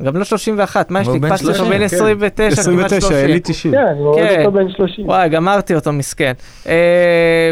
גם 0.04 0.17
לא 0.17 0.24
31, 0.24 0.91
מה 0.91 1.02
יש 1.02 1.08
לי? 1.08 1.17
הקפצתי 1.17 1.46
אותו 1.48 1.56
30, 1.58 1.78
כן. 1.78 1.84
29, 1.84 2.15
כמעט 2.15 2.39
29, 2.39 3.00
30. 3.02 3.17
אלי 3.30 3.39
90. 3.39 3.74
כן, 3.74 3.80
אני 3.91 4.00
רואה 4.00 4.28
כן. 4.28 4.39
אותו 4.39 4.52
בן 4.52 4.69
30. 4.69 5.06
וואי, 5.06 5.30
גמרתי 5.30 5.76
אותו, 5.76 5.91
מסכן. 5.93 6.34
אה, 6.67 7.52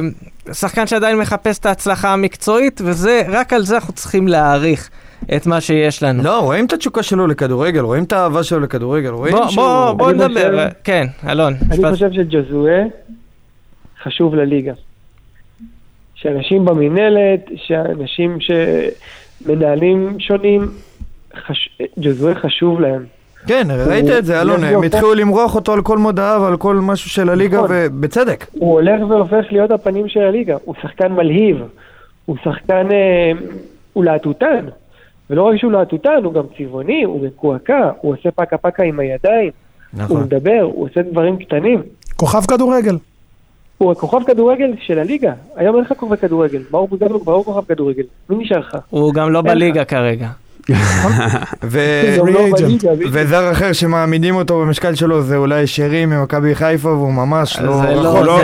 שחקן 0.54 0.88
שעדיין 0.88 1.18
מחפש 1.18 1.60
את 1.60 1.66
ההצלחה 1.66 2.14
המקצועית, 2.14 2.82
וזה, 2.86 3.22
רק 3.28 3.54
על 3.54 3.64
זה 3.64 3.76
אנחנו 3.76 3.94
צריכים 3.94 4.28
להעריך 4.28 4.90
את 5.36 5.46
מה 5.48 5.62
שיש 5.62 6.04
לנו. 6.04 6.24
לא, 6.24 6.40
רואים 6.40 6.66
את 6.66 6.74
התשוקה 6.74 7.04
שלו 7.04 7.28
לכדורגל, 7.28 7.80
רואים 7.80 8.04
את 8.04 8.14
האהבה 8.14 8.44
שלו 8.44 8.60
לכדורגל, 8.60 9.10
רואים 9.10 9.36
בוא, 9.36 9.48
שהוא... 9.50 9.64
בוא, 9.66 9.92
בוא 9.94 10.12
נדבר. 10.12 10.28
חושב- 10.52 10.70
כן, 10.84 11.08
אלון, 11.30 11.54
אני 11.62 11.78
משפט. 11.78 11.92
חושב 11.92 12.10
שג'זואה 12.12 12.82
חשוב 14.04 14.36
לליגה. 14.36 14.74
שאנשים 16.16 16.66
במינהלת, 16.66 17.50
שאנשים 17.56 18.38
שמנהלים 19.46 20.20
שונים, 20.20 20.62
חש... 21.46 21.70
ג'זואה 22.00 22.36
חשוב 22.36 22.82
להם. 22.82 23.06
כן, 23.48 23.68
ראית 23.88 24.06
את 24.18 24.26
זה, 24.26 24.42
אלון, 24.42 24.64
הם 24.64 24.74
לו- 24.74 24.84
התחילו 24.84 25.14
למרוח 25.14 25.56
אותו 25.56 25.74
על 25.74 25.82
כל 25.82 25.98
מודעה 25.98 26.42
ועל 26.42 26.58
כל 26.58 26.76
משהו 26.76 27.10
של 27.10 27.30
הליגה, 27.30 27.58
נכון. 27.58 27.70
ובצדק. 27.74 28.46
הוא 28.52 28.72
הולך 28.72 29.02
והופך 29.10 29.46
להיות 29.52 29.72
הפנים 29.72 30.08
של 30.10 30.20
הליגה. 30.20 30.58
הוא 30.66 30.76
שחקן 30.82 31.12
מלהיב, 31.12 31.58
הוא 32.26 32.38
שחקן, 32.44 32.92
אה, 32.92 33.32
הוא 33.94 34.04
להטוטן. 34.04 34.66
ולא 35.30 35.44
רק 35.44 35.58
שהוא 35.58 35.72
להטוטן, 35.72 36.24
הוא 36.24 36.34
גם 36.34 36.44
צבעוני, 36.58 37.04
הוא 37.04 37.26
מקועקע, 37.26 37.90
הוא 38.02 38.14
עושה 38.14 38.32
פקה 38.32 38.58
פקה 38.58 38.84
עם 38.84 39.00
הידיים, 39.00 39.52
הוא 39.94 40.02
נכון. 40.04 40.24
מדבר, 40.24 40.60
הוא 40.62 40.86
עושה 40.90 41.02
דברים 41.02 41.38
קטנים. 41.38 41.82
כוכב 42.16 42.42
כדורגל. 42.46 42.98
הוא 43.82 43.92
הכוכב 43.92 44.24
כדורגל 44.28 44.74
של 44.82 45.00
הליגה. 45.00 45.34
היום 45.56 45.76
אין 45.76 45.84
לך 45.84 45.94
כוכב 45.98 46.16
כדורגל. 46.16 46.62
מאור 46.72 46.88
בוזגלו 46.88 47.22
כבר 47.22 47.34
לא 47.34 47.44
כוכב 47.46 47.74
כדורגל. 47.74 48.04
מי 48.30 48.36
נשאר 48.44 48.60
לך? 48.60 48.78
הוא 48.90 49.14
גם 49.14 49.32
לא 49.32 49.42
בליגה 49.42 49.86
כרגע. 49.86 50.28
לא. 52.34 52.48
וזר 53.12 53.52
אחר 53.52 53.74
שמעמידים 53.74 54.36
אותו 54.36 54.60
במשקל 54.60 54.96
שלו 54.96 55.22
זה 55.22 55.38
אולי 55.38 55.68
שרי 55.68 56.06
ממכבי 56.06 56.56
חיפה, 56.56 56.90
והוא 56.90 57.14
ממש 57.14 57.60
לא 57.60 57.84
לא, 57.86 58.26
לא, 58.26 58.42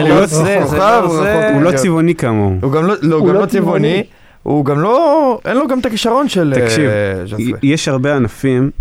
הוא 1.53 1.61
לא. 1.61 1.71
צבעוני 1.71 2.15
כמוהו. 2.15 2.55
הוא 2.61 2.71
גם 2.71 2.85
לא, 2.85 2.93
לא, 3.01 3.27
לא 3.27 3.33
לא 3.33 3.45
צבעוני. 3.45 4.03
הוא 4.43 4.65
גם 4.65 4.79
לא, 4.79 5.39
אין 5.45 5.57
לו 5.57 5.67
גם 5.67 5.79
את 5.79 5.85
הכישרון 5.85 6.29
של 6.29 6.53
תקשיב, 6.55 6.89
אה. 6.89 7.59
יש 7.63 7.88
הרבה 7.88 8.15
ענפים, 8.15 8.71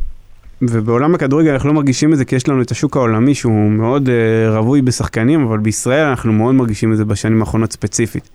ובעולם 0.63 1.15
הכדורגל 1.15 1.51
אנחנו 1.51 1.69
לא 1.69 1.75
מרגישים 1.75 2.13
את 2.13 2.19
זה 2.19 2.25
כי 2.25 2.37
יש 2.37 2.49
לנו 2.49 2.63
את 2.63 2.71
השוק 2.71 2.97
העולמי 2.97 3.35
שהוא 3.35 3.71
מאוד 3.71 4.09
uh, 4.09 4.11
רווי 4.57 4.83
בשחקנים, 4.83 5.45
אבל 5.45 5.59
בישראל 5.59 6.05
אנחנו 6.05 6.33
מאוד 6.33 6.55
מרגישים 6.55 6.93
את 6.93 6.97
זה 6.97 7.05
בשנים 7.05 7.41
האחרונות 7.41 7.73
ספציפית. 7.73 8.29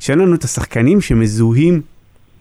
שאין 0.00 0.18
לנו 0.18 0.34
את 0.34 0.44
השחקנים 0.44 1.00
שמזוהים 1.00 1.80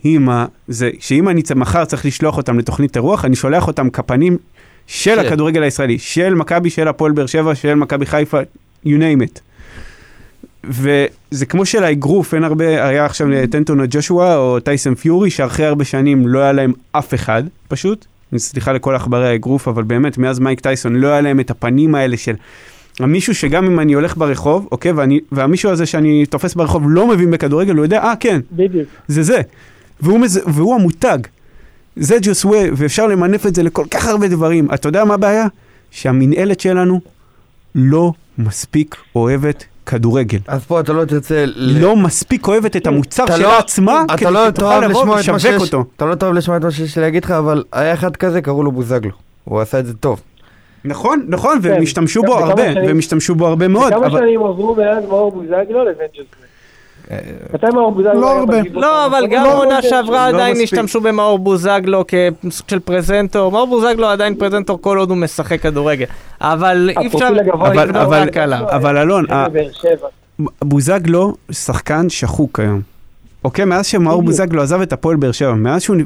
עם 0.04 0.30
ה... 0.30 0.46
זה, 0.68 0.90
שאם 1.00 1.30
אני 1.30 1.42
מחר 1.56 1.86
צריך 1.86 2.06
לשלוח 2.06 2.38
אותם 2.38 2.60
לתוכנית 2.60 2.96
אירוח, 2.96 3.26
אני 3.26 3.36
שולח 3.36 3.68
אותם 3.68 3.90
כפנים 3.90 4.38
של 4.88 5.12
של. 5.12 5.20
הכדורגל 5.20 5.64
הישראלי, 5.64 6.00
של 6.00 6.34
מכבי, 6.34 6.70
של 6.70 6.88
הפועל 6.88 7.12
באר 7.12 7.26
שבע, 7.26 7.56
של 7.56 7.76
מכבי 7.76 8.06
חיפה, 8.06 8.40
you 8.86 8.90
name 8.90 9.24
it. 9.24 9.40
וזה 10.64 11.46
כמו 11.46 11.66
של 11.66 11.84
האגרוף, 11.84 12.34
אין 12.34 12.44
הרבה, 12.44 12.88
היה 12.88 13.06
עכשיו 13.06 13.28
טנטון 13.52 13.80
או 13.80 13.86
ג'ושוע 13.90 14.38
או 14.38 14.60
טייסון 14.60 14.96
פיורי, 14.96 15.30
שאחרי 15.30 15.66
הרבה 15.66 15.86
שנים 15.86 16.28
לא 16.28 16.40
היה 16.40 16.52
להם 16.52 16.74
אף 16.92 17.14
אחד, 17.14 17.44
פשוט. 17.68 18.06
סליחה 18.40 18.74
לכל 18.74 18.96
עכברי 18.96 19.28
האגרוף, 19.28 19.68
אבל 19.68 19.84
באמת, 19.84 20.18
מאז 20.18 20.40
מייק 20.40 20.60
טייסון 20.60 20.96
לא 20.96 21.08
היה 21.08 21.22
להם 21.22 21.40
את 21.40 21.52
הפנים 21.52 21.96
האלה 21.96 22.18
של... 22.18 22.34
המישהו 23.00 23.36
שגם 23.36 23.66
אם 23.66 23.80
אני 23.80 23.94
הולך 23.94 24.18
ברחוב, 24.18 24.68
אוקיי, 24.72 24.92
ואני, 24.92 25.20
והמישהו 25.32 25.72
הזה 25.72 25.86
שאני 25.86 26.26
תופס 26.26 26.54
ברחוב 26.56 26.84
לא 26.86 27.08
מבין 27.08 27.32
בכדורגל, 27.32 27.76
הוא 27.76 27.86
יודע, 27.86 28.02
אה, 28.04 28.14
כן, 28.20 28.42
בדיוק. 28.52 28.88
זה 29.08 29.24
זה. 29.24 29.42
והוא, 30.02 30.20
מז... 30.20 30.42
והוא 30.48 30.76
המותג. 30.76 31.18
זה 31.96 32.18
ג'וסווה, 32.22 32.60
ואפשר 32.76 33.08
למנף 33.08 33.46
את 33.46 33.56
זה 33.56 33.64
לכל 33.64 33.86
כך 33.92 34.08
הרבה 34.08 34.28
דברים. 34.28 34.74
אתה 34.74 34.88
יודע 34.88 35.06
מה 35.06 35.14
הבעיה? 35.14 35.48
שהמינהלת 35.92 36.60
שלנו 36.60 37.02
לא 37.76 38.14
מספיק 38.38 38.96
אוהבת 39.16 39.66
כדורגל. 39.86 40.38
אז 40.48 40.64
פה 40.66 40.80
אתה 40.80 40.94
לא 40.94 41.06
תרצה... 41.06 41.46
ל- 41.46 41.82
לא 41.82 41.96
מספיק 41.96 42.48
אוהבת 42.48 42.76
את 42.76 42.88
המוצר 42.88 43.26
שלה 43.26 43.38
לא- 43.38 43.58
עצמה, 43.60 44.04
אתה 44.06 44.18
כדי 44.18 44.32
לא 44.32 44.50
שתוכל 44.50 44.80
לבוא 44.80 44.90
לשמוע 45.02 45.20
את 45.20 45.30
מה 45.30 45.34
ולשווק 45.34 45.62
אותו. 45.62 45.84
אתה 45.96 46.06
לא 46.06 46.16
תאהב 46.16 46.34
לשמוע 46.34 46.58
את 46.58 46.64
מה 46.64 46.72
שיש 46.72 46.96
לי 46.98 47.02
להגיד 47.02 47.26
לך, 47.26 47.32
אבל 47.32 47.64
היה 47.72 47.94
אחד 47.94 48.16
כזה, 48.16 48.42
קראו 48.42 48.64
לו 48.64 48.72
בוזגלו. 48.72 49.12
הוא 49.44 49.62
עשה 49.62 49.80
את 49.80 49.86
זה 49.86 49.94
טוב. 49.94 50.22
נכון, 50.86 51.26
נכון, 51.28 51.60
כן, 51.64 51.70
והם 51.70 51.82
השתמשו 51.84 52.22
בו 52.24 52.38
הרבה, 52.38 52.64
והם 52.76 52.98
השתמשו 53.00 53.36
בו 53.36 53.48
הרבה 53.48 53.68
מאוד, 53.68 53.94
כמה. 53.94 54.10
שנים 54.12 54.44
עברו 54.44 54.76
מאז 54.76 55.04
מאור 55.06 55.32
בוזגלו 55.32 55.84
לבין 55.86 56.08
ג'וזווה? 56.14 56.51
אה, 57.12 57.18
מתי 57.54 57.66
מאור 57.74 57.92
בוזגלו 57.92 58.22
לא 58.22 58.40
הרבה. 58.40 58.58
לא, 58.74 59.06
אבל 59.06 59.16
המקומי? 59.18 59.36
גם 59.36 59.44
לא 59.44 59.64
עונה. 59.64 59.82
שעברה 59.82 60.32
לא 60.32 60.38
עדיין. 60.38 60.56
השתמשו 60.64 61.02
במאור 61.02 61.40
בוזגלו 61.40 62.04
כסוג 62.08 62.70
של 62.70 62.80
פרזנטור. 62.80 63.52
מאור 63.52 63.68
בוזגלו 63.68 64.08
עדיין 64.08 64.36
פרזנטור 64.36 64.82
כל 64.82 64.98
עוד 64.98 65.10
הוא 65.10 65.18
משחק 65.18 65.62
כדורגל. 65.62 66.06
אבל 66.42 66.90
אי 66.90 67.08
אפשר 67.08 67.18
הפרופיל 67.18 67.40
הגבוה 67.40 67.68
אבל- 67.68 67.84
לבדוק 67.84 67.96
אבל- 68.02 68.22
רק 68.22 68.38
עליו. 68.38 68.66
אבל 68.70 68.98
אלון, 68.98 69.26
זה 69.30 69.36
ה- 69.36 69.50
בבאר 69.50 69.68
שבע. 69.72 70.08
בוזגלו 70.62 71.34
שחקן 71.52 72.10
שחוק 72.10 72.60
היום. 72.60 72.82
אוקיי, 73.44 73.66
מאז 73.66 73.86
שמאור. 73.86 74.22
בוזגלו 74.22 74.62
עזב 74.62 74.82
את 74.82 74.94
הפועל 74.94 75.16
באר 75.18 75.32
שבע, 75.32 75.54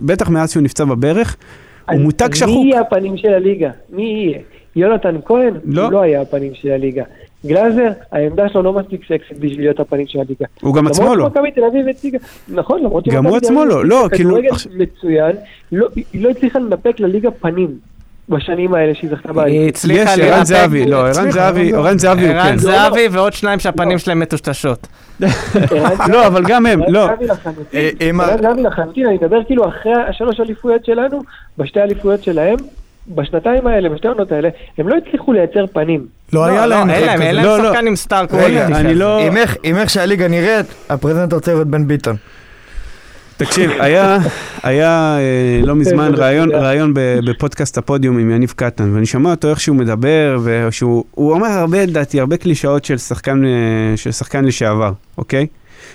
בטח 0.02 0.30
מאז 0.30 0.52
שהוא 0.52 0.64
נפצע 0.64 0.86
בברך, 0.86 1.36
הוא 1.92 2.00
מותג 2.00 2.34
שחוק. 2.34 2.50
מי 2.64 2.70
יהיה 2.70 2.82
הפנים 2.82 3.18
של 3.18 3.34
הליגה? 3.34 3.70
מי 3.90 4.04
יהיה? 4.04 4.40
יונתן 4.76 5.16
כהן? 5.26 5.54
לא. 5.66 5.84
הוא 5.84 5.92
לא 5.92 6.02
היה 6.02 6.22
הפנים 6.22 6.52
של 6.62 6.72
הליגה. 6.72 7.04
גלאזר, 7.46 7.90
העמדה 8.12 8.50
שלו 8.50 8.62
לא 8.64 8.74
מספיק 8.74 9.02
סקסית 9.04 9.38
בשביל 9.40 9.60
להיות 9.60 9.80
הפנים 9.80 10.08
של 10.08 10.20
הליגה. 10.20 10.46
הוא 10.62 10.76
גם 10.76 10.88
עצמו 10.88 11.06
לא. 11.06 11.14
למרות 11.16 11.34
שמכבי 11.34 11.52
תל 11.52 11.64
אביב 11.64 11.88
הציגה, 11.88 12.18
נכון, 12.50 12.84
למרות 12.84 13.08
גם 13.08 13.26
הוא 13.26 13.34
שמכבי 13.34 13.40
תל 13.40 13.46
עצמו 13.46 13.64
אביב 13.64 13.74
לא, 13.74 14.06
הציגה 14.06 14.06
לא, 14.06 14.10
כאילו, 14.16 14.30
כדורגל 14.30 14.50
מצוין, 14.84 15.36
לא- 15.72 15.88
היא 15.96 16.24
לא 16.24 16.30
הצליחה 16.30 16.60
לנפק 16.60 17.00
לליגה 17.00 17.32
פנים 17.32 17.68
בשנים 18.30 18.74
האלה 18.74 18.96
שהיא 18.96 19.10
זכתה 19.10 19.30
היא 19.30 19.36
באליפות. 19.36 19.70
הצליחה 19.70 20.12
יש 20.14 20.20
ערן 20.20 20.46
זהבי, 20.46 20.86
לא, 20.86 20.98
ערן 21.08 21.32
זהבי, 21.32 21.74
ערן 21.74 21.86
ערן 21.86 21.98
זהבי 21.98 22.26
הוא 22.28 22.34
ערן 22.36 22.52
כן. 22.52 22.58
זהבי 22.58 23.08
ועוד 23.12 23.34
שניים 23.34 23.60
שהפנים 23.60 23.98
שלהם 24.00 24.20
מטושטשות. 24.20 24.88
לא, 26.10 26.28
אבל 26.28 26.44
גם 26.48 26.66
הם, 26.66 26.82
ערן 26.84 26.94
לא. 26.94 27.08
אה, 27.74 27.90
אם 28.10 28.22
ה- 28.22 28.24
ערן 28.26 28.42
זהבי 28.42 28.62
לחלוטין, 28.64 29.06
אני 29.08 29.16
מדבר 29.16 29.44
כאילו 29.44 29.68
אחרי 29.70 29.94
השלוש 30.10 30.40
אליפויות 30.40 30.86
שלנו, 30.86 31.20
בשתי 31.58 31.80
האליפויות 31.80 32.24
שלהם, 32.24 32.56
בשנתיים 33.08 33.68
האלה, 33.68 33.90
בשתי 33.90 34.08
העונות 34.08 34.32
האלה, 34.32 34.50
הם 34.78 34.88
לא 34.88 34.96
הצליחו 35.08 35.34
לייצר 35.34 35.66
פנים. 35.74 36.06
לא 36.34 36.46
היה 36.46 36.66
להם 36.66 36.90
אין 36.90 37.04
אחד 37.04 37.12
להם, 37.12 37.22
אין. 37.22 37.36
לא, 37.36 37.42
להם 37.58 37.64
לא. 37.66 37.74
שחקן 37.74 37.88
עם 37.88 37.96
סטאר 37.96 38.18
רגע, 38.22 38.28
קווליטי. 38.28 38.74
אני. 38.80 38.96
לא... 38.96 39.20
עם 39.64 39.78
איך- 39.78 39.90
שהליגה 39.90 40.28
נראית, 40.28 40.66
הפרזנטור 40.90 41.40
צריך 41.40 41.56
להיות 41.58 41.68
בן 41.68 41.88
ביטון. 41.88 42.16
תקשיב, 43.38 43.72
היה, 43.80 44.18
היה 44.64 45.18
אה, 45.20 45.62
לא 45.66 45.76
מזמן 45.76 46.12
ראיון. 46.18 46.52
ראיון 46.66 46.92
בפודקאסט 46.96 47.78
הפודיום 47.78 48.18
עם 48.18 48.32
יניב 48.32 48.54
קטן, 48.56 48.94
ואני 48.94 49.06
שומע 49.06 49.32
אותו 49.32 49.50
איך 49.50 49.60
שהוא 49.60 49.76
מדבר, 49.76 50.38
ושהוא 50.44 51.04
הוא 51.12 51.32
אומר 51.32 51.48
הרבה, 51.48 51.86
לדעתי, 51.86 52.20
הרבה 52.20 52.38
קלישאות 52.38 52.86
של 52.86 52.98
שחקן, 52.98 53.46
אה, 53.46 53.52
של 53.98 54.12
שחקן 54.12 54.46
לשעבר, 54.46 54.92
אוקיי? 55.18 55.48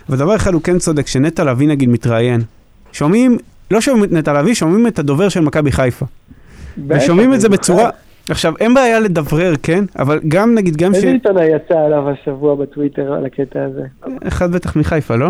ודבר 0.09 0.37
אחד 0.37 0.55
הוא 0.55 0.63
כן 0.63 0.79
צודק, 0.79 1.07
שנטע 1.07 1.45
לביא 1.45 1.69
נגיד 1.69 1.89
מתראיין. 1.89 2.41
שומעים, 2.93 3.39
לא 3.71 3.81
שומעים 3.81 4.05
את 4.05 4.13
נטע 4.13 4.33
לביא, 4.33 4.55
שומעים 4.55 4.87
את 4.87 4.99
הדובר 4.99 5.29
של 5.29 5.41
מכבי 5.41 5.73
חיפה. 5.73 6.07
ושומעים 6.89 7.35
את 7.35 7.41
זה 7.41 7.49
בצורה... 7.49 7.91
עכשיו, 8.29 8.55
אין 8.61 8.75
בעיה 8.75 9.01
לדברר, 9.01 9.55
כן? 9.63 9.85
אבל 9.99 10.21
גם 10.29 10.55
נגיד, 10.55 10.77
גם 10.77 10.93
ש... 10.93 10.97
איזה 10.97 11.09
עיתונאי 11.09 11.45
יצא 11.57 11.79
עליו 11.79 12.11
השבוע 12.11 12.55
בטוויטר 12.55 13.13
על 13.13 13.27
הקטע 13.27 13.65
הזה? 13.65 13.83
אחד 14.29 14.53
בטח 14.53 14.77
מחיפה, 14.77 15.17
לא? 15.17 15.29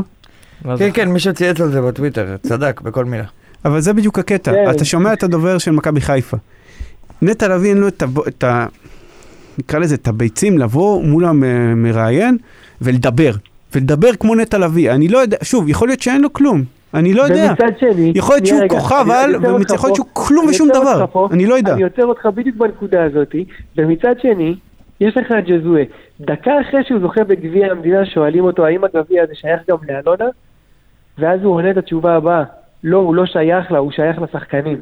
לא 0.65 0.77
כן. 0.77 0.91
כן, 0.95 1.09
מישהו 1.09 1.33
צייץ 1.35 1.61
על 1.61 1.71
זה 1.71 1.81
בטוויטר, 1.83 2.37
צדק 2.43 2.81
בכל 2.81 3.05
מילה. 3.05 3.25
אבל 3.65 3.81
זה 3.81 3.93
בדיוק 3.93 4.19
הקטע, 4.19 4.53
כן. 4.53 4.71
אתה 4.71 4.85
שומע 4.85 5.13
את 5.13 5.23
הדובר 5.23 5.59
של 5.59 5.71
מכבי 5.71 6.01
חיפה. 6.01 6.37
נטע 7.23 7.49
לביא 7.49 7.71
אין 7.71 7.79
לו 7.79 7.87
הב- 8.01 8.19
את 8.29 8.45
ה... 8.45 8.67
נקרא 9.59 9.79
לזה, 9.79 9.95
את 9.95 10.09
הביצים 10.09 10.59
לבוא 10.59 11.03
מול 11.03 11.25
המראיין 11.25 12.37
ולדבר. 12.83 13.33
ולדבר 13.75 14.13
כמו 14.21 14.35
נטע 14.35 14.59
לביא. 14.59 14.93
אני 14.93 15.09
לא 15.09 15.19
יודע, 15.19 15.37
שוב, 15.43 15.69
יכול 15.69 15.89
להיות 15.89 16.03
שאין 16.03 16.21
לו 16.21 16.33
כלום. 16.33 16.65
אני 16.95 17.15
לא 17.15 17.23
יודע. 17.23 17.47
ומצד 17.51 17.79
שני, 17.79 18.13
יכול 18.15 18.35
להיות 18.35 18.47
שהוא 18.47 18.61
רגע, 18.61 18.69
כוכב 18.69 19.05
על, 19.11 19.37
ויכול 19.37 19.89
להיות 19.89 19.97
שהוא 19.97 20.07
כלום 20.13 20.47
ושום 20.47 20.69
דבר. 20.69 21.07
פה, 21.13 21.29
אני 21.33 21.47
לא 21.47 21.55
יודע. 21.55 21.73
אני 21.73 21.83
עוצר 21.83 22.05
אותך 22.05 22.27
בדיוק 22.35 22.57
בנקודה 22.57 23.05
הזאת, 23.05 23.35
ומצד 23.77 24.15
שני, 24.23 24.55
יש 25.01 25.17
לך 25.17 25.33
את 25.39 25.45
ג'זואה. 25.45 25.83
דקה 26.21 26.53
אחרי 26.61 26.81
שהוא 26.85 27.01
זוכה 27.01 27.25
בגביע 27.25 27.71
המדינה, 27.71 28.07
שואלים 28.07 28.45
אותו 28.45 28.67
האם 28.67 28.85
הגביע 28.85 29.23
הזה 29.23 29.35
שייך 29.35 29.61
גם 29.71 29.77
לאלונה, 29.89 30.25
ואז 31.19 31.41
הוא 31.43 31.55
עונה 31.55 31.71
את 31.71 31.77
התשובה 31.77 32.17
הבאה, 32.17 32.43
לא, 32.85 32.99
הוא 32.99 33.15
לא 33.15 33.27
שייך 33.27 33.73
לה, 33.73 33.79
הוא 33.79 33.93
שייך 33.93 34.19
לשחקנים. 34.23 34.81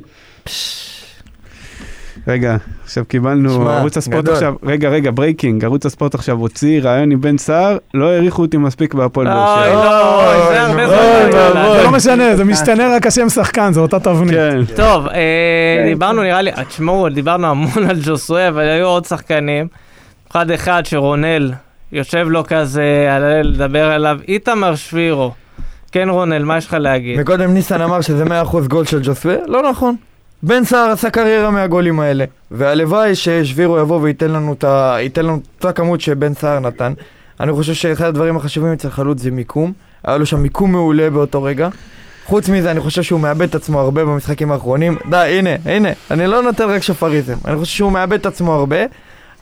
רגע, 2.28 2.56
עכשיו 2.84 3.04
קיבלנו, 3.04 3.54
שמע, 3.54 3.78
ערוץ 3.78 3.96
הספורט 3.96 4.24
גדול. 4.24 4.34
עכשיו, 4.34 4.54
רגע, 4.62 4.88
רגע, 4.88 5.10
breaking, 5.14 5.64
ערוץ 5.64 5.86
הספורט 5.86 6.14
עכשיו 6.14 6.36
הוציא 6.36 6.80
ראיון 6.82 7.10
עם 7.10 7.20
בן 7.20 7.38
סער, 7.38 7.76
לא 7.94 8.10
העריכו 8.10 8.42
אותי 8.42 8.56
מספיק 8.56 8.94
בהפועל 8.94 9.26
באר 9.26 9.58
אוי, 9.58 9.70
שבע. 9.70 9.84
לא, 9.84 10.26
אוי, 10.26 10.54
זה 10.54 10.62
הרבה 10.62 10.86
אוי, 10.86 11.32
זמן. 11.32 11.38
ואבוי. 11.38 11.62
לא, 11.62 11.76
זה 11.76 11.82
לא 11.82 11.90
משנה, 11.90 12.36
זה 12.36 12.44
משתנה 12.44 12.96
רק 12.96 13.06
השם 13.06 13.28
שחקן, 13.28 13.72
זה 13.72 13.80
אותה 13.80 14.00
תבנית. 14.00 14.34
כן. 14.34 14.60
טוב, 14.76 15.06
אה, 15.06 15.12
כן, 15.12 15.88
דיברנו 15.88 16.22
נראה 16.22 16.42
לי, 16.42 16.50
תשמעו, 16.68 17.08
דיברנו 17.08 17.46
המון 17.46 17.90
על 17.90 17.96
ג'וזואה, 18.04 18.48
אבל 18.48 18.62
היו 18.62 18.86
עוד 18.86 19.04
שחקנים. 19.04 19.68
אחד 20.30 20.50
אחד 20.50 20.82
שרונל 20.86 21.52
יושב 21.92 22.26
לו 22.28 22.44
כזה, 22.46 23.06
עלה 23.10 23.42
לדבר 23.42 23.90
עליו, 23.90 24.18
איתמר 24.28 24.74
שבירו. 24.74 25.32
כן 25.92 26.08
רונל, 26.08 26.44
מה 26.44 26.58
יש 26.58 26.66
לך 26.66 26.76
להגיד? 26.80 27.20
מקודם 27.20 27.54
ניסן 27.54 27.80
אמר 27.80 28.00
שזה 28.00 28.24
100% 28.24 28.28
גול 28.68 28.84
של 28.84 29.00
ג'וסווה, 29.02 29.34
לא 29.46 29.70
נכון. 29.70 29.96
בן 30.42 30.64
סער 30.64 30.90
עשה 30.90 31.10
קריירה 31.10 31.50
מהגולים 31.50 32.00
האלה, 32.00 32.24
והלוואי 32.50 33.14
ששבירו 33.14 33.78
יבוא 33.78 34.00
וייתן 34.00 34.30
לנו 34.30 34.52
את 34.52 34.64
אותה 35.56 35.72
כמות 35.72 36.00
שבן 36.00 36.34
סער 36.34 36.60
נתן. 36.60 36.92
אני 37.40 37.52
חושב 37.52 37.74
שאחד 37.74 38.04
הדברים 38.04 38.36
החשובים 38.36 38.72
אצל 38.72 38.90
חלוץ 38.90 39.20
זה 39.20 39.30
מיקום. 39.30 39.72
היה 40.04 40.16
לו 40.16 40.26
שם 40.26 40.40
מיקום 40.40 40.72
מעולה 40.72 41.10
באותו 41.10 41.42
רגע. 41.42 41.68
חוץ 42.24 42.48
מזה, 42.48 42.70
אני 42.70 42.80
חושב 42.80 43.02
שהוא 43.02 43.20
מאבד 43.20 43.48
את 43.48 43.54
עצמו 43.54 43.80
הרבה 43.80 44.04
במשחקים 44.04 44.52
האחרונים. 44.52 44.96
די, 45.10 45.16
הנה, 45.16 45.50
הנה, 45.64 45.88
אני 46.10 46.26
לא 46.26 46.42
נותן 46.42 46.68
רק 46.68 46.82
שופריזם. 46.82 47.36
אני 47.44 47.56
חושב 47.56 47.76
שהוא 47.76 47.92
מאבד 47.92 48.18
את 48.18 48.26
עצמו 48.26 48.52
הרבה, 48.54 48.76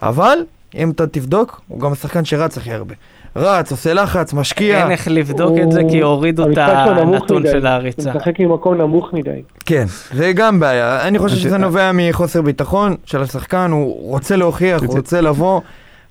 אבל 0.02 0.38
אם 0.74 0.90
אתה 0.90 1.06
תבדוק, 1.06 1.60
הוא 1.68 1.80
גם 1.80 1.92
השחקן 1.92 2.24
שרץ 2.24 2.58
הכי 2.58 2.72
הרבה. 2.72 2.94
רץ, 3.36 3.70
עושה 3.70 3.94
לחץ, 3.94 4.32
משקיע. 4.32 4.82
אין 4.82 4.90
איך 4.90 5.08
לבדוק 5.08 5.52
את 5.62 5.72
זה, 5.72 5.82
כי 5.90 6.00
הורידו 6.02 6.50
את 6.52 6.58
הנתון 6.58 7.42
מדי. 7.42 7.50
של 7.50 7.66
הריצה. 7.66 8.10
הוא 8.12 8.18
משחק 8.20 8.40
ממקום 8.40 8.74
נמוך 8.74 9.12
מדי. 9.12 9.42
כן, 9.66 9.84
זה 10.14 10.32
גם 10.34 10.60
בעיה. 10.60 11.08
אני 11.08 11.18
חושב 11.18 11.36
שזה 11.36 11.58
נובע 11.58 11.90
מחוסר 11.94 12.42
ביטחון 12.42 12.94
של 13.04 13.22
השחקן, 13.22 13.70
הוא 13.70 14.10
רוצה 14.10 14.36
להוכיח, 14.36 14.82
הוא 14.82 14.96
רוצה 14.96 15.20
לבוא 15.20 15.60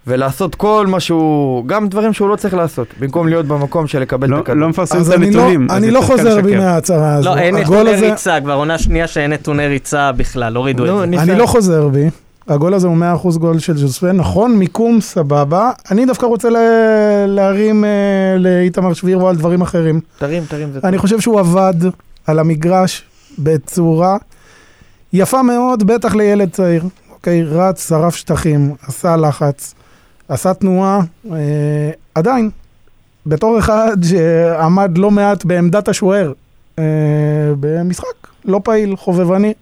ולעשות 0.07 0.55
כל 0.55 0.86
מה 0.88 0.99
שהוא, 0.99 1.65
גם 1.67 1.88
דברים 1.88 2.13
שהוא 2.13 2.30
לא 2.30 2.36
צריך 2.36 2.53
לעשות, 2.53 2.88
במקום 2.99 3.28
להיות 3.28 3.45
במקום 3.45 3.88
של 3.88 3.99
לקבל 3.99 4.30
לא- 4.30 4.36
את 4.36 4.41
הכדור. 4.41 4.59
לא 4.59 4.69
מפרסמים 4.69 5.01
את 5.03 5.07
אני 5.13 5.32
לא, 5.32 5.41
הנתונים. 5.41 5.67
אני 5.71 5.91
לא 5.91 6.01
חוזר 6.01 6.41
בי. 6.41 6.55
מההצהרה 6.55 7.13
הזו. 7.13 7.30
לא, 7.30 7.38
אין 7.38 7.55
נתוני 7.55 7.91
ריצה, 7.91 8.41
כבר 8.41 8.53
עונה 8.53 8.78
שנייה 8.78 9.07
שאין 9.07 9.34
נתוני 9.34 9.67
ריצה 9.67 10.11
בכלל, 10.11 10.55
הורידו 10.55 11.03
את 11.03 11.09
זה. 11.09 11.21
אני 11.21 11.36
לא 11.36 11.45
חוזר 11.45 11.88
בי. 11.88 12.09
הגול 12.48 12.74
הזה 12.74 12.88
הוא 12.88 12.98
100% 13.26 13.38
גול 13.38 13.60
של 13.60 13.78
ז'וסווה. 13.78 14.12
נכון, 14.12 14.58
מיקום 14.58 15.02
סבבה. 15.02 15.72
אני 15.91 16.06
דווקא 16.06 16.26
רוצה 16.26 16.50
לה- 16.50 16.60
להרים 17.28 17.86
אה, 17.86 17.89
לאיתמר 18.39 18.93
שבירו 18.93 19.30
על 19.30 19.36
דברים 19.36 19.62
אחרים. 19.62 20.00
תרים, 20.18 20.43
תרים, 20.50 20.72
זה 20.72 20.80
אני 20.84 20.98
חושב 20.98 21.20
שהוא 21.20 21.39
עבד 21.39 21.74
על 22.28 22.39
המגרש 22.39 23.04
בצורה 23.39 24.18
יפה 25.14 25.43
מאוד, 25.43 25.84
בטח 25.84 26.16
לילד 26.16 26.50
צעיר. 26.52 26.84
אוקיי, 27.12 27.43
רץ, 27.43 27.89
שרף 27.89 28.16
שטחים, 28.16 28.74
עשה 28.88 29.16
לחץ, 29.18 29.74
עשה 30.30 30.54
תנועה. 30.54 31.00
אה, 31.32 31.38
עדיין, 32.16 32.50
בתור 33.26 33.60
אחד 33.60 33.98
שעמד 34.10 34.98
לא 34.98 35.12
מעט 35.12 35.46
בעמדת 35.46 35.88
השוער 35.88 36.34
אה, 36.80 36.84
במשחק 37.60 38.06
לא 38.46 38.62
פעיל, 38.64 38.96
חובבני, 38.96 39.54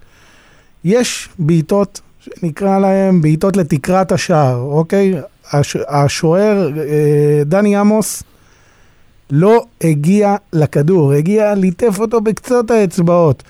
יש 0.84 1.30
בעיטות 1.40 2.02
שנקרא 2.24 2.80
להם 2.80 3.22
בעיטות 3.22 3.58
לתקרת 3.58 4.12
השער, 4.12 4.58
אוקיי? 4.58 5.14
הש, 5.52 5.78
השוער 5.88 6.70
אה, 6.78 6.84
דני 7.46 7.76
עמוס 7.76 8.24
לא 9.32 9.64
הגיע 9.84 10.36
לכדור, 10.54 11.12
הגיע 11.14 11.56
ליטף 11.56 12.00
אותו 12.00 12.22
בקצות 12.22 12.72
האצבעות. 12.72 13.44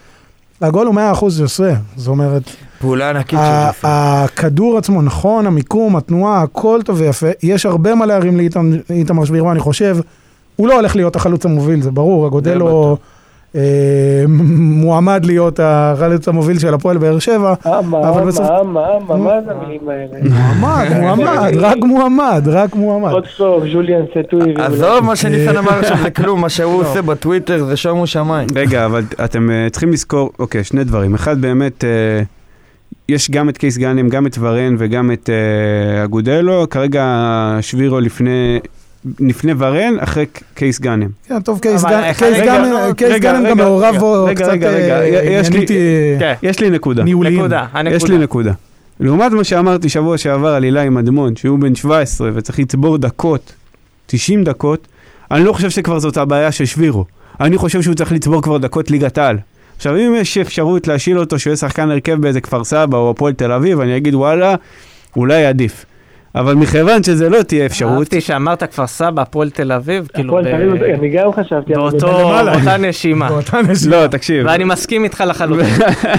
הגול 0.61 0.87
הוא 0.87 0.95
100% 0.95 0.99
עושה, 1.41 1.73
זאת 1.95 2.07
אומרת, 2.07 2.43
פעולה 2.79 3.09
ענקית 3.09 3.39
של 3.39 3.67
ג'וסווה. 3.73 4.23
הכדור 4.23 4.77
עצמו, 4.77 5.01
נכון, 5.01 5.47
המיקום, 5.47 5.95
התנועה, 5.95 6.41
הכל 6.41 6.79
טוב 6.85 6.99
ויפה. 6.99 7.27
יש 7.43 7.65
הרבה 7.65 7.95
מה 7.95 8.05
להרים 8.05 8.37
לאיתמ- 8.39 8.59
לאיתמר 8.89 9.25
שבירו, 9.25 9.51
אני 9.51 9.59
חושב. 9.59 9.97
הוא 10.55 10.67
לא 10.67 10.75
הולך 10.75 10.95
להיות 10.95 11.15
החלוץ 11.15 11.45
המוביל, 11.45 11.81
זה 11.81 11.91
ברור, 11.91 12.25
הגודלו 12.25 12.91
אה, 12.91 12.95
מועמד 14.57 15.25
להיות 15.25 15.59
החלוץ 15.63 16.27
המוביל 16.27 16.59
של 16.59 16.73
הפועל 16.73 16.97
באר 16.97 17.19
שבע. 17.19 17.53
אה, 17.65 17.81
מה, 17.81 18.09
אבל 18.09 18.25
בסוף- 18.27 18.47
מה, 18.63 18.87
זה 19.45 19.51
המילים 19.51 19.89
האלה? 19.89 20.29
מועמד, 20.59 20.87
מועמד, 20.99 21.51
רק 21.57 21.77
מועמד, 21.77 22.43
רק 22.47 22.75
מועמד. 22.75 23.11
עוד 23.11 23.25
סוף, 23.37 23.63
ז'וליאן 23.73 24.01
סטוי. 24.25 24.53
עזוב 24.57 24.99
מה 25.05 25.15
שניסן 25.15 25.57
אמר 25.57 25.71
עכשיו 25.79 25.97
זה 26.03 26.11
כלום, 26.11 26.41
מה 26.41 26.49
שהוא 26.49 26.81
עושה 26.81 27.01
בטוויטר 27.01 27.63
זה 27.63 27.77
שומו 27.77 28.07
שמיים. 28.07 28.47
רגע, 28.55 28.85
אבל 28.85 29.03
אתם 29.25 29.49
אה, 29.51 29.67
צריכים 29.71 29.91
לזכור, 29.91 30.31
אוקיי, 30.39 30.63
שני 30.63 30.83
דברים. 30.83 31.13
אחד, 31.13 31.41
באמת, 31.41 31.83
אה, 31.83 31.89
יש 33.09 33.31
גם 33.31 33.49
את 33.49 33.57
קייס 33.57 33.77
גאנם, 33.77 34.09
גם 34.09 34.27
את 34.27 34.37
ורן 34.39 34.75
וגם 34.79 35.11
את 35.11 35.29
אה, 35.29 36.03
אגודלו. 36.03 36.65
כרגע 36.69 37.05
שבירו 37.61 37.99
לפני, 37.99 38.59
לפני 39.19 39.51
ורן, 39.57 39.93
אחרי 39.99 40.25
קייס 40.53 40.79
גאנם. 40.79 41.07
כן, 41.27 41.41
טוב, 41.41 41.59
קייס 41.59 41.83
גאנם- 41.83 42.91
גאנם 43.19 43.49
גם 43.49 43.57
מעורב 43.57 43.95
בו 43.99 44.27
קצת 44.35 44.47
רגע, 44.47 44.69
רגע, 44.69 44.99
אה, 44.99 45.05
יש 45.05 45.49
לי- 45.49 45.55
עניינית, 45.57 45.71
אה, 45.71 46.15
כן, 46.19 46.33
יש 46.43 46.59
לי 46.59 46.69
נקודה. 46.69 47.03
ניהוליים. 47.03 47.39
נקודה, 47.39 47.65
הנקודה. 47.71 47.95
יש 47.95 48.03
לי 48.09 48.17
נקודה. 48.17 48.51
לעומת 48.99 49.31
מה 49.31 49.43
שאמרתי 49.43 49.89
שבוע 49.89 50.17
שעבר 50.17 50.47
על 50.53 50.63
אילי 50.63 50.89
מדמון, 50.89 51.35
שהוא 51.35 51.59
בן 51.59 51.75
17 51.75 52.29
וצריך 52.33 52.59
לצבור 52.59 52.97
דקות, 52.97 53.53
90 54.05 54.43
דקות, 54.43 54.87
אני 55.31 55.43
לא 55.43 55.53
חושב 55.53 55.69
שכבר 55.69 55.99
זאת 55.99 56.17
הבעיה 56.17 56.51
של 56.51 56.65
שבירו. 56.65 57.05
אני 57.39 57.57
חושב 57.57 57.81
שהוא 57.81 57.95
צריך 57.95 58.11
לצבור 58.11 58.41
כבר 58.41 58.57
דקות 58.57 58.91
ליגת 58.91 59.17
העל. 59.17 59.37
עכשיו, 59.77 59.95
אם 59.95 60.13
יש 60.17 60.37
אפשרות 60.37 60.87
להשאיל 60.87 61.19
אותו 61.19 61.39
שהוא 61.39 61.51
יהיה 61.51 61.57
שחקן 61.57 61.91
הרכב 61.91 62.21
באיזה 62.21 62.41
כפר 62.41 62.63
סבא 62.63 62.97
או 62.97 63.09
הפועל 63.09 63.33
תל 63.33 63.51
אביב, 63.51 63.79
אני 63.79 63.97
אגיד 63.97 64.15
וואלה, 64.15 64.55
אולי 65.15 65.45
עדיף. 65.45 65.85
אבל 66.35 66.53
מכיוון 66.53 67.03
שזה 67.03 67.29
לא 67.29 67.41
תהיה 67.43 67.65
אפשרות, 67.65 67.97
אהבתי 67.97 68.21
שאמרת 68.21 68.63
כפר 68.63 68.87
סבא, 68.87 69.21
הפועל 69.21 69.49
תל 69.49 69.71
אביב, 69.71 70.07
כאילו, 70.13 70.29
הפועל 70.29 70.43
תל 70.43 70.69
אביב, 70.69 70.83
אני 70.83 71.09
גם 71.09 71.33
חשבתי. 71.33 71.73
באותו-. 71.73 72.07
באותה 72.45 72.77
נשימה. 72.77 73.29
באותה 73.29 73.61
נשימה. 73.61 74.01
לא, 74.01 74.07
תקשיב. 74.07 74.45
ואני 74.45 74.63
מסכים 74.63 75.03
איתך 75.03 75.23
לחלוטין. 75.27 75.75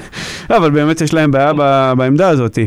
אבל 0.57 0.71
באמת 0.71 1.01
יש 1.01 1.15
להם 1.15 1.31
בעיה 1.31 1.53
בעמדה 1.97 2.29
הזאת. 2.29 2.59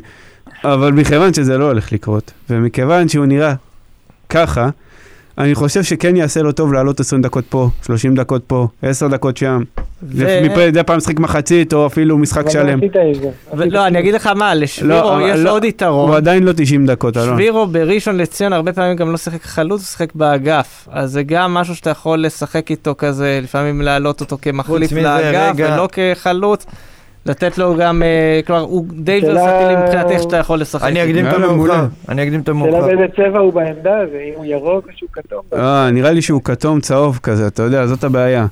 אבל 0.63 0.91
מכיוון 0.91 1.33
שזה 1.33 1.57
לא 1.57 1.65
הולך 1.65 1.91
לקרות, 1.91 2.31
ומכיוון 2.49 3.09
שהוא 3.09 3.25
נראה 3.25 3.53
ככה, 4.29 4.69
אני 5.37 5.55
חושב 5.55 5.83
שכן 5.83 6.15
יעשה 6.15 6.41
לו 6.41 6.51
טוב 6.51 6.73
לעלות 6.73 6.99
20 6.99 7.21
דקות 7.21 7.45
פה, 7.49 7.69
30 7.85 8.15
דקות 8.15 8.43
פה, 8.47 8.67
10 8.81 9.07
דקות 9.07 9.37
שם. 9.37 9.63
ו- 10.03 10.41
מדי 10.67 10.83
פעם 10.85 10.97
משחק 10.97 11.19
מחצית, 11.19 11.73
או 11.73 11.87
אפילו 11.87 12.17
משחק 12.17 12.41
אבל 12.41 12.49
שלם. 12.51 12.79
ולא, 13.53 13.87
אני 13.87 13.99
אגיד 13.99 14.13
לך 14.13 14.27
מה, 14.27 14.55
לשבירו 14.55 15.13
אבל 15.13 15.21
יש 15.29 15.39
לא, 15.39 15.51
עוד 15.51 15.63
הוא 15.63 15.69
יתרון. 15.69 16.13
עדיין 16.13 16.43
לא 16.43 16.51
90 16.55 16.85
דקות, 16.85 17.17
אלון. 17.17 17.35
שבירו 17.35 17.67
בראשון 17.67 18.17
לציון 18.17 18.53
הרבה 18.53 18.73
פעמים 18.73 18.95
גם 18.95 19.11
לא 19.11 19.17
שיחק 19.17 19.43
חלוץ, 19.43 19.81
הוא 19.81 19.85
שיחק 19.87 20.15
באגף. 20.15 20.87
אז 20.91 21.11
זה 21.11 21.23
גם 21.23 21.53
משהו 21.53 21.75
שאתה 21.75 21.89
יכול 21.89 22.21
לשחק 22.25 22.71
איתו 22.71 22.95
כזה, 22.97 23.39
לפעמים 23.43 23.81
להעלות 23.81 24.21
אותו 24.21 24.37
כמחליף 24.41 24.91
לאגף. 24.91 25.55
ולא 25.57 25.87
כחלוץ. 25.91 26.65
לתת 27.27 27.57
לו 27.57 27.75
גם, 27.75 28.03
אה, 28.03 28.39
כלומר, 28.47 28.61
הוא 28.61 28.85
די 28.91 29.21
שאלה- 29.21 29.41
ורסטילי 29.41 29.75
מבחינת 29.83 30.11
איך 30.11 30.21
שאתה 30.21 30.37
יכול 30.37 30.59
לשחק. 30.59 30.83
אני. 30.87 31.03
אקדים 31.03 31.27
את 31.27 31.33
המאוחר. 31.33 31.85
אני 32.09 32.23
אקדים 32.23 32.39
את 32.39 32.45
שאלה 32.45 32.57
המאוחר. 32.57 32.81
באיזה 32.87 33.05
צבע 33.15 33.39
הוא 33.39 33.53
בעמדה 33.53 33.97
הזה, 33.99 34.17
אם 34.29 34.33
הוא 34.35 34.45
ירוק 34.45 34.85
או 34.85 34.91
שהוא 34.95 35.09
כתום. 35.13 35.41
אה, 35.53 35.91
נראה 35.91 36.11
לי 36.11 36.21
שהוא 36.21 36.41
כתום 36.43 36.79
צהוב 36.81 37.19
כזה, 37.23 37.47
אתה 37.47 37.63
יודע, 37.63 37.85
זאת 37.87 38.03
הבעיה. 38.03 38.45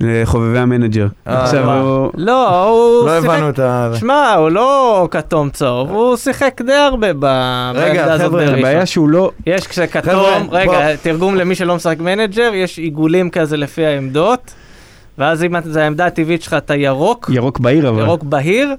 לחובבי 0.00 0.58
המנג'ר. 0.58 1.06
אה, 1.28 1.42
עכשיו 1.42 1.64
וואו. 1.64 1.80
הוא... 1.86 2.10
לא, 2.16 2.68
הוא 2.68 3.06
לא 3.08 3.20
שיחק... 3.20 3.30
הבנו 3.34 3.48
את 3.48 3.58
ה... 3.58 3.90
שמע, 3.94 4.32
הוא 4.34 4.48
לא 4.50 5.08
כתום 5.10 5.50
צהוב, 5.50 5.90
הוא 5.90 6.16
שיחק 6.16 6.60
די 6.66 6.72
הרבה 6.72 7.12
בעמדה 7.12 8.12
הזאת 8.12 8.26
חבר'ה, 8.26 8.40
בראשון. 8.40 8.58
הבעיה 8.58 8.86
שהוא 8.86 9.08
לא... 9.08 9.30
יש 9.46 9.66
כשכתום, 9.66 10.12
חבר'ה, 10.12 10.38
רגע. 10.50 10.96
תרגום 11.02 11.34
למי 11.34 11.54
שלא 11.54 11.76
משחק 11.76 11.96
מנג'ר, 12.00 12.50
יש 12.54 12.78
עיגולים 12.78 13.30
כזה 13.30 13.56
לפי 13.56 13.86
העמדות, 13.86 14.54
ואז 15.18 15.44
אם 15.44 15.54
זו 15.64 15.80
העמדה 15.80 16.06
הטבעית 16.06 16.42
שלך, 16.42 16.54
אתה 16.54 16.74
ירוק, 16.74 17.30
ירוק 17.34 17.58
בהיר 17.58 17.88
אבל. 17.88 17.98
ירוק 18.02 18.22
בהיר, 18.22 18.74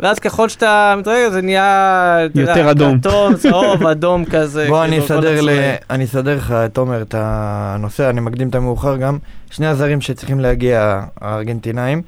ואז 0.00 0.18
ככל 0.18 0.48
שאתה 0.48 0.94
מתרגל 0.98 1.30
זה 1.30 1.42
נהיה... 1.42 2.18
יותר 2.34 2.70
אדום. 2.70 3.00
כתום, 3.00 3.34
צהוב, 3.36 3.86
אדום 3.92 4.24
כזה. 4.24 4.66
בוא 4.68 4.84
אני 4.84 4.90
כאילו, 4.90 5.04
אסדר 5.04 5.40
ל... 5.40 5.48
הצבעים. 5.48 5.74
אני 5.90 6.04
אסדר 6.04 6.36
לך, 6.36 6.54
תומר, 6.72 7.02
את 7.02 7.14
הנושא, 7.18 8.10
אני 8.10 8.20
מקדים 8.20 8.48
את 8.48 8.54
המאוחר 8.54 8.96
גם. 8.96 9.18
שני 9.50 9.66
הזרים 9.66 10.00
שצריכים 10.00 10.40
להגיע, 10.40 11.00
הארגנטינאים, 11.20 12.02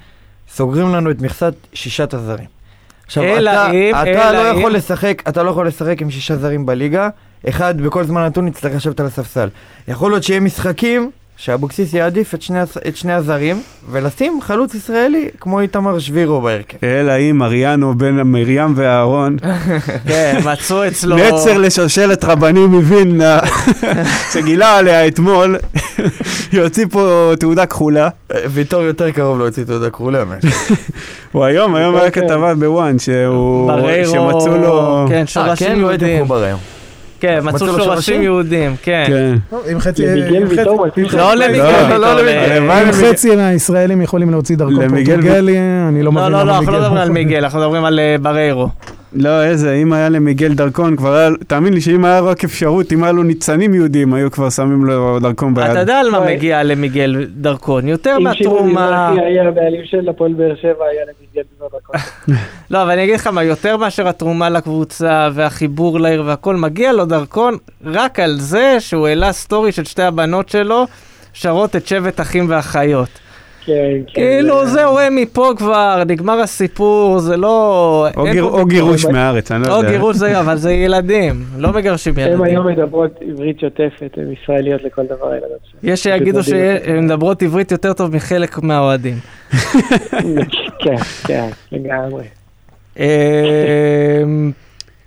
סוגרים 0.55 0.95
לנו 0.95 1.11
את 1.11 1.21
מכסת 1.23 1.55
שישת 1.73 2.15
הזרים. 2.15 2.47
עכשיו, 3.07 3.25
אלא 3.25 3.51
אתה, 3.51 3.71
אם- 3.71 3.95
אתה 3.95 4.03
אלא 4.31 4.43
לא 4.43 4.53
אם- 4.53 4.59
יכול 4.59 4.75
לשחק, 4.75 5.23
אתה 5.29 5.43
לא 5.43 5.51
יכול 5.51 5.67
לשחק 5.67 6.03
עם 6.03 6.11
שישה 6.11 6.37
זרים 6.37 6.67
בליגה, 6.67 7.09
אחד 7.49 7.81
בכל 7.81 8.05
זמן 8.05 8.25
נתון 8.27 8.49
יצטרך 8.49 8.75
לשבת 8.75 9.01
על 9.01 9.07
הספסל. 9.07 9.49
יכול 9.89 10.11
להיות 10.11 10.23
שיהיה 10.23 10.41
משחקים 10.41 11.11
שאבוקסיס 11.45 11.95
יעדיף 11.95 12.35
את 12.35 12.43
שני, 12.43 12.59
את 12.89 12.97
שני 12.97 13.13
הזרים, 13.13 13.63
ולשים 13.91 14.41
חלוץ 14.43 14.75
ישראלי 14.75 15.29
כמו 15.41 15.61
איתמר 15.61 15.99
שבירו 15.99 16.41
בהרכב. 16.41 16.77
אלא 16.83 17.13
אם 17.19 17.39
מריאנו 17.39 17.99
בן 17.99 18.15
מרים 18.15 18.73
ואהרון, 18.77 19.37
כן, 20.09 20.41
מצאו 20.45 20.87
אצלו... 20.87 21.17
נצר 21.17 21.59
לשושלת 21.59 22.25
רבנים 22.25 22.69
מווילנה, 22.71 23.39
שגילה 24.33 24.79
עליה 24.79 25.07
אתמול, 25.07 25.57
יוציא 26.53 26.87
פה 26.91 27.33
תעודה 27.41 27.67
כחולה. 27.67 28.09
אה, 28.35 28.41
ויטור 28.51 28.83
יותר 28.83 29.11
קרוב 29.11 29.39
להוציא 29.39 29.65
תעודה 29.65 29.91
כחולה. 29.91 30.25
הוא 31.33 31.45
היום, 31.45 31.75
היום 31.75 31.97
היה 31.97 32.11
כן. 32.11 32.21
כתבה 32.21 32.55
בוואן, 32.55 32.99
שהוא, 32.99 33.67
בריירו, 33.67 34.13
שמצאו 34.13 34.59
לו... 34.59 35.05
כן, 35.09 35.21
אה, 35.21 35.27
שורשים 35.27 35.67
כן, 35.69 35.79
לא 35.79 35.89
יהודים. 35.89 36.19
מחובר 36.19 36.43
היום. 36.43 36.82
כן, 37.23 37.39
מצאו 37.43 37.67
שורשים? 37.67 38.23
יהודים, 38.23 38.75
כן. 38.83 39.05
כן. 39.07 39.35
אם 39.73 39.81
חצי... 39.81 40.07
למיגל 40.07 40.37
אם 40.37 40.47
חצי- 40.49 41.17
לא 41.17 41.35
למיגל 41.35 41.63
לא, 41.63 41.69
ויטור, 41.79 41.97
לא 41.97 42.15
ל- 42.15 42.21
למיגל. 42.21 42.39
הלוואי 42.53 42.83
אם 42.83 42.89
למיגל. 42.89 43.13
חצי 43.13 43.37
מהישראלים 43.37 44.03
יכולים 44.03 44.31
להוציא 44.31 44.57
למיגל 44.59 45.15
פורטוגלי, 45.23 45.59
אני 45.89 46.03
לא 46.03 46.13
מבין 46.13 46.25
לא, 46.25 46.29
למה 46.29 46.45
לא, 46.45 46.47
לא, 46.47 46.57
אנחנו 46.57 46.73
לא 46.73 46.79
מדברים 46.81 46.97
על. 46.99 47.09
מיגל, 47.11 47.45
אנחנו 47.45 47.59
מדברים 47.59 47.85
על 47.85 48.01
אה, 48.01 48.17
בריירו. 48.23 48.69
לא, 49.15 49.45
איזה, 49.45 49.75
אם 49.75 49.93
היה 49.93 50.09
למיגל 50.09 50.55
דרכון, 50.55 50.97
כבר 50.97 51.15
היה, 51.15 51.31
תאמין 51.47 51.75
לי 51.75 51.81
שאם 51.81 52.05
היה 52.05 52.21
רק 52.21 52.45
אפשרות, 52.45 52.93
אם 52.93 53.05
היה 53.05 53.13
לו 53.13 53.23
ניצנים 53.23 53.75
יהודים, 53.75 54.15
היו 54.15 54.31
כבר 54.31 54.51
שמים 54.51 54.85
לו 54.85 55.19
דרכון 55.21 55.55
ביד. 55.55 55.71
אתה 55.71 55.79
יודע 55.79 56.01
על 56.01 56.11
מה. 56.11 56.21
מגיע 56.21 56.63
למיגל 56.63 57.27
דרכון, 57.37 57.89
יותר 57.89 58.17
אם 58.21 58.35
שמעון 58.35 58.73
מהתרומה... 58.73 59.11
מזרחי 59.13 59.27
היה 59.27 59.49
הבעלים 59.49 59.81
של 59.85 60.09
הפועל 60.09 60.33
באר 60.33 60.55
שבע, 60.63 60.85
היה 60.85 61.03
למיגל 61.03 61.43
בדקות. 61.61 61.97
לא, 62.71 62.83
אבל 62.83 62.91
אני 62.91 63.05
אגיד 63.05 63.15
לך 63.15 63.27
מה, 63.27 63.45
יותר 63.45 63.77
מאשר 63.77 64.09
התרומה 64.09 64.51
לקבוצה 64.51 65.29
והחיבור 65.33 66.01
לעיר 66.01 66.23
והכל, 66.27 66.57
מגיע 66.57 66.93
לו 66.93 67.05
דרכון 67.05 67.57
רק 67.85 68.21
על 68.21 68.37
זה 68.41 68.77
שהוא 68.81 69.07
העלה 69.07 69.33
סטורי 69.33 69.73
של 69.73 69.85
שתי 69.85 70.03
הבנות 70.03 70.49
שלו, 70.49 70.87
שרות 71.33 71.77
את 71.77 71.87
שבט 71.87 72.21
אחים 72.21 72.47
ואחיות. 72.49 73.22
כן, 73.67 73.73
כן. 74.07 74.13
כאילו, 74.15 74.67
זהו, 74.67 74.99
הם 74.99 75.17
מפה 75.17 75.53
כבר, 75.57 76.03
נגמר 76.07 76.41
הסיפור, 76.41 77.19
זה 77.19 77.37
לא... 77.37 78.07
או, 78.17 78.27
או 78.43 78.67
גירוש 78.67 79.05
מהארץ, 79.05 79.53
אני 79.53 79.63
לא 79.63 79.73
או 79.73 79.77
יודע. 79.79 79.91
גירוש 79.91 80.17
זה, 80.17 80.41
אבל 80.41 80.57
זה 80.57 80.73
ילדים, 80.73 81.45
לא 81.59 81.73
מגרשים 81.73 82.15
הם 82.17 82.21
ילדים. 82.21 82.43
היום 82.43 82.67
מדברות 82.67 83.11
עברית 83.29 83.61
שוטפת, 83.61 84.11
הן 84.17 84.33
ישראליות 84.33 84.83
לכל 84.83 85.03
דבר 85.05 85.29
הילדות 85.29 85.59
שלהם. 85.71 85.93
יש 85.93 86.03
שיגידו. 86.03 86.43
שהן 86.43 87.05
מדברות 87.05 87.43
עברית 87.43 87.73
יותר 87.73 87.93
טוב 87.93 88.17
מחלק 88.17 88.59
מהאוהדים. 88.63 89.17
כן, 90.83 90.97
כן, 91.27 91.49
לגמרי. 91.73 92.25
אמ, 92.99 93.05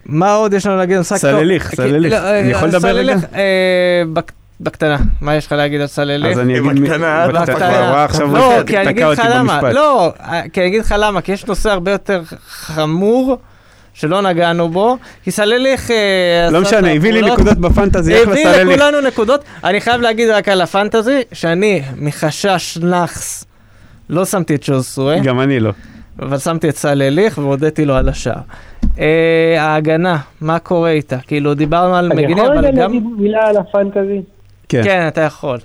מה 0.05 0.33
עוד 0.33 0.53
יש 0.53 0.65
לנו 0.65 0.77
להגיד? 0.77 1.01
סלליך, 1.01 1.75
סלליך. 1.75 2.13
אה, 2.13 2.39
אני 2.39 2.51
יכול 2.51 2.67
לדבר 2.67 2.79
סלליך, 2.79 3.17
רגע? 3.33 4.21
בק- 4.59 4.65
בקטנה, 4.71 4.97
מה 5.21 5.35
יש 5.35 5.45
לך 5.45 5.51
להגיד 5.51 5.81
על 5.81 5.87
סלליך? 5.87 6.31
אז 6.31 6.39
אני 6.39 6.59
אגיד... 6.59 6.71
מי- 6.71 6.89
בקטנה, 6.89 7.27
בקטנה, 7.27 8.03
עכשיו 8.03 8.33
לא, 8.33 8.55
הוא 8.57 8.63
כי 8.65 8.77
אני 8.77 8.89
אגיד 8.89 9.03
תקע 9.03 9.11
לך 9.11 9.19
אותי 9.19 9.29
למה, 9.33 9.53
במשפט. 9.61 9.75
לא, 9.75 10.13
כי 10.53 10.59
אני 10.61 10.67
אגיד 10.69 10.79
לך 10.81 10.95
למה, 10.97 11.21
כי 11.21 11.31
יש 11.31 11.45
נושא 11.45 11.69
הרבה 11.69 11.91
יותר 11.91 12.21
חמור. 12.47 13.37
שלא 13.97 14.21
נגענו 14.21 14.69
בו, 14.69 14.97
כי 15.23 15.31
סלליך... 15.31 15.91
אה, 15.91 16.49
לא 16.51 16.61
משנה, 16.61 16.91
הביא 16.91 17.13
לי. 17.13 17.21
נקודות 17.31 17.57
בפנטזי, 17.57 18.13
אחלה 18.23 18.31
הביא 18.31 18.43
סלליך. 18.43 18.79
לכולנו 18.79 19.07
נקודות. 19.07 19.43
אני 19.63 19.81
חייב 19.81 20.01
להגיד 20.01 20.29
רק 20.29 20.49
על 20.49 20.61
הפנטזי, 20.61 21.21
שאני 21.33 21.81
מחשש 21.97 22.77
נאחס 22.81 23.45
לא 24.09 24.25
שמתי 24.25 24.55
את 24.55 24.63
ז'וזסואה, 24.63 25.19
גם 25.19 25.39
אני 25.39 25.59
לא. 25.59 25.71
אבל 26.19 26.37
שמתי 26.37 26.69
את 26.69 26.75
סלליך 26.77 27.37
והודיתי 27.37 27.85
לו 27.85 27.95
על 27.95 28.09
השער. 28.09 28.41
אה, 28.99 29.55
ההגנה, 29.59 30.17
מה 30.41 30.59
קורה 30.59 30.89
איתה? 30.89 31.17
כאילו, 31.27 31.53
דיברנו 31.53 31.95
על 31.95 32.05
אני 32.05 32.15
מגינים, 32.15 32.37
יכול 32.37 32.57
אבל 32.57 32.65
רגע 32.65 32.71
גם... 32.71 32.77
להגיד 32.93 33.03
מילה 33.17 33.47
על 33.47 33.57
הפנטזי? 33.57 34.21
כן. 34.83 34.89
כן, 34.89 35.07
אתה 35.07 35.21
יכול. 35.21 35.57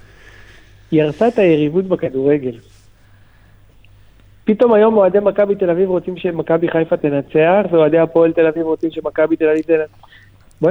היא 0.91 1.03
הרסה 1.03 1.29
את 1.29 1.39
היריבות 1.39 1.85
בכדורגל. 1.85 2.53
פתאום 4.45 4.73
היום 4.75 4.97
אוהדי 4.97 5.19
מכבי 5.23 5.55
תל 5.55 5.71
אביב 5.71 5.89
רוצים 5.89 6.17
שמכבי 6.17 6.69
חיפה 6.71 6.97
תנצח, 6.97 7.73
ואוהדי 7.73 7.99
הפועל 7.99 8.33
תל 8.33 8.47
אביב 8.47 8.63
רוצים 8.63 8.91
שמכבי 8.93 9.37
תל 9.37 9.45
אביב 9.49 9.63
תנצח. 9.63 10.07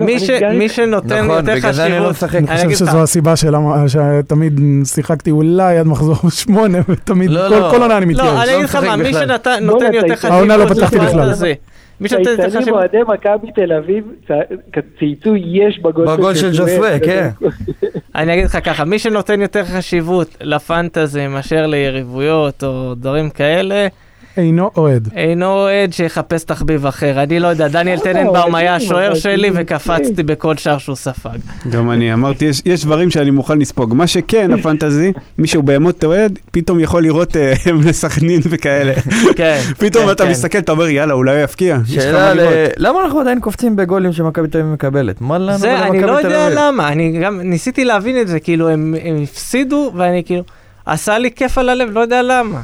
מי 0.06 0.20
ש- 0.20 0.30
מי? 0.30 0.70
שנותן 0.70 1.26
נכון, 1.26 1.30
יותר 1.40 1.56
בגלל 1.56 1.72
זה 1.72 1.86
אני 1.86 1.92
לא 1.92 1.98
חשיבות... 1.98 2.12
משחק. 2.12 2.36
אני 2.36 2.48
אני 2.48 2.74
חושב 2.74 2.86
שזו 2.86 3.04
הסיבה 3.04 3.36
שלמה- 3.36 3.84
שתמיד 3.88 4.60
שיחקתי 4.86 5.32
אולי 5.32 5.78
עד 5.78 5.88
מחזור 5.88 6.16
שמונה, 6.44 6.78
ותמיד, 6.90 7.30
לא, 7.30 7.50
כל 7.50 7.56
לא. 7.56 7.72
כל 7.72 7.82
עונה 7.82 7.98
אני 7.98 8.06
מתייאש. 8.06 8.28
לא, 8.28 8.42
אני 8.44 8.52
לא 8.52 8.56
אגיד 8.56 8.64
לך 8.66 8.76
מה, 8.76 8.96
מי. 8.96 9.14
שנותן 9.14 9.64
יותר 9.94 10.16
חשיבות... 10.16 10.32
העונה 10.38 10.58
לא 10.58 10.66
פתחתי 10.66 11.00
בכלל. 11.00 11.34
מי 12.00 12.10
שנותן 12.10 12.30
יותר 12.30 12.42
צייצנים 12.42 12.62
חשיבות... 12.62 12.80
אוהדי 12.80 12.98
מכבי 13.08 13.52
תל 13.52 13.74
אביב 13.74 14.04
צייצו 15.00 15.36
יש 15.36 15.80
בגול 15.80 16.08
בגול 16.08 16.36
של 16.36 16.50
ג'וסווה, 16.50 17.00
כן. 17.00 17.30
אני 18.16 18.34
אגיד 18.34 18.46
לך 18.46 18.58
ככה, 18.66 18.86
מי 18.86 19.00
שנותן 19.00 19.42
יותר 19.42 19.66
חשיבות 19.66 20.38
לפנטזי 20.42 21.28
מאשר 21.28 21.68
ליריבויות 21.68 22.64
או 22.64 22.96
דברים 22.96 23.30
כאלה, 23.30 23.88
אינו 24.40 24.72
אוהד. 24.78 25.10
אינו 25.16 25.46
אוהד 25.46 25.94
שיחפש 25.94 26.44
תחביב 26.44 26.86
אחר. 26.86 27.24
אני 27.24 27.40
לא 27.40 27.48
יודע, 27.48 27.68
דניאל 27.68 27.98
אה, 27.98 28.04
טננבאום 28.04 28.56
היה 28.56 28.76
השוער 28.76 29.16
שלי 29.16 29.52
וקפצתי 29.54 30.24
בכל 30.24 30.58
שער 30.58 30.78
שהוא 30.78 30.96
ספג. 30.96 31.38
גם 31.70 31.92
אני 31.92 32.14
אמרתי, 32.14 32.46
יש, 32.46 32.62
יש 32.66 32.86
דברים 32.86 33.12
שאני 33.12 33.32
מוכן 33.32 33.60
לספוג. 33.60 33.94
מה 33.94 34.08
שכן, 34.08 34.52
הפנטזי, 34.54 35.14
מישהו 35.38 35.64
באמת 35.64 36.04
אוהד, 36.04 36.40
פתאום 36.52 36.80
יכול 36.80 37.04
לראות 37.04 37.38
אה, 37.38 37.54
בני 37.82 37.94
סכנין 37.94 38.42
וכאלה. 38.44 38.94
כן. 39.36 39.60
פתאום 39.80 40.06
כן, 40.06 40.12
אתה 40.12 40.24
כן. 40.24 40.32
מסתכל, 40.32 40.58
אתה 40.58 40.72
אומר, 40.72 40.90
יאללה, 40.90 41.14
אולי 41.14 41.36
הוא 41.36 41.44
יפקיע. 41.44 41.78
שאלה. 41.86 42.68
למה 42.78 43.04
אנחנו 43.04 43.20
עדיין 43.20 43.40
קופצים 43.40 43.76
בגולים 43.76 44.14
שמכבי 44.14 44.48
תל 44.48 44.58
אביב 44.58 44.74
מקבלת? 44.74 45.22
מה 45.22 45.38
לנו 45.38 45.58
זה, 45.58 45.80
אני 45.80 45.90
ולמכבי 45.90 46.08
לא 46.08 46.22
תל 46.22 46.28
יודע 46.28 46.48
אביב? 46.48 46.60
למה, 46.60 46.88
אני 46.88 47.20
גם 47.24 47.42
ניסיתי 47.42 47.86
להבין 47.86 48.22
את 48.22 48.28
זה, 48.28 48.40
כאילו, 48.40 48.70
הם 48.70 48.96
הם 49.04 49.24
הפסידו, 49.24 49.92
ואני 49.96 50.24
כאילו, 50.24 50.44
עשה 50.86 51.18
לי 51.18 51.32
כיף 51.32 51.58
על 51.58 51.70
הלב, 51.70 51.90
לא 51.92 52.00
יודע 52.00 52.22
למה. 52.22 52.62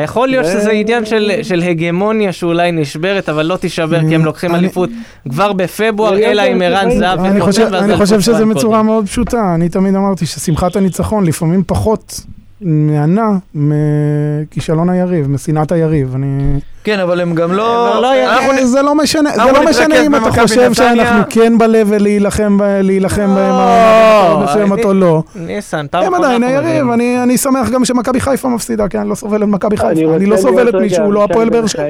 יכול 0.00 0.28
להיות 0.28 0.46
שזה 0.46 0.70
עניין 0.70 1.04
של, 1.04 1.30
של 1.42 1.62
הגמוניה 1.62 2.32
שאולי 2.32 2.72
נשברת, 2.72 3.28
אבל 3.28 3.46
לא 3.46 3.56
תישבר, 3.56 4.00
כי 4.08 4.14
הם 4.14 4.24
לוקחים 4.24 4.54
אליפות 4.54 4.90
כבר 5.28 5.52
בפברואר, 5.52 6.18
אלא 6.18 6.42
עם 6.42 6.62
ערן 6.62 6.84
טבעי. 6.84 6.98
זהבי 6.98 7.28
אני 7.28 7.96
חושב, 7.96 8.20
שזה 8.20 8.44
מצורה 8.44 8.76
קודם. 8.76 8.86
מאוד 8.86 9.06
פשוטה. 9.06 9.54
אני 9.54 9.68
תמיד 9.68 9.94
אמרתי 9.94 10.26
ששמחת 10.26 10.76
הניצחון 10.76 11.26
לפעמים 11.26 11.62
פחות 11.66 12.20
מהנה 12.64 13.30
מכישלון 13.54 14.88
היריב, 14.90 15.30
משנאת 15.30 15.72
היריב. 15.72 16.14
אני... 16.14 16.60
כן, 16.84 16.98
אבל 16.98 17.20
הם 17.20 17.34
גם 17.34 17.52
לא... 17.52 17.92
אבל 17.92 18.02
לא 18.02 18.32
אנחנו 18.32 18.66
זה 18.66 18.82
לא 18.82 18.94
משנה, 18.94 19.30
זה 19.30 19.52
לא 19.52 19.64
משנה 19.70 20.06
אם 20.06 20.14
אתה 20.14 20.30
חושב. 20.30 20.72
שאנחנו 20.72 21.22
כן 21.30 21.58
ב-level 21.58 22.02
להילחם 22.02 22.58
בהם 22.58 22.88
לא, 23.28 24.40
מסוימת 24.44 24.72
אני- 24.72 24.82
או 24.84 24.94
לא. 24.94 25.22
ניסן, 25.36 25.86
פעם 25.90 26.04
הם 26.04 26.14
עדיין 26.14 26.42
היריב. 26.42 26.90
אני 26.90 27.22
אני 27.22 27.38
שמח 27.38 27.70
גם 27.70 27.84
שמכבי 27.84 28.20
חיפה 28.20 28.48
מפסידה, 28.48 28.88
כי 28.88 28.98
אני 28.98 29.08
לא 29.08 29.14
סובל 29.14 29.42
את 29.42 29.48
מכבי 29.48 29.76
חיפה. 29.76 30.16
אני 30.16 30.26
לא 30.26 30.36
סובל 30.36 30.68
את 30.68 30.74
מישהו, 30.74 31.12
לא 31.12 31.24
הפועל 31.24 31.48
באר 31.50 31.66
שבע. 31.66 31.82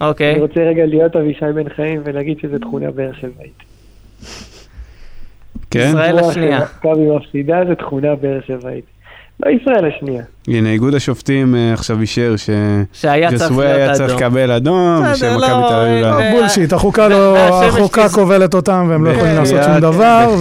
אוקיי. 0.00 0.32
אני 0.32 0.40
רוצה 0.40 0.60
רגע 0.60 0.86
להיות 0.86 1.16
אבישי 1.16 1.52
בן 1.54 1.68
חיים 1.76 2.00
ולהגיד 2.04 2.36
שזו 2.42 2.58
תכונה 2.58 2.90
באר 2.90 3.10
שבעית. 3.20 3.58
כן? 5.70 5.88
ישראל 5.88 6.18
השנייה. 6.18 6.60
מכבי 6.78 7.06
מפסידה 7.16 7.56
זו 7.68 7.74
תכונה 7.74 8.14
באר 8.14 8.38
שבעית. 8.46 8.84
לא 9.40 9.50
ישראל 9.50 9.90
השנייה. 9.96 10.22
הנה, 10.48 10.70
איגוד 10.70 10.94
השופטים 10.94 11.54
אה, 11.54 11.72
עכשיו 11.72 12.00
אישר 12.00 12.34
שהיה 12.92 13.28
צריך 13.28 13.42
שג'סווה 13.42 13.66
היה 13.66 13.76
להיות 13.76 13.96
צריך 13.96 14.10
אדום. 14.10 14.22
לקבל 14.22 14.50
אדום, 14.50 15.02
בסדר, 15.12 15.36
ושמכבי 15.36 15.50
לא, 15.50 15.68
תל 15.68 15.74
אביב 15.74 16.04
לא. 16.04 16.20
אה, 16.20 16.32
בולשיט, 16.40 16.72
החוקה 16.72 17.08
לא, 17.08 17.36
כובלת 18.14 18.54
אותם 18.54 18.86
והם 18.90 19.04
לא 19.04 19.10
יכולים 19.10 19.34
אה, 19.34 19.38
לעשות 19.40 19.62
שום 19.64 19.78
דבר. 19.78 20.34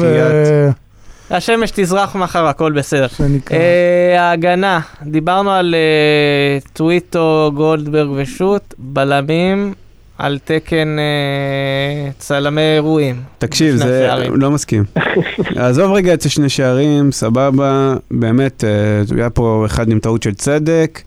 השמש 1.29 1.71
תזרח 1.75 2.15
מחר, 2.15 2.45
הכל 2.45 2.71
בסדר. 2.71 3.07
אה, 3.51 4.21
ההגנה, 4.21 4.79
דיברנו 5.03 5.51
על 5.51 5.75
אה, 5.75 6.57
טוויטו, 6.73 7.51
גולדברג 7.55 8.09
ושות', 8.15 8.73
בלמים, 8.77 9.73
על 10.17 10.39
תקן 10.43 10.99
אה, 10.99 12.11
צלמי 12.17 12.61
אירועים. 12.61 13.21
תקשיב, 13.37 13.75
זה 13.75 14.05
שערים. 14.07 14.35
לא 14.35 14.51
מסכים. 14.51 14.83
עזוב 15.55 15.91
רגע 15.91 16.13
את 16.13 16.23
השני 16.23 16.49
שערים, 16.49 17.11
סבבה, 17.11 17.95
באמת, 18.11 18.63
אה, 18.63 19.17
היה 19.17 19.29
פה 19.29 19.63
אחד 19.65 19.89
עם 19.89 19.99
טעות 19.99 20.23
של 20.23 20.33
צדק. 20.33 21.01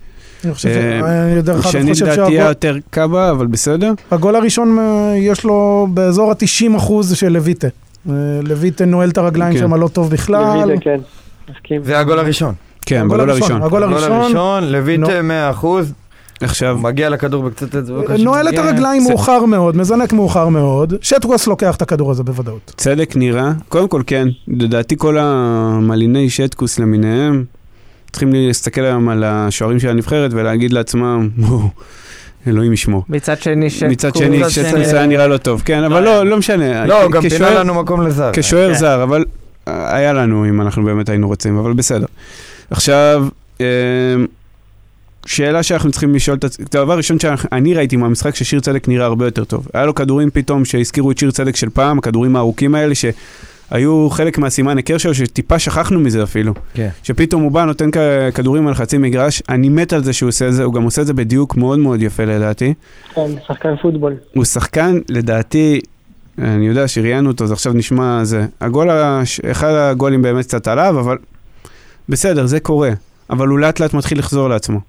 אני 0.44 0.54
חושב 0.54 0.68
ש... 0.68 0.76
אה, 0.76 1.32
אני 1.32 1.42
דרך 1.42 1.64
אגב 1.64 1.72
שני 1.72 1.92
חושב 1.92 2.06
לדעתי 2.06 2.32
היה 2.32 2.48
יותר 2.48 2.76
קאבה, 2.90 3.30
אבל 3.30 3.46
בסדר. 3.46 3.92
הגול 4.10 4.36
הראשון 4.36 4.78
אה, 4.78 5.14
יש 5.16 5.44
לו 5.44 5.88
באזור 5.90 6.30
ה-90 6.30 6.76
אחוז 6.76 7.16
של 7.16 7.28
לויטה. 7.28 7.68
אה, 8.08 8.14
לויטה 8.42 8.84
נועל 8.84 9.10
את 9.10 9.18
הרגליים 9.18 9.52
כן. 9.52 9.58
שם 9.58 9.74
לא 9.74 9.88
טוב 9.88 10.10
בכלל. 10.10 10.64
לויטה, 10.66 10.80
כן. 10.80 11.00
מסכים. 11.50 11.84
זה 11.84 11.98
הגול 11.98 12.18
הראשון. 12.18 12.54
כן, 12.86 13.00
הגול 13.00 13.30
הראשון. 13.30 13.62
הגול 13.62 13.82
הראשון, 13.82 14.64
לויטה 14.64 15.22
נו. 15.22 15.28
100 15.28 15.48
עכשיו, 16.40 16.78
מגיע 16.78 17.10
לכדור 17.10 17.42
בקצת 17.42 17.74
אצבעות. 17.74 18.10
נועל 18.10 18.48
את 18.48 18.58
הרגליים 18.58 19.02
מאוחר 19.08 19.44
מאוד, 19.44 19.76
מזנק 19.76 20.12
מאוחר 20.12 20.48
מאוד. 20.48 20.94
שטקוס 21.00 21.46
לוקח 21.46 21.76
את 21.76 21.82
הכדור 21.82 22.10
הזה 22.10 22.22
בוודאות. 22.22 22.72
צדק 22.76 23.12
נראה, 23.16 23.52
קודם 23.68 23.88
כל 23.88 24.02
כן, 24.06 24.28
לדעתי 24.48 24.94
כל 24.98 25.16
המליני 25.20 26.30
שטקוס 26.30 26.78
למיניהם, 26.78 27.44
צריכים 28.10 28.32
להסתכל 28.32 28.80
היום 28.80 29.08
על 29.08 29.24
השוערים 29.24 29.80
של 29.80 29.88
הנבחרת 29.88 30.30
ולהגיד 30.34 30.72
לעצמם, 30.72 31.28
"וואו, 31.38 31.68
אלוהים 32.46 32.72
ישמור. 32.72 33.04
מצד 33.08 33.38
שני, 33.42 33.70
שטקוס. 33.70 33.92
מצד 33.92 34.14
שני, 34.14 34.50
שטקוס 34.50 34.92
היה 34.92 35.06
נראה 35.06 35.26
לא 35.26 35.36
טוב, 35.36 35.62
כן, 35.64 35.84
אבל 35.84 36.04
לא 36.04 36.26
לא, 36.26 36.38
משנה. 36.38 36.86
לא, 36.86 37.02
הוא 37.02 37.12
גם 37.12 37.28
פינה 37.28 37.50
לנו 37.50 37.74
מקום 37.74 38.06
לזר. 38.06 38.30
כשוער 38.34 38.72
כן. 38.72 38.78
זר, 38.78 39.02
אבל 39.02 39.24
אה, 39.68 39.96
היה 39.96 40.12
לנו 40.12 40.44
אם 40.48 40.60
אנחנו 40.60 40.84
באמת 40.84 41.08
היינו 41.08 41.28
רוצים, 41.28 41.58
אבל 41.58 41.72
בסדר. 41.72 42.06
עכשיו, 42.70 43.26
אה, 43.60 43.66
שאלה 45.28 45.62
שאנחנו 45.62 45.90
צריכים 45.90 46.14
לשאול 46.14 46.36
את 46.36 46.44
עצמנו, 46.44 46.68
הדבר 46.74 46.92
הראשון 46.92 47.18
שאני 47.18 47.74
ראיתי 47.74 47.96
מהמשחק 47.96 48.34
ששיר 48.34 48.60
צדק 48.60 48.88
נראה 48.88 49.06
הרבה 49.06 49.24
יותר 49.24 49.44
טוב. 49.44 49.68
היה 49.74 49.86
לו 49.86 49.94
כדורים 49.94 50.30
פתאום 50.30 50.64
שהזכירו 50.64 51.10
את 51.10 51.18
שיר 51.18 51.30
צדק 51.30 51.56
של 51.56 51.70
פעם, 51.70 51.98
הכדורים 51.98 52.36
הארוכים 52.36 52.74
האלה 52.74 52.94
שהיו 52.94 54.10
חלק 54.10 54.38
מהסימן 54.38 54.76
היכר 54.76 54.98
שלו, 54.98 55.14
שטיפה 55.14 55.58
שכחנו 55.58 56.00
מזה 56.00 56.22
אפילו. 56.22 56.54
כן. 56.74 56.88
שפתאום 57.02 57.42
הוא 57.42 57.52
בא, 57.52 57.64
נותן 57.64 57.90
כ- 57.90 58.34
כדורים 58.34 58.66
על 58.66 58.74
חצי 58.74 58.98
מגרש, 58.98 59.42
אני 59.48 59.68
מת 59.68 59.92
על 59.92 60.04
זה 60.04 60.12
שהוא 60.12 60.28
עושה 60.28 60.48
את 60.48 60.52
זה, 60.54 60.64
הוא 60.64 60.74
גם 60.74 60.82
עושה 60.82 61.02
את 61.02 61.06
זה 61.06 61.14
בדיוק 61.14 61.56
מאוד 61.56 61.78
מאוד 61.78 62.02
יפה 62.02 62.24
לדעתי. 62.24 62.74
כן, 63.14 63.30
שחקן 63.46 63.76
פוטבול. 63.82 64.14
הוא 64.34 64.44
שחקן, 64.44 64.98
לדעתי, 65.08 65.80
אני 66.38 66.66
יודע 66.66 66.88
שראיינו 66.88 67.30
אותו, 67.30 67.46
זה 67.46 67.52
עכשיו 67.54 67.72
נשמע 67.72 68.24
זה. 68.24 68.46
הגול, 68.60 68.90
הש... 68.90 69.40
אחד 69.40 69.72
הגולים 69.74 70.22
באמת 70.22 70.44
קצת 70.44 70.68
עליו, 70.68 71.00
אבל 71.00 71.16
בסדר, 72.08 72.46
זה 72.46 72.60
קורה. 72.60 72.90
אבל 73.30 73.48
הוא 73.48 73.58
לאט 73.58 73.80
לאט 73.80 73.94
מתחיל 73.94 74.18
לחזור 74.18 74.48
לעצמו. 74.48 74.80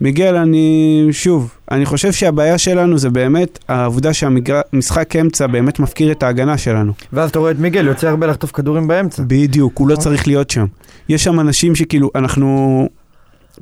מיגל, 0.00 0.36
אני, 0.36 1.08
שוב, 1.10 1.54
אני 1.70 1.86
חושב 1.86 2.12
שהבעיה 2.12 2.58
שלנו 2.58 2.98
זה 2.98 3.10
באמת 3.10 3.58
העובדה 3.68 4.12
שהמשחק 4.12 5.16
אמצע 5.16 5.46
באמת 5.46 5.78
מפקיר 5.78 6.12
את 6.12 6.22
ההגנה 6.22 6.58
שלנו. 6.58 6.92
ואז 7.12 7.30
אתה 7.30 7.38
רואה 7.38 7.50
את 7.50 7.58
מיגל 7.58 7.86
יוצא 7.86 8.08
הרבה 8.08 8.26
לחטוף 8.26 8.52
כדורים 8.52 8.88
באמצע. 8.88 9.22
בדיוק, 9.26 9.78
הוא 9.78 9.88
לא 9.88 9.96
צריך 9.96 10.26
להיות 10.26 10.50
שם. 10.50 10.66
יש 11.08 11.24
שם 11.24 11.40
אנשים 11.40 11.74
שכאילו, 11.74 12.10
אנחנו... 12.14 12.88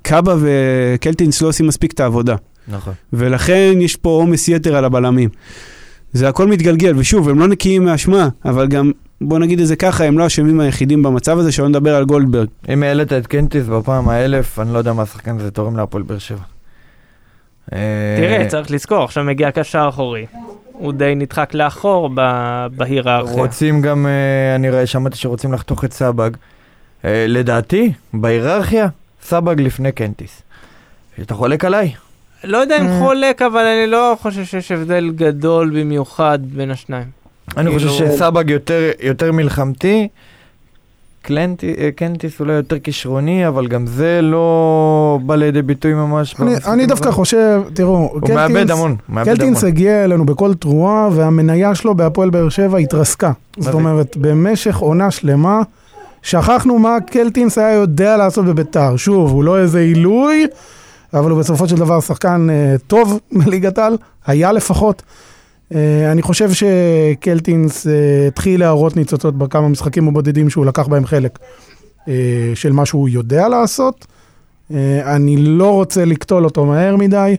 קאבה 0.02 0.36
וקלטינס 0.40 1.42
לא 1.42 1.48
עושים 1.48 1.66
מספיק 1.66 1.92
את 1.92 2.00
העבודה. 2.00 2.36
נכון. 2.68 2.92
ולכן 3.12 3.78
יש 3.80 3.96
פה 3.96 4.10
עומס 4.10 4.48
יתר 4.48 4.76
על 4.76 4.84
הבלמים. 4.84 5.28
זה 6.12 6.28
הכל 6.28 6.46
מתגלגל, 6.46 6.92
ושוב, 6.96 7.28
הם 7.28 7.38
לא 7.38 7.48
נקיים 7.48 7.84
מאשמה, 7.84 8.28
אבל 8.44 8.66
גם, 8.66 8.92
בוא 9.20 9.38
נגיד 9.38 9.60
את 9.60 9.66
זה 9.66 9.76
ככה, 9.76 10.04
הם 10.04 10.18
לא 10.18 10.26
אשמים 10.26 10.60
היחידים 10.60 11.02
במצב 11.02 11.38
הזה, 11.38 11.52
שלא 11.52 11.68
נדבר 11.68 11.96
על 11.96 12.04
גולדברג. 12.04 12.48
אם 12.68 12.82
העלית 12.82 13.12
את 13.12 13.26
קנטיס 13.26 13.66
בפעם 13.66 14.08
האלף, 14.08 14.58
אני 14.58 14.72
לא 14.72 14.78
יודע 14.78 14.92
מה 14.92 15.02
השחקן 15.02 15.38
הזה 15.38 15.50
תורם 15.50 15.76
להפועל 15.76 16.02
באר 16.02 16.18
שבע. 16.18 16.38
אה, 17.72 17.78
תראה, 18.18 18.48
צריך 18.48 18.70
לזכור, 18.70 19.04
עכשיו 19.04 19.24
מגיע 19.24 19.50
קשר 19.50 19.86
אחורי. 19.88 20.26
הוא 20.72 20.92
די 20.92 21.12
נדחק 21.16 21.54
לאחור 21.54 22.10
בהיררכיה. 22.76 23.34
רוצים 23.34 23.82
גם, 23.82 24.06
אה, 24.06 24.54
אני 24.54 24.70
רואה, 24.70 24.86
שמעתי 24.86 25.16
שרוצים 25.16 25.52
לחתוך 25.52 25.84
את 25.84 25.92
סבג. 25.92 26.30
אה, 27.04 27.24
לדעתי, 27.28 27.92
בהיררכיה, 28.14 28.88
סבג 29.22 29.60
לפני 29.60 29.92
קנטיס. 29.92 30.42
אתה 31.22 31.34
חולק 31.34 31.64
עליי? 31.64 31.92
לא 32.44 32.58
יודע 32.58 32.80
אם 32.80 32.86
אה. 32.86 32.98
חולק, 32.98 33.42
אבל 33.42 33.60
אני 33.64 33.90
לא 33.90 34.16
חושב 34.22 34.44
שיש 34.44 34.72
הבדל 34.72 35.12
גדול 35.16 35.70
במיוחד 35.80 36.38
בין 36.42 36.70
השניים. 36.70 37.04
אני 37.56 37.70
חושב 37.74 37.88
כאילו- 37.88 38.12
שסבג 38.16 38.50
יותר, 38.50 38.80
יותר 39.02 39.32
מלחמתי, 39.32 40.08
קלנטי, 41.22 41.74
אה, 41.78 41.90
קנטיס 41.96 42.40
אולי 42.40 42.52
יותר 42.52 42.78
כישרוני, 42.78 43.48
אבל 43.48 43.66
גם 43.66 43.86
זה 43.86 44.20
לא 44.22 45.18
בא 45.26 45.34
לידי 45.36 45.62
ביטוי 45.62 45.94
ממש. 45.94 46.34
אני- 46.40 46.54
אני 46.72 46.86
דווקא. 46.86 47.10
חושב, 47.10 47.62
תראו, 47.74 47.96
הוא 47.96 48.20
מאבד 48.34 48.56
קלטינס- 48.56 48.70
המון, 48.72 48.96
מאבד 49.08 49.28
המון. 49.28 49.36
קלטינס 49.36 49.64
הגיע 49.64 50.04
אלינו 50.04 50.26
בכל 50.26 50.54
תרועה, 50.54 51.08
והמניה 51.12 51.74
שלו 51.74 51.94
בהפועל 51.94 52.30
באר 52.30 52.48
שבע 52.48 52.78
התרסקה. 52.78 53.32
זאת. 53.58 53.74
אומרת, 53.74 54.16
במשך 54.16 54.76
עונה 54.76 55.10
שלמה, 55.10 55.60
שכחנו 56.22 56.78
מה 56.78 56.96
קלטינס 57.10 57.58
היה 57.58 57.72
יודע 57.74 58.16
לעשות 58.16 58.44
בביתר. 58.44 58.96
שוב, 58.96 59.30
הוא 59.30 59.44
לא 59.44 59.58
איזה 59.58 59.78
עילוי, 59.80 60.46
אבל 61.18 61.30
הוא 61.30 61.38
בסופו 61.38 61.68
של 61.68 61.76
דבר 61.76 62.00
שחקן 62.00 62.46
אה, 62.50 62.76
טוב 62.86 63.20
מליגת 63.32 63.78
על, 63.78 63.96
היה 64.26 64.52
לפחות. 64.52 65.02
אה, 65.74 66.12
אני 66.12 66.22
חושב 66.22 66.50
שקלטינס 66.52 67.86
אה, 67.86 67.92
התחיל 68.28 68.60
להראות 68.60 68.96
ניצוצות 68.96 69.38
בכמה 69.38 69.68
משחקים 69.68 70.08
הבודדים 70.08 70.50
שהוא 70.50 70.66
לקח 70.66 70.86
בהם 70.86 71.06
חלק 71.06 71.38
של 72.54 72.72
מה 72.72 72.86
שהוא 72.86 73.08
יודע 73.08 73.48
לעשות. 73.48 74.06
אני 75.04 75.36
לא 75.36 75.72
רוצה 75.72 76.04
לקטול 76.04 76.44
אותו 76.44 76.64
מהר 76.64 76.96
מדי. 76.96 77.36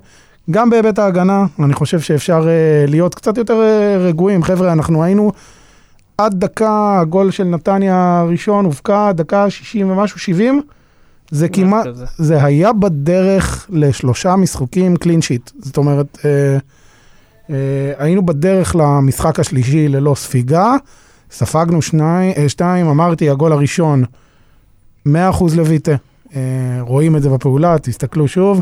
גם 0.52 0.70
בהיבט 0.70 1.00
ההגנה, 1.00 1.46
אני 1.64 1.74
חושב 1.74 2.00
שאפשר 2.00 2.48
להיות 2.88 3.16
קצת 3.16 3.38
יותר 3.38 3.62
רגועים. 4.00 4.44
חבר'ה, 4.44 4.72
אנחנו 4.74 5.04
היינו 5.04 5.32
עד 6.18 6.40
דקה, 6.40 7.00
הגול 7.02 7.32
של 7.32 7.44
נתניה 7.44 8.20
הראשון 8.20 8.66
הובקע, 8.66 9.12
דקה 9.12 9.50
60 9.50 9.92
ומשהו, 9.92 10.20
70. 10.20 10.62
זה 11.32 11.50
כמעט, 11.50 11.88
כזה. 11.88 12.06
זה 12.18 12.44
היה 12.44 12.74
בדרך 12.74 13.68
לשלושה 13.70 14.36
משחקים 14.36 14.96
קלין 14.96 15.22
שיט. 15.22 15.52
זאת 15.60 15.78
אומרת, 15.78 16.18
uh, 16.18 16.24
אה, 17.50 17.92
היינו 17.98 18.26
בדרך 18.26 18.76
למשחק 18.76 19.40
השלישי 19.40 19.88
ללא 19.88 20.16
ספיגה, 20.16 20.76
ספגנו 21.32 21.82
שני, 21.82 22.34
אה, 22.38 22.50
שתיים, 22.50 22.88
אמרתי, 22.88 23.30
הגול 23.30 23.52
הראשון, 23.52 24.04
100% 25.08 25.10
לויטה. 25.56 25.96
אה, 26.36 26.42
רואים 26.80 27.16
את 27.16 27.22
זה 27.22 27.30
בפעולה, 27.30 27.76
תסתכלו 27.82 28.28
שוב. 28.28 28.62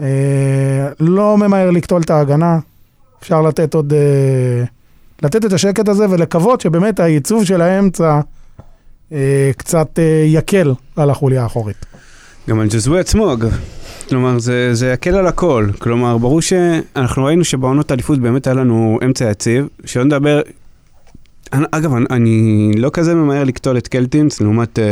אה, 0.00 0.88
לא 1.00 1.38
ממהר 1.38 1.70
לקטול 1.70 2.02
את 2.02 2.10
ההגנה, 2.10 2.58
אפשר 3.22 3.42
לתת 3.42 3.74
עוד... 3.74 3.92
אה, 3.92 4.64
לתת 5.22 5.44
את 5.44 5.52
השקט 5.52 5.88
הזה 5.88 6.10
ולקוות 6.10 6.60
שבאמת 6.60 7.00
הייצוב 7.00 7.44
של 7.44 7.60
האמצע 7.60 8.04
אה, 8.04 8.20
קצת 9.56 9.98
אה, 9.98 10.24
יקל 10.26 10.72
על 10.96 11.10
החוליה 11.10 11.42
האחורית. 11.42 11.86
גם 12.48 12.60
על 12.60 12.66
ג'זווה 12.68 13.00
עצמו, 13.00 13.32
אגב. 13.32 13.58
כלומר, 14.08 14.38
זה, 14.38 14.74
זה 14.74 14.92
יקל 14.92 15.14
על 15.14 15.26
הכל. 15.26 15.68
כלומר, 15.78 16.18
ברור 16.18 16.40
שאנחנו 16.42 17.24
ראינו 17.24 17.44
שבעונות 17.44 17.90
האליפות 17.90 18.18
באמת 18.18 18.46
היה 18.46 18.54
לנו 18.54 18.98
אמצע 19.04 19.30
יציב, 19.30 19.68
שלא 19.84 20.04
נדבר... 20.04 20.40
אני- 21.52 21.64
אגב, 21.70 21.94
אני, 21.94 22.04
אני 22.10 22.72
לא 22.76 22.90
כזה 22.92 23.14
ממהר 23.14 23.44
לקטול 23.44 23.78
את 23.78 23.88
קלטינס 23.88 24.40
לעומת 24.40 24.78
אה, 24.78 24.84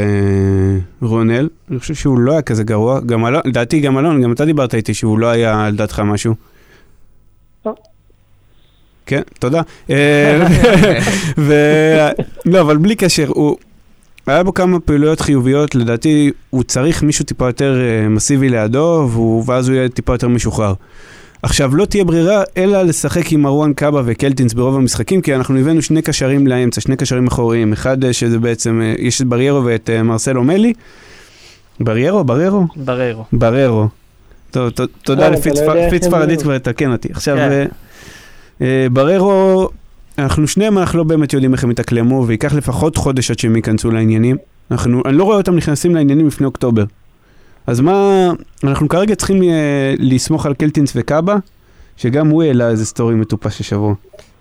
רונל. 1.03 1.49
אני 1.71 1.79
חושב 1.79 1.95
שהוא 1.95 2.19
לא 2.19 2.33
היה 2.33 2.43
כזה 2.43 2.65
גרוע. 2.65 3.01
גם 3.01 3.27
אלון, 3.27 3.41
לדעתי 3.45 3.81
גם 3.81 3.99
אלון, 3.99 4.23
גם 4.23 4.33
אתה 4.33 4.45
דיברת 4.45 4.75
איתי 4.75 4.95
שהוא 4.95 5.19
לא 5.19 5.27
היה 5.27 5.67
על 5.67 5.77
דעתך 5.77 6.01
משהו. 6.01 6.35
כן, 9.07 9.23
תודה. 9.39 9.63
אה, 9.91 10.47
ו... 11.39 11.55
לא, 12.47 12.61
אבל 12.61 12.77
בלי 12.77 12.97
קשר, 12.97 13.29
הוא... 13.29 13.57
היה 14.27 14.43
בו 14.43 14.55
כמה 14.55 14.81
פעילויות 14.81 15.21
חיוביות, 15.21 15.75
לדעתי 15.75 16.31
הוא 16.51 16.63
צריך 16.63 17.03
מישהו 17.03 17.25
טיפה 17.25 17.47
יותר 17.47 17.81
אה, 17.81 18.09
מסיבי 18.09 18.49
לידו, 18.49 19.09
והוא, 19.11 19.45
ואז 19.47 19.69
הוא 19.69 19.77
יהיה 19.77 19.89
טיפה 19.89 20.15
יותר 20.15 20.29
משוחרר. 20.29 20.75
עכשיו, 21.43 21.77
לא 21.77 21.85
תהיה 21.85 22.05
ברירה 22.05 22.43
אלא 22.57 22.83
לשחק 22.83 23.33
עם 23.33 23.43
מרואן 23.43 23.73
קאבה 23.73 24.03
וקלטינס 24.05 24.53
ברוב 24.53 24.77
המשחקים, 24.77 25.21
כי 25.21 25.35
אנחנו 25.35 25.59
הבאנו 25.59 25.83
שני 25.83 26.03
קשרים 26.03 26.47
לאמצע, 26.47 26.81
שני 26.81 26.97
קשרים 26.97 27.27
אחוריים. 27.27 27.73
אחד 27.73 28.05
אה, 28.05 28.13
שזה 28.13 28.39
בעצם, 28.39 28.81
אה, 28.83 28.95
יש 28.99 29.23
את 29.23 29.27
בריירו 29.27 29.65
ואת 29.65 29.91
מרסלו 29.91 30.45
מלי. 30.45 30.73
בריירו? 31.81 32.25
בריירו? 32.25 32.67
בררו. 32.77 33.25
בררו. 33.33 33.89
טוב, 34.51 34.71
תודה 35.03 35.29
לפי 35.29 35.51
אתה 35.51 35.61
לא 35.61 35.89
ספרדית. 36.03 36.43
כבר 36.43 36.59
תתקן 36.59 36.93
אותי. 36.93 37.09
עכשיו, 37.13 37.37
כן. 37.37 37.67
אנחנו 40.19 40.49
שניהם 40.49 40.79
אנחנו 40.79 40.99
לא 40.99 41.05
באמת 41.05 41.33
יודעים 41.33 41.53
איך 41.53 41.65
הם 41.65 41.71
יתאקלמו, 41.71 42.25
וייקח 42.27 42.55
לפחות 42.55 42.97
חודש 42.97 43.31
עד 43.31 43.39
שהם 43.39 43.57
ייכנסו 43.57 43.91
לעניינים. 43.91 44.37
אנחנו, 44.71 45.03
אני 45.05 45.17
לא 45.17 45.25
רואה 45.25 45.37
אותם 45.37 45.55
נכנסים 45.57 45.95
לעניינים 45.95 46.27
לפני 46.27 46.47
אוקטובר. 46.47 46.85
אז 47.67 47.81
מה, 47.81 48.31
אנחנו 48.65 48.89
כרגע 48.89 49.15
צריכים 49.15 49.43
אה, 49.43 49.95
לסמוך 49.99 50.47
על 50.47 50.55
קלטינס 50.55 50.93
וקאבה, 50.97 51.37
שגם 51.97 52.29
הוא 52.29 52.43
העלה 52.43 52.69
איזה 52.69 52.87
סטורי 52.87 53.15
מטופש 53.15 53.61
השבוע. 53.61 53.95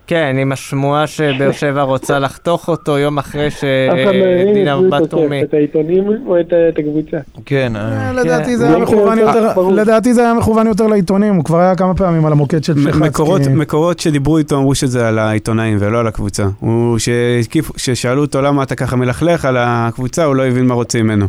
כן, 0.08 0.36
עם 0.42 0.52
השמועה 0.52 1.08
שבאר 1.08 1.52
שבע 1.52 1.82
רוצה 1.82 2.20
לחתוך 2.20 2.68
אותו 2.70 2.98
יום 2.98 3.18
אחרי 3.18 3.44
לא 3.44 3.50
שדינה 3.50 4.78
בתומי. 4.90 5.44
את 5.44 5.54
העיתונים 5.54 6.04
או 6.28 6.40
את 6.40 6.46
הקבוצה. 6.80 7.18
כן, 7.46 7.76
אה, 7.76 8.08
אה, 8.08 8.12
לדעתי 8.14 8.58
זה 8.58 8.66
כן. 8.66 8.70
היה 8.74 8.80
מכוון 8.84 9.18
יותר, 9.20 9.50
ברור. 9.56 9.72
לדעתי 9.74 10.14
זה 10.14 10.22
היה 10.22 10.34
מכוון 10.34 10.68
יותר 10.68 10.88
לעיתונים, 10.88 11.36
הוא 11.36 11.44
כבר 11.44 11.60
היה 11.60 11.76
כמה 11.76 11.94
פעמים 11.94 12.26
על 12.26 12.32
המוקד 12.32 12.64
של 12.64 12.74
שחצקי. 12.84 13.50
מקורות, 13.54 14.00
שדיברו 14.00 14.38
איתו 14.38 14.58
אמרו 14.58 14.76
שזה 14.76 15.08
על 15.08 15.20
העיתונאים 15.20 15.78
ולא 15.80 16.00
על 16.00 16.08
הקבוצה. 16.08 16.48
הוא, 16.60 16.98
שהקיף- 16.98 17.72
ששאלו 17.78 18.22
אותו 18.22 18.42
למה 18.42 18.64
אתה 18.64 18.76
ככה 18.76 18.96
מלכלך 18.96 19.46
על 19.46 19.58
הקבוצה, 19.60 20.24
הוא 20.24 20.36
לא 20.36 20.46
הבין 20.46 20.66
מה 20.66 20.74
רוצים 20.74 21.06
ממנו. 21.06 21.26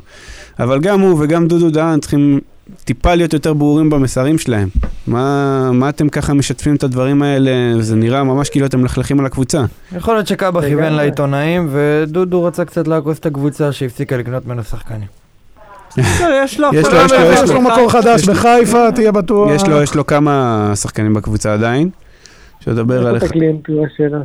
אבל 0.61 0.81
גם 0.81 1.01
הוא 1.01 1.17
וגם 1.25 1.47
דודו 1.49 1.71
דהן 1.71 2.01
צריכים 2.01 2.41
טיפה 2.85 3.15
להיות 3.15 3.33
יותר 3.33 3.53
ברורים 3.55 3.91
במסרים 3.91 4.39
שלהם. 4.39 4.69
מה, 5.07 5.71
מה 5.73 5.89
אתם 5.89 6.09
ככה 6.09 6.35
משתפים 6.35 6.77
את 6.77 6.83
הדברים 6.83 7.23
האלה? 7.23 7.51
זה 7.81 7.97
נראה 7.97 8.25
ממש 8.25 8.49
כאילו 8.51 8.67
אתם 8.67 8.81
מלכלכים 8.81 9.21
על 9.21 9.27
הקבוצה. 9.27 9.65
יכול 9.97 10.15
להיות 10.15 10.27
שקאבה. 10.27 10.61
כיוון 10.63 10.93
לעיתונאים, 10.93 11.69
ודודו 11.73 12.45
רצה 12.45 12.65
קצת 12.65 12.89
לעקוץ 12.89 13.19
את 13.19 13.27
הקבוצה 13.27 13.73
שהפסיקה 13.73 14.17
לקנות 14.17 14.47
ממנו 14.47 14.65
שחקנים. 14.65 15.07
לא, 15.99 16.03
יש 16.45 16.61
לו 16.61 16.69
יש 16.75 16.87
לו- 16.87 16.99
הפעלה 16.99 17.05
יש 17.05 17.13
לו- 17.13 17.21
מאוד 17.21 17.33
יש 17.33 17.41
יש 17.43 17.51
לו 17.51 17.61
מצליחה. 17.61 17.77
מקור 17.77 17.91
חדש 17.93 18.29
בחיפה, 18.29 18.93
תהיה 18.95 19.13
בטוח. 19.13 19.51
יש 19.55 19.63
לו, 19.67 19.83
יש 19.83 19.95
לו 19.95 20.07
כמה 20.07 20.73
שחקנים 20.75 21.15
בקבוצה 21.15 21.53
עדיין. 21.55 21.89
שנדבר 22.61 23.07
על... 23.07 23.15
איפה 23.15 23.27
את 23.27 23.31
הקליינטורה 23.31 23.89
שלה? 23.97 24.19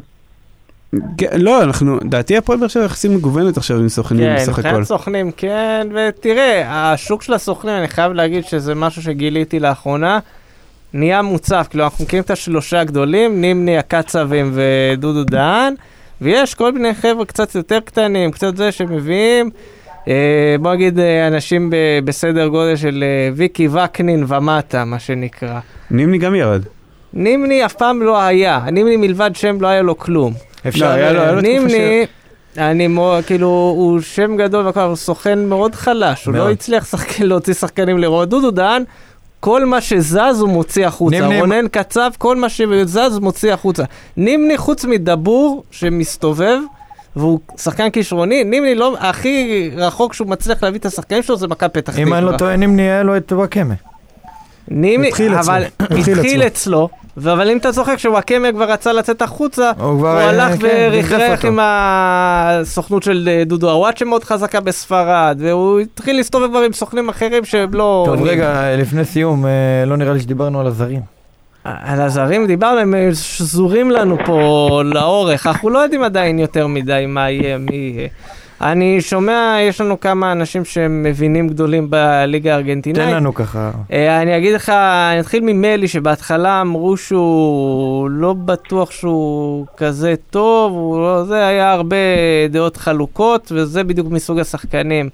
כן, 1.17 1.27
לא, 1.41 1.63
אנחנו, 1.63 1.99
דעתי 2.03 2.37
הפועל 2.37 2.59
באר 2.59 2.67
שבע 2.67 2.83
יחסים 2.85 3.15
מגוונת 3.15 3.57
עכשיו 3.57 3.77
עם 3.77 3.89
סוכנים 3.89 4.25
כן, 4.25 4.35
בסך 4.35 4.59
הכל. 4.59 4.67
מבחינת 4.67 4.87
סוכנים 4.87 5.31
כן, 5.37 5.87
ותראה, 5.95 6.91
השוק 6.93 7.21
של 7.21 7.33
הסוכנים, 7.33 7.75
אני 7.75 7.87
חייב 7.87 8.11
להגיד 8.11 8.43
שזה 8.43 8.75
משהו 8.75 9.01
שגיליתי 9.01 9.59
לאחרונה, 9.59 10.19
נהיה 10.93 11.21
מוצף, 11.21 11.67
כאילו 11.69 11.83
אנחנו 11.83 12.05
מכירים 12.05 12.23
את 12.23 12.31
השלושה 12.31 12.79
הגדולים, 12.79 13.41
נימני, 13.41 13.77
הקצבים 13.77 14.51
ודודו 14.53 15.23
דהן, 15.23 15.73
ויש 16.21 16.55
כל 16.55 16.71
מיני 16.71 16.93
חבר'ה 16.93 17.25
קצת 17.25 17.55
יותר 17.55 17.79
קטנים, 17.79 18.31
קצת 18.31 18.57
זה 18.57 18.71
שמביאים, 18.71 19.49
אה, 20.07 20.55
בוא 20.59 20.73
נגיד 20.73 20.99
אה, 20.99 21.27
אנשים 21.27 21.69
ב- 21.69 21.75
בסדר 22.05 22.47
גודל 22.47 22.75
של 22.75 23.03
אה, 23.03 23.29
ויקי 23.35 23.67
וקנין 23.67 24.25
ומטה, 24.27 24.85
מה 24.85 24.99
שנקרא. 24.99 25.59
נימני 25.91 26.17
גם 26.17 26.35
ירד. 26.35 26.61
נימני 27.13 27.65
אף 27.65 27.73
פעם 27.73 28.01
לא 28.01 28.21
היה, 28.21 28.59
נימני 28.71 28.97
מלבד 28.97 29.31
שם 29.33 29.61
לא 29.61 29.67
היה 29.67 29.81
לו 29.81 29.97
כלום. 29.97 30.33
אפשר... 30.67 30.97
לא, 31.13 31.31
לו 31.31 31.41
תקופה 31.41 31.41
נימני, 31.41 32.05
אני 32.57 32.87
מאוד, 32.87 33.23
כאילו, 33.25 33.47
הוא 33.77 33.99
שם 34.01 34.37
גדול, 34.37 34.65
והכל, 34.65 34.79
הוא 34.79 34.95
סוכן 34.95 35.39
מאוד 35.45 35.75
חלש, 35.75 36.25
הוא. 36.25 36.33
לא 36.35 36.51
הצליח 36.51 36.85
שחק- 36.91 37.19
להוציא 37.19 37.53
שחקנים 37.53 37.97
לראות. 37.97 38.29
דודו 38.29 38.51
דהן, 38.51 38.83
כל 39.39 39.65
מה 39.65 39.81
שזז 39.81 40.39
הוא 40.39 40.49
מוציא 40.49 40.87
החוצה. 40.87 41.19
נימני- 41.19 41.39
רונן 41.39 41.67
קצב, 41.67 42.11
כל 42.17 42.35
מה 42.35 42.49
שזז 42.49 42.97
הוא 43.13 43.21
מוציא 43.21 43.53
החוצה. 43.53 43.83
נימני, 44.17 44.57
חוץ 44.57 44.85
מדבור 44.85 45.63
שמסתובב, 45.71 46.57
והוא 47.15 47.39
שחקן 47.57 47.89
כישרוני, 47.89 48.43
נימני 48.43 48.75
לא, 48.75 48.95
הכי 48.99 49.69
רחוק 49.77 50.13
שהוא 50.13 50.27
מצליח 50.27 50.63
להביא 50.63 50.79
את 50.79 50.85
השחקנים 50.85 51.23
שלו 51.23 51.37
זה 51.37 51.47
מכבי 51.47 51.69
פתח 51.73 51.99
אם 51.99 52.13
אני 52.13 52.21
לא 52.23 52.27
תקווה. 52.27 52.37
טועה, 52.39 52.55
נימני 52.55 52.81
היה 52.81 53.03
לו 53.03 53.17
את 53.17 53.31
וואקמה. 53.31 53.73
נימני, 54.67 55.09
אבל 55.39 55.63
התחיל 55.79 56.41
אצלו. 56.43 56.89
אבל 57.17 57.49
אם 57.49 57.57
אתה 57.57 57.71
זוכר, 57.71 57.95
כשוואקמה 57.95 58.51
כבר 58.51 58.71
רצה 58.71 58.93
לצאת 58.93 59.21
החוצה, 59.21 59.71
הוא 59.79 59.99
כבר... 59.99 60.11
הוא 60.11 60.19
אה, 60.19 60.29
הלך 60.29 60.61
כן, 60.61 60.89
דפדף 60.91 61.11
ורכרח. 61.11 61.45
עם 61.45 61.59
הסוכנות 61.61 63.03
של 63.03 63.29
אה, 63.31 63.43
דודו 63.45 63.69
עוואט 63.69 63.97
שמאוד 63.97 64.23
חזקה 64.23 64.59
בספרד, 64.59 65.37
והוא 65.39 65.79
התחיל 65.79 66.15
להסתובב 66.15 66.49
כבר 66.49 66.59
עם 66.59 66.73
סוכנים 66.73 67.09
אחרים 67.09 67.45
שהם 67.45 67.73
לא... 67.73 68.03
טוב. 68.07 68.21
רגע, 68.21 68.75
לפני 68.77 69.05
סיום, 69.05 69.45
אה, 69.45 69.85
לא 69.85 69.97
נראה 69.97 70.13
לי 70.13 70.19
שדיברנו 70.19 70.59
על 70.59 70.67
הזרים. 70.67 71.01
על 71.63 72.01
הזרים 72.01 72.47
דיברנו, 72.47 72.79
הם 72.79 72.93
שזורים 73.13 73.91
לנו 73.91 74.17
פה 74.25 74.81
לאורך, 74.85 75.47
אנחנו 75.47 75.69
לא 75.69 75.79
יודעים 75.79 76.03
עדיין 76.03 76.39
יותר 76.39 76.67
מדי 76.67 77.05
מה 77.07 77.29
יהיה, 77.29 77.57
מי 77.57 77.75
יהיה. 77.75 78.07
אני 78.61 79.01
שומע, 79.01 79.57
יש 79.61 79.81
לנו 79.81 79.99
כמה 79.99 80.31
אנשים 80.31 80.65
שהם 80.65 81.03
מבינים 81.03 81.47
גדולים 81.47 81.89
בליגה 81.89 82.53
הארגנטינאית. 82.53 83.07
תן 83.07 83.15
לנו 83.15 83.33
ככה. 83.33 83.71
אה, 83.91 84.21
אני 84.21 84.37
אגיד 84.37 84.53
לך, 84.55 84.69
אני 84.69 85.19
אתחיל 85.19 85.43
ממלי, 85.43 85.87
שבהתחלה 85.87 86.61
אמרו 86.61 86.97
שהוא 86.97 88.09
לא 88.09 88.33
בטוח 88.33 88.91
שהוא 88.91 89.65
כזה 89.77 90.13
טוב, 90.29 90.73
הוא 90.73 90.99
לא, 90.99 91.23
זה 91.23 91.47
היה 91.47 91.71
הרבה 91.71 91.95
דעות 92.49 92.77
חלוקות, 92.77 93.51
וזה 93.55 93.83
בדיוק 93.83 94.07
מסוג 94.11 94.39
השחקנים 94.39 95.09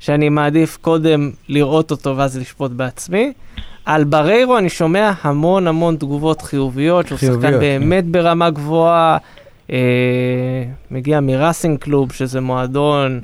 שאני 0.00 0.28
מעדיף 0.28 0.78
קודם 0.80 1.30
לראות 1.48 1.90
אותו 1.90 2.16
ואז 2.16 2.38
לשפוט 2.38 2.70
בעצמי. 2.70 3.32
על 3.84 4.04
בריירו 4.04 4.58
אני 4.58 4.68
שומע 4.68 5.12
המון 5.22 5.66
המון 5.66 5.96
תגובות 5.96 6.42
חיוביות, 6.42 7.06
שהוא 7.08 7.18
שחקן 7.18 7.30
חיוביות, 7.30 7.52
כן. 7.52 7.58
באמת 7.60 8.04
ברמה 8.04 8.50
גבוהה, 8.50 9.16
אה, 9.70 10.64
מגיע 10.90 11.20
מראסינג 11.20 11.78
קלוב, 11.78 12.12
שזה 12.12 12.40
מועדון 12.40 13.20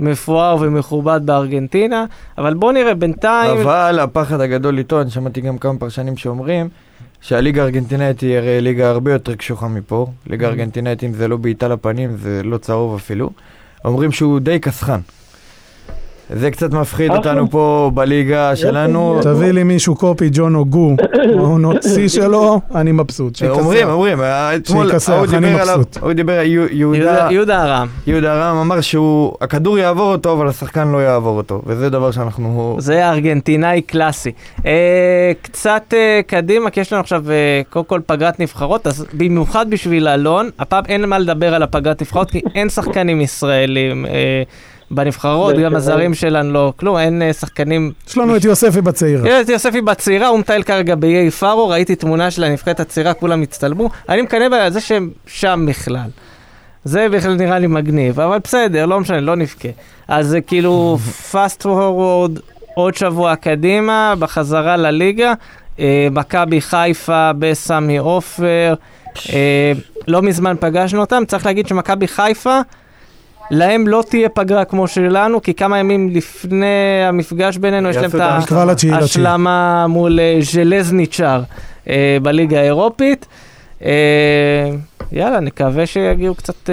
מפואר 0.00 0.56
ומכובד 0.60 1.20
בארגנטינה, 1.24 2.04
אבל 2.38 2.54
בוא 2.54 2.72
נראה 2.72 2.94
בינתיים... 2.94 3.60
אבל 3.60 3.98
הפחד 4.00 4.40
הגדול 4.40 4.78
איתו, 4.78 5.00
אני 5.00 5.10
שמעתי 5.10 5.40
גם 5.40 5.58
כמה 5.58 5.78
פרשנים 5.78 6.16
שאומרים 6.16 6.68
שהליגה 7.20 7.62
הארגנטינאית 7.62 8.20
היא 8.20 8.36
הרי 8.36 8.60
ליגה 8.60 8.90
הרבה 8.90 9.12
יותר 9.12 9.34
קשוחה 9.34 9.68
מפה. 9.68 10.06
ליגה 10.26 10.46
הארגנטינאית, 10.46 11.04
אם 11.04 11.12
זה 11.12 11.28
לא 11.28 11.36
בעיטה 11.36 11.68
לפנים, 11.68 12.16
זה 12.16 12.42
לא 12.44 12.58
צהוב 12.58 12.94
אפילו. 12.94 13.30
אומרים 13.84 14.12
שהוא 14.12 14.40
די 14.40 14.58
קסחן. 14.58 15.00
זה 16.34 16.50
קצת 16.50 16.72
מפחיד. 16.72 17.10
אותנו 17.10 17.50
פה 17.50 17.90
בליגה 17.94 18.56
שלנו. 18.56 19.18
תביא 19.22 19.50
לי 19.50 19.62
מישהו 19.62 19.94
קופי, 19.94 20.28
ג'ון 20.32 20.54
אוגו, 20.54 20.96
העונות 21.38 21.82
שיא 21.82 22.08
שלו, 22.08 22.60
אני 22.74 22.92
מבסוט. 22.92 23.42
אומרים, 23.42 23.88
אומרים, 23.88 24.18
אתמול 24.56 24.90
אני 25.34 25.48
דיבר 25.48 25.60
עליו. 25.62 25.82
ההוא 26.00 26.12
דיבר, 26.12 26.40
יו- 26.44 26.94
יהודה, 27.30 27.64
ארם. 27.64 27.88
יהודה 28.06 28.34
רם 28.34 28.56
אמר 28.56 28.80
שהוא, 28.80 29.32
הכדור 29.40 29.78
יעבור 29.78 30.12
אותו, 30.12 30.32
אבל 30.32 30.48
השחקן 30.48 30.88
לא 30.88 30.98
יעבור 30.98 31.36
אותו, 31.36 31.62
וזה 31.66 31.90
דבר 31.90 32.10
שאנחנו... 32.10 32.76
זה 32.78 33.08
ארגנטינאי 33.10 33.82
קלאסי. 33.82 34.32
אה, 34.66 35.32
קצת 35.42 35.82
אה, 35.92 36.20
קדימה, 36.26 36.70
כי 36.70 36.80
יש 36.80 36.92
לנו 36.92 37.00
עכשיו 37.00 37.30
אה, 37.30 37.62
קודם 37.70 37.84
כל 37.84 38.00
פגרת 38.06 38.40
נבחרות, 38.40 38.86
אז 38.86 39.06
במיוחד 39.14 39.70
בשביל 39.70 40.08
אלון, 40.08 40.50
הפעם 40.58 40.84
אין 40.88 41.08
מה 41.08 41.18
לדבר 41.18 41.54
על 41.54 41.62
הפגרת 41.62 42.02
נבחרות, 42.02 42.30
כי 42.30 42.40
אין 42.54 42.68
שחקנים 42.68 43.20
ישראלים. 43.20 44.06
בנבחרות, 44.94 45.56
גם. 45.56 45.76
הזרים 45.76 46.14
שלנו 46.14 46.52
לא 46.52 46.72
כלום, 46.76 46.98
אין 46.98 47.22
אה, 47.22 47.32
שחקנים... 47.32 47.92
יש 48.08 48.18
לנו 48.18 48.36
את 48.36 48.44
יוספי 48.44 48.80
בצעירה. 48.80 49.28
יש 49.28 49.44
את 49.44 49.48
יוספי 49.48 49.80
בצעירה, 49.80 50.28
הוא 50.28 50.38
מטייל 50.38 50.62
כרגע 50.62 50.94
באיי 50.94 51.30
פארו, 51.30 51.68
ראיתי 51.68 51.96
תמונה 51.96 52.30
של 52.30 52.44
הנבחרת 52.44 52.80
הצעירה, 52.80 53.14
כולם 53.14 53.42
הצטלמו. 53.42 53.90
אני 54.08 54.22
מקנא 54.22 54.44
על 54.44 54.72
זה 54.72 54.80
שהם 54.80 55.10
שם 55.26 55.64
בכלל. 55.68 56.08
זה 56.84 57.06
בכלל 57.08 57.34
נראה 57.34 57.58
לי 57.58 57.66
מגניב, 57.66 58.20
אבל 58.20 58.38
בסדר, 58.44 58.86
לא 58.86 59.00
משנה, 59.00 59.20
לא 59.20 59.36
נבכה. 59.36 59.68
אז 60.08 60.28
זה 60.28 60.40
כאילו 60.40 60.98
fast 61.32 61.62
forward 61.62 62.40
עוד 62.74 62.94
שבוע 62.94 63.36
קדימה, 63.36 64.14
בחזרה 64.18 64.76
לליגה. 64.76 65.32
אה, 65.78 66.08
מכבי 66.10 66.60
חיפה 66.60 67.30
בסמי 67.38 67.98
עופר. 67.98 68.74
אה, 69.32 69.72
לא 70.08 70.22
מזמן 70.22 70.56
פגשנו 70.60 71.00
אותם, 71.00 71.22
צריך 71.28 71.46
להגיד 71.46 71.68
שמכבי 71.68 72.08
חיפה, 72.08 72.60
להם 73.50 73.88
לא 73.88 74.04
תהיה 74.08 74.28
פגרה 74.28 74.64
כמו 74.64 74.88
שלנו, 74.88 75.42
כי 75.42 75.54
כמה 75.54 75.78
ימים 75.78 76.10
לפני 76.10 77.04
המפגש 77.08 77.56
בינינו, 77.56 77.88
יש 77.88 77.96
להם 77.96 78.10
את 78.10 78.14
את 78.14 78.20
ה... 78.20 78.38
נקבע 78.42 78.64
לתשיעי 78.64 78.92
לתשיעי. 78.92 79.04
השלמה 79.04 79.86
מול 79.86 80.20
אה, 80.20 80.38
ז'לזניצ'ר 80.40 81.42
אה, 81.88 82.18
בליגה 82.22 82.60
האירופית. 82.60 83.26
אה, 83.84 84.70
יאללה, 85.12 85.40
נקווה 85.40 85.86
שיגיעו 85.86 86.34
קצת... 86.34 86.70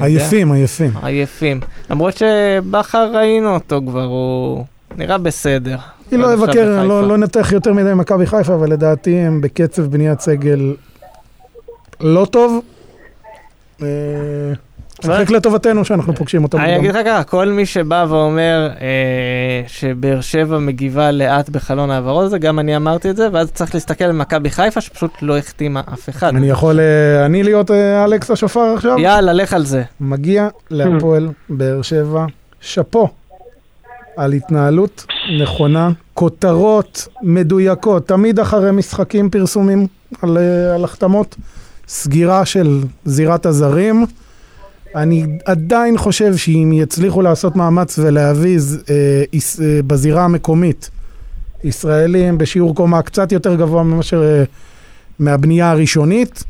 עייפים, 0.00 0.52
עייפים. 0.52 0.90
עייפים. 1.02 1.60
למרות 1.90 2.16
שבכר 2.16 3.10
ראינו 3.16 3.54
אותו 3.54 3.80
כבר, 3.86 4.04
הוא 4.04 4.64
נראה 4.96 5.18
בסדר. 5.18 5.76
אני 6.12 6.22
לא 6.22 6.34
אבקר. 6.34 6.82
לא 6.84 7.08
לא 7.08 7.16
נתח 7.16 7.52
יותר 7.52 7.72
מדי 7.72 7.94
מכבי 7.94 8.26
חיפה, 8.26 8.54
אבל 8.54 8.70
לדעתי 8.70 9.16
הם 9.16 9.40
בקצב 9.40 9.82
בניית 9.82 10.20
סגל 10.20 10.74
לא 12.00 12.26
טוב. 12.30 12.60
משחק 15.00 15.30
לטובתנו 15.30 15.84
שאנחנו 15.84 16.14
פוגשים 16.14 16.42
אותם. 16.44 16.58
אני. 16.58 16.76
אגיד 16.76 16.90
לך 16.90 17.06
ככה, 17.06 17.24
כל 17.24 17.48
מי 17.48 17.66
שבא 17.66 18.06
ואומר 18.08 18.68
אה, 18.80 19.62
שבאר 19.66 20.20
שבע 20.20 20.58
מגיבה 20.58 21.10
לאט 21.10 21.48
בחלון 21.48 21.90
העברות 21.90 22.24
הזה, 22.24 22.38
גם 22.38 22.58
אני 22.58 22.76
אמרתי 22.76 23.10
את 23.10 23.16
זה, 23.16 23.28
ואז 23.32 23.52
צריך 23.52 23.74
להסתכל 23.74 24.04
על 24.04 24.12
מכבי 24.12 24.50
חיפה 24.50 24.80
שפשוט 24.80 25.10
לא 25.22 25.38
החתימה 25.38 25.80
אף 25.92 26.08
אחד. 26.08 26.36
אני 26.36 26.48
יכול 26.48 26.80
אה, 26.80 27.26
אני 27.26 27.42
להיות 27.42 27.70
אה, 27.70 28.04
אלכס 28.04 28.30
השופר 28.30 28.60
עכשיו? 28.60 28.98
יאללה, 28.98 29.32
לך 29.32 29.52
על 29.52 29.64
זה. 29.64 29.82
מגיע 30.00 30.48
להפועל 30.70 31.28
באר 31.48 31.82
שבע, 31.82 32.26
שאפו 32.60 33.08
על 34.16 34.32
התנהלות 34.32 35.06
נכונה, 35.40 35.90
כותרות 36.14 37.08
מדויקות, 37.22 38.08
תמיד 38.08 38.40
אחרי 38.40 38.70
משחקים 38.70 39.30
פרסומים 39.30 39.86
על, 40.22 40.38
על 40.74 40.84
החתמות, 40.84 41.36
סגירה 41.88 42.46
של 42.46 42.80
זירת 43.04 43.46
הזרים. 43.46 44.06
אני 44.94 45.26
עדיין 45.44 45.98
חושב 45.98 46.36
שאם 46.36 46.70
יצליחו 46.74 47.22
לעשות 47.22 47.56
מאמץ 47.56 47.98
ולהביא 47.98 48.58
אה, 48.90 49.22
יש, 49.32 49.60
אה, 49.60 49.80
בזירה 49.86 50.24
המקומית 50.24 50.90
ישראלים 51.64 52.38
בשיעור 52.38 52.74
קומה 52.74 53.02
קצת 53.02 53.32
יותר 53.32 53.54
גבוה 53.54 53.82
מאשר 53.82 54.22
אה, 54.22 54.44
מהבנייה 55.18 55.70
הראשונית, 55.70 56.44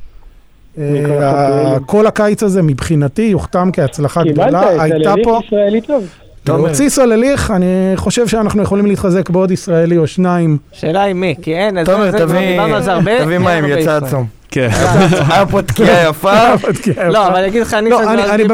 אה. 0.78 1.76
כל 1.86 2.06
הקיץ 2.06 2.42
הזה 2.42 2.62
מבחינתי 2.62 3.22
יוחתם 3.22 3.70
כהצלחה 3.72 4.22
קיבלת 4.22 4.46
גדולה. 4.48 4.74
את 4.74 4.80
הייתה 4.80 5.14
פה, 5.24 5.40
ישראלי 5.46 5.80
טוב. 5.80 6.04
תומר. 6.44 6.58
להוציא 6.58 6.88
סולליך, 6.88 7.50
אני 7.50 7.92
חושב 7.96 8.28
שאנחנו 8.28 8.62
יכולים 8.62 8.86
להתחזק 8.86 9.30
בעוד 9.30 9.50
ישראלי 9.50 9.98
או 9.98 10.06
שניים. 10.06 10.58
שאלה 10.72 11.02
היא 11.02 11.14
מי, 11.14 11.34
כי 11.42 11.54
אין, 11.54 11.78
אז 11.78 11.86
זה 11.86 11.92
כבר 12.26 12.38
דיברנו 12.40 12.74
על 12.74 12.82
זה 12.82 12.92
הרבה. 12.92 13.24
תביא 13.24 13.38
מים, 13.38 13.64
יצא. 13.64 13.96
עצום. 13.96 14.26
כן. 14.54 14.68
היה 15.28 15.46
פה 15.46 15.62
תקיעה 15.62 16.08
יפה. 16.08 16.32
לא, 17.12 17.26
אבל 17.26 17.36
אני 17.36 17.46
אגיד 17.46 17.62
לך, 17.62 17.74
אני... 17.74 17.90
לא, 17.90 18.12
אני, 18.12 18.48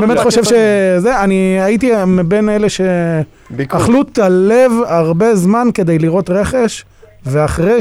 באמת, 0.00 0.18
חושב. 0.18 0.42
שזה, 0.44 1.20
אני 1.24 1.58
הייתי 1.62 1.92
מבין 2.06 2.48
אלה. 2.48 2.66
שאכלו 2.68 4.02
את 4.02 4.18
הלב 4.18 4.72
הרבה 4.86 5.34
זמן 5.36 5.68
כדי 5.74 5.98
לראות 5.98 6.30
רכש, 6.30 6.84
ואחרי 7.26 7.78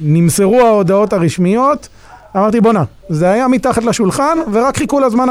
שנמסרו 0.00 0.60
ההודעות 0.60 1.12
הרשמיות, 1.12 1.88
אמרתי 2.36 2.60
בואנה, 2.60 2.84
זה 3.08 3.30
היה 3.30 3.48
מתחת 3.48 3.84
לשולחן, 3.84 4.38
ורק 4.52 4.76
חיכו 4.76 5.00
לזמן 5.00 5.28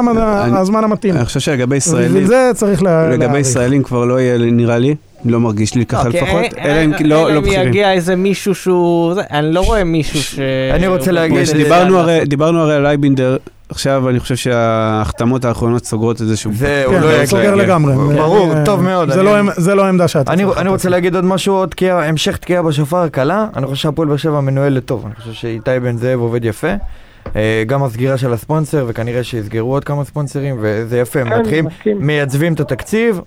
המתאים. 0.83 1.15
אני 1.15 1.25
חושב 1.25 1.39
שלגבי 1.39 1.75
ישראלים, 1.75 2.25
זה 2.27 2.51
צריך 2.55 2.83
לה- 2.83 3.09
לגבי 3.09 3.17
להעריך. 3.25 3.47
ישראלים 3.47 3.83
כבר 3.83 4.05
לא 4.05 4.19
יהיה, 4.19 4.37
נראה 4.37 4.77
לי, 4.77 4.95
לא 5.25 5.39
מרגיש 5.39 5.75
לי 5.75 5.85
ככה 5.85 6.07
אוקיי, 6.07 6.21
לפחות, 6.21 6.41
אלא 6.65 6.85
אם 6.85 6.91
לא 6.91 6.97
אלא 7.27 7.33
לא 7.33 7.37
אם 7.39 7.43
בכירים. 7.43 7.67
יגיע 7.67 7.91
איזה 7.93 8.15
מישהו 8.15 8.55
שהוא... 8.55 9.13
זה, 9.13 9.21
אני 9.31 9.53
לא 9.53 9.59
רואה 9.61 9.83
מישהו 9.83 10.19
ש... 10.21 10.39
אני 10.73 10.87
רוצה 10.87 11.11
להגיד- 11.11 11.43
זה- 11.43 11.53
דיברנו 12.27 12.59
הרי- 12.59 12.75
על 12.75 12.85
אייבינדר, 12.85 13.37
עכשיו 13.69 14.09
אני 14.09 14.19
חושב 14.19 14.35
שההחתמות 14.35 15.45
האחרונות 15.45 15.85
סוגרות 15.85 16.21
איזשהו... 16.21 16.51
זה, 16.53 16.83
הוא 16.85 16.95
כן, 16.95 17.01
לא 17.01 17.07
זה 17.07 17.13
יגיע. 17.13 17.25
סוגר 17.25 17.55
לגמרי. 17.55 17.93
ברור, 17.95 18.53
אני- 18.53 18.65
טוב 18.65 18.81
מאוד. 18.81 19.11
זה 19.11 19.23
לא 19.23 19.39
עמ- 19.39 19.51
זה 19.61 19.75
לא 19.75 19.85
העמדה 19.85 20.07
שאת 20.07 20.29
אני, 20.29 20.43
רוצה. 20.69 20.89
להגיד 20.89 21.15
עוד 21.15 21.25
משהו, 21.25 21.53
עוד 21.55 21.75
המשך 21.91 22.37
תקיעה 22.37 22.61
בשופר 22.63 23.07
קלה, 23.09 23.47
אני 23.55 23.65
חושב 23.65 23.81
שהפועל 23.81 24.07
באר 24.07 24.17
שבע 24.17 24.41
מנוהלת 24.41 24.85
טוב, 24.85 25.05
אני 25.05 25.15
חושב 25.15 25.33
שאיתי 25.33 25.79
בן 25.83 25.97
זאב 25.97 26.19
עובד 26.19 26.45
יפה. 26.45 26.67
אה, 27.35 27.63
גם 27.67 27.83
הסגירה 27.83 28.17
של 28.17 28.33
הספונסר, 28.33 28.85
וכנראה 28.87 29.23
שיסגרו 29.23 29.73
עוד 29.73 29.83
כמה 29.83 30.03
ספונסרים, 30.05 30.57
וזה 30.61 30.99
יפה, 30.99 31.19
הם 31.19 31.29
כן, 31.29 31.39
מתחילים, 31.39 31.65
מסכים. 31.65 31.97
מייצבים 32.07 32.53
את 32.53 32.59
התקציב, 32.59 33.19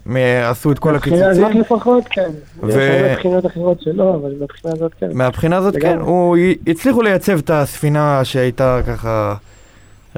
עשו 0.45 0.73
את 0.73 0.79
כל 0.79 0.93
מהבחינה 0.93 1.17
הזאת 1.31 1.45
הקיצוצים. 1.45 1.61
לפחות, 1.61 2.05
כן. 2.11 2.31
ו-. 2.63 3.13
מבחינות 3.13 3.47
אחרות 3.47 3.81
שלא, 3.81 4.15
אבל 4.15 4.31
מבחינה 4.41 4.75
הזאת 4.75 4.93
כן. 5.01 5.07
מהבחינה 5.15 5.57
הזאת 5.57 5.77
כן. 5.81 5.99
הוא 6.01 6.37
הצליחו 6.67 7.03
לייצב 7.03 7.39
את 7.39 7.51
הספינה 7.51 8.21
שהייתה 8.25 8.81
ככה 8.87 9.35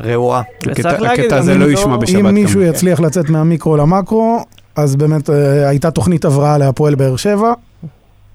רעועה. 0.05 0.43
הקטע- 0.66 1.37
הזה 1.37 1.55
לא 1.55 1.64
אם 1.64 1.70
יושמע 1.70 1.93
לא- 1.93 1.97
בשבת 2.01 2.20
אם 2.20 2.35
מישהו 2.35 2.53
כמובן. 2.61 2.68
יצליח 2.70 3.01
לצאת 3.01 3.31
מהמיקרו 3.31 3.77
למקרו, 3.77 4.39
אז 4.77 4.97
באמת 4.97 5.31
אה, 5.31 5.68
הייתה 5.68 5.91
תוכנית 5.91 6.24
הבראה 6.24 6.59
להפועל 6.59 6.95
באר 6.95 7.16
שבע, 7.16 7.53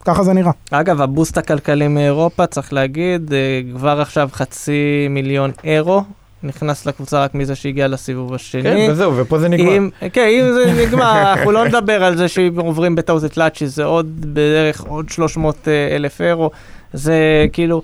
ככה 0.06 0.24
זה 0.24 0.34
נראה. 0.34 0.52
אגב, 0.72 1.02
הבוסט 1.02 1.38
הכלכלי 1.38 1.88
מאירופה, 1.88 2.48
צריך 2.48 2.74
להגיד, 2.74 3.34
אה, 3.34 3.62
כבר 3.76 4.02
עכשיו 4.02 4.30
חצי 4.34 5.08
מיליון 5.10 5.52
אירו 5.64 6.04
נכנס 6.44 6.86
לקבוצה 6.86 7.24
רק 7.24 7.36
מזה 7.36 7.56
שהגיע 7.56 7.88
לסיבוב 7.88 8.34
השני. 8.34 8.64
כן, 8.64 8.88
וזהו, 8.92 9.18
ופה 9.18 9.40
זה 9.40 9.50
נגמר. 9.50 9.78
אם, 9.78 9.90
כן, 10.14 10.28
אם 10.28 10.54
זה 10.54 10.84
נגמר, 10.86 11.32
אנחנו 11.32 11.52
לא 11.52 11.66
נדבר 11.66 12.04
על 12.04 12.18
זה 12.18 12.28
שאם 12.28 12.60
עוברים 12.60 12.96
בטעות 12.96 13.26
את 13.26 13.38
לאצ'י, 13.38 13.68
זה 13.68 13.84
עוד 13.84 14.34
בערך 14.34 14.82
עוד 14.82 15.10
300 15.10 15.68
אלף 15.68 16.22
אירו, 16.22 16.52
זה 16.94 17.46
כאילו, 17.54 17.82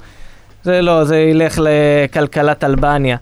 זה 0.63 0.82
לא, 0.82 1.03
זה 1.03 1.18
ילך 1.18 1.59
לכלכלת 1.63 2.63
אלבניה. 2.63 3.18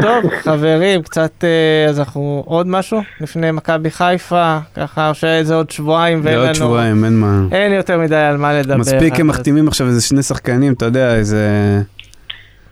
אה, 0.00 0.20
טוב, 0.22 0.30
חברים, 0.42 1.02
קצת, 1.02 1.44
אה, 1.44 1.90
אז 1.90 1.98
אנחנו 1.98 2.42
עוד 2.46 2.66
משהו 2.66 3.00
לפני 3.20 3.50
מכבי 3.50 3.90
חיפה, 3.90 4.58
ככה, 4.74 5.08
או 5.08 5.14
שזה 5.14 5.54
עוד 5.54 5.70
שבועיים 5.70 6.20
ואין 6.22 6.34
זה 6.34 6.38
לנו... 6.38 6.46
עוד 6.48 6.54
שבועיים, 6.54 7.04
אין 7.04 7.20
מה. 7.20 7.42
אין 7.52 7.72
יותר 7.72 7.98
מדי 7.98 8.16
על 8.16 8.36
מה 8.36 8.52
לדבר. 8.52 8.76
מספיק 8.76 9.20
הם 9.20 9.26
מחתימים 9.26 9.68
עכשיו 9.68 9.86
איזה 9.86 10.02
שני 10.02 10.22
שחקנים, 10.22 10.72
אתה 10.72 10.84
יודע, 10.84 11.14
איזה... 11.14 11.48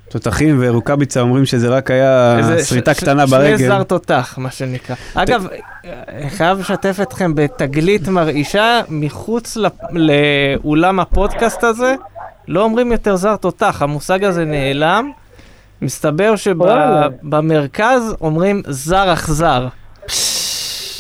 תותחים 0.09 0.57
ורוקאביצה 0.61 1.21
אומרים 1.21 1.47
שזה 1.47 1.69
רק 1.69 1.91
היה 1.91 2.39
שריטה 2.65 2.95
קטנה 2.95 3.27
ברגל. 3.27 3.59
שני 3.59 3.67
זר 3.67 3.83
תותח, 3.83 4.35
מה 4.39 4.51
שנקרא. 4.51 4.97
אגב, 5.15 5.47
אני 6.09 6.31
חייב 6.31 6.59
לשתף 6.59 6.99
אתכם 7.03 7.35
בתגלית 7.35 8.09
מרעישה, 8.09 8.81
מחוץ 8.89 9.57
לאולם 9.93 11.01
הפודקאסט 11.01 11.65
הזה, 11.65 11.95
לא 12.49 12.63
אומרים 12.63 12.93
יותר 12.93 13.17
זר 13.17 13.37
תותח, 13.37 13.83
המושג 13.83 14.25
הזה 14.25 14.45
נעלם. 14.45 15.11
מסתבר. 15.83 16.35
שבמרכז 16.37 18.15
אומרים 18.21 18.63
זר 18.69 19.13
אכזר. 19.13 19.69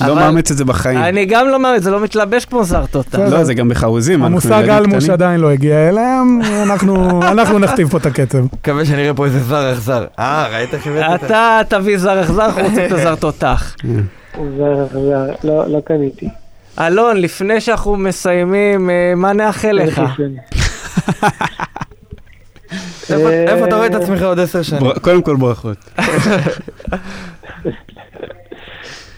לא 0.06 0.14
מאמץ 0.14 0.50
את 0.50 0.56
זה 0.56 0.64
בחיים. 0.64 0.98
אני 0.98 1.24
גם 1.24 1.48
לא 1.48 1.58
מאמין, 1.58 1.80
זה 1.80 1.90
לא 1.90 2.00
מתלבש 2.00 2.44
כמו 2.44 2.64
זר 2.64 2.86
תותח. 2.86 3.18
לא, 3.18 3.44
זה 3.44 3.54
גם 3.54 3.68
בחרוזים. 3.68 4.22
המושג 4.24 4.68
אלמוש. 4.68 5.08
עדיין 5.08 5.40
לא 5.40 5.50
הגיע 5.50 5.88
אליהם, 5.88 6.40
אנחנו 6.62 7.10
אנחנו 7.32 7.58
נכתיב 7.58 7.88
פה 7.88 7.98
את 7.98 8.06
הקצב. 8.06 8.38
מקווה 8.38 8.84
שנראה 8.84 9.14
פה 9.14 9.24
איזה 9.24 9.40
זר 9.40 9.72
אכזר. 9.72 10.04
אה, 10.18 10.48
ראית 10.52 10.74
איך 10.74 10.86
הבאת 10.86 11.14
את 11.14 11.20
זה? 11.20 11.26
אתה 11.26 11.60
תביא 11.68 11.98
זר 11.98 12.22
אכזר, 12.22 12.46
אנחנו 12.46 12.62
רוצים 12.62 12.84
את 12.86 12.92
הזר 12.92 13.14
תותח. 13.14 13.76
זר, 14.34 14.86
זר, 14.92 15.32
לא, 15.44 15.66
לא 15.66 15.80
קניתי. 15.84 16.28
אלון, 16.80 17.16
לפני 17.16 17.60
שאנחנו 17.60 17.96
מסיימים, 17.96 18.90
אה, 18.90 19.12
מה 19.16 19.32
נאחל 19.32 19.72
לך? 19.72 20.02
איפה- 23.10 23.28
אה, 23.30 23.44
איפה 23.54 23.64
אתה 23.66 23.76
רואה 23.76 23.86
את 23.86 23.94
עצמך 23.94 24.22
עוד 24.22 24.40
עשר 24.40 24.62
שנים? 24.62 24.90
קודם 25.00 25.22
כל 25.22 25.36
ברכות. 25.36 25.76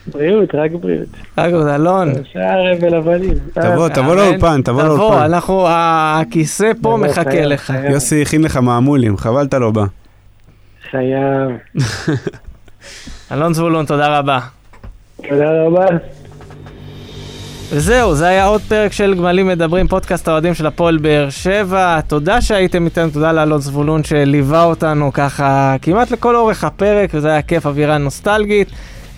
בריאות, 0.07 0.55
רק 0.55 0.70
בריאות. 0.72 1.09
אגב, 1.36 1.62
זה 1.62 1.74
אלון. 1.74 2.12
שער 2.32 2.72
אבל 2.80 2.95
אבנים. 2.95 3.34
תבוא, 3.53 3.89
תבוא 3.89 4.12
אמן. 4.12 4.16
לאולפן, 4.16 4.62
תבוא 4.62 4.82
תבוא, 4.82 4.97
לאולפן. 4.99 5.22
אנחנו, 5.22 5.64
הכיסא 5.68 6.72
פה 6.72 6.78
תבוא, 6.78 6.99
מחכה 6.99 7.45
לך. 7.45 7.72
יוסי 7.91 8.22
הכין 8.22 8.43
לך 8.43 8.57
מעמולים, 8.57 9.16
חבל 9.16 9.45
אתה 9.47 9.59
לא 9.59 9.70
בא. 9.70 9.84
חייב. 10.91 11.51
אלון 13.32 13.55
זבולון, 13.55 13.86
תודה 13.86 14.18
רבה. 14.18 14.39
תודה 15.28 15.62
רבה. 15.66 15.86
וזהו, 17.71 18.14
זה 18.14 18.27
היה 18.27 18.45
עוד 18.45 18.61
פרק 18.69 18.93
של 18.93 19.14
גמלים 19.14 19.47
מדברים, 19.47 19.89
פודקאסט 19.89 20.29
האוהדים 20.29 20.55
של 20.55 20.66
הפועל 20.66 20.97
באר 20.97 21.31
שבע. 21.31 22.01
תודה 22.01 22.41
שהייתם 22.41 22.85
איתנו, 22.85 23.11
תודה 23.11 23.33
לאלון 23.33 23.61
זבולון 23.61 24.05
שליווה 24.05 24.64
אותנו 24.64 25.12
ככה 25.12 25.77
כמעט 25.83 26.11
לכל 26.11 26.37
אורך 26.37 26.64
הפרק, 26.64 27.11
וזה 27.14 27.29
היה 27.29 27.43
כיף, 27.43 27.66
אווירה 27.66 27.99
נוסטלגית. 27.99 28.69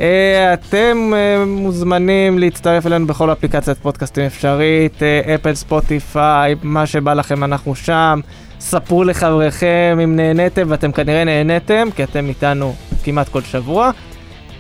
אה, 0.01 0.55
אתם 0.55 1.13
אה, 1.15 1.45
מוזמנים 1.45 2.39
להצטרף 2.39 2.87
אלינו 2.87 3.07
בכל 3.07 3.33
אפליקציית 3.33 3.79
פודקאסטים 3.79 4.25
אפשרית, 4.27 5.03
אה, 5.03 5.35
אפל, 5.35 5.55
ספוטיפיי, 5.55 6.55
מה 6.63 6.87
שבא 6.87 7.15
לכם 7.15 7.45
אנחנו 7.45 7.75
שם. 7.75 8.21
ספרו 8.61 9.05
לחבריכם 9.05 9.99
אם 10.05 10.17
נהניתם, 10.17 10.63
ואתם 10.69 10.93
כנראה 10.93 11.25
נהניתם, 11.25 11.89
כי 11.97 12.05
אתם 12.05 12.29
איתנו 12.29 12.75
כמעט 13.05 13.29
כל 13.29 13.43
שבוע. 13.43 13.91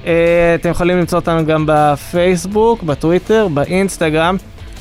אה, 0.06 0.54
אתם 0.54 0.68
יכולים 0.68 0.98
למצוא 0.98 1.18
אותנו 1.18 1.46
גם 1.46 1.64
בפייסבוק, 1.66 2.82
בטוויטר, 2.82 3.48
באינסטגרם. 3.48 4.36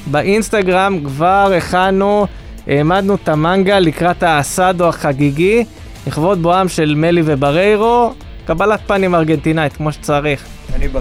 באינסטגרם 0.08 1.00
כבר 1.04 1.52
הכנו, 1.58 2.28
העמדנו 2.68 3.16
את 3.16 3.30
המנגה 3.30 3.80
לקראת 3.80 4.24
האסדו 4.24 4.88
החגיגי, 4.88 5.66
לכבוד 6.08 6.42
בואם 6.42 6.70
של 6.70 6.94
מלי 6.96 7.22
ובריירו, 7.26 8.14
קבלת 8.46 8.80
פנים 8.88 9.16
ארגנטינאית, 9.16 9.74
כמו 9.74 9.92
שצריך. 9.92 10.46
אני 10.76 10.88
בא. 10.88 11.00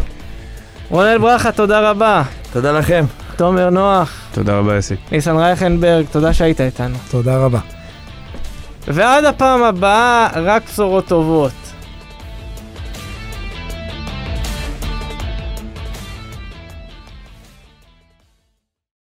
רונל 0.90 1.18
ברכה, 1.18 1.52
תודה 1.52 1.90
רבה. 1.90 2.22
תודה 2.52 2.72
לכם. 2.72 3.04
תומר 3.36 3.70
נוח, 3.70 4.20
תודה 4.32 4.58
רבה, 4.58 4.76
יסי. 4.76 4.94
ניסן 5.12 5.36
רייכנברג, 5.36 6.06
תודה 6.10 6.32
שהיית 6.32 6.60
איתנו. 6.60 6.96
תודה 7.10 7.38
רבה. 7.38 7.58
ועד 8.88 9.24
הפעם 9.24 9.62
הבאה, 9.62 10.28
רק 10.34 10.62
בשורות 10.68 11.06
טובות. 11.06 11.67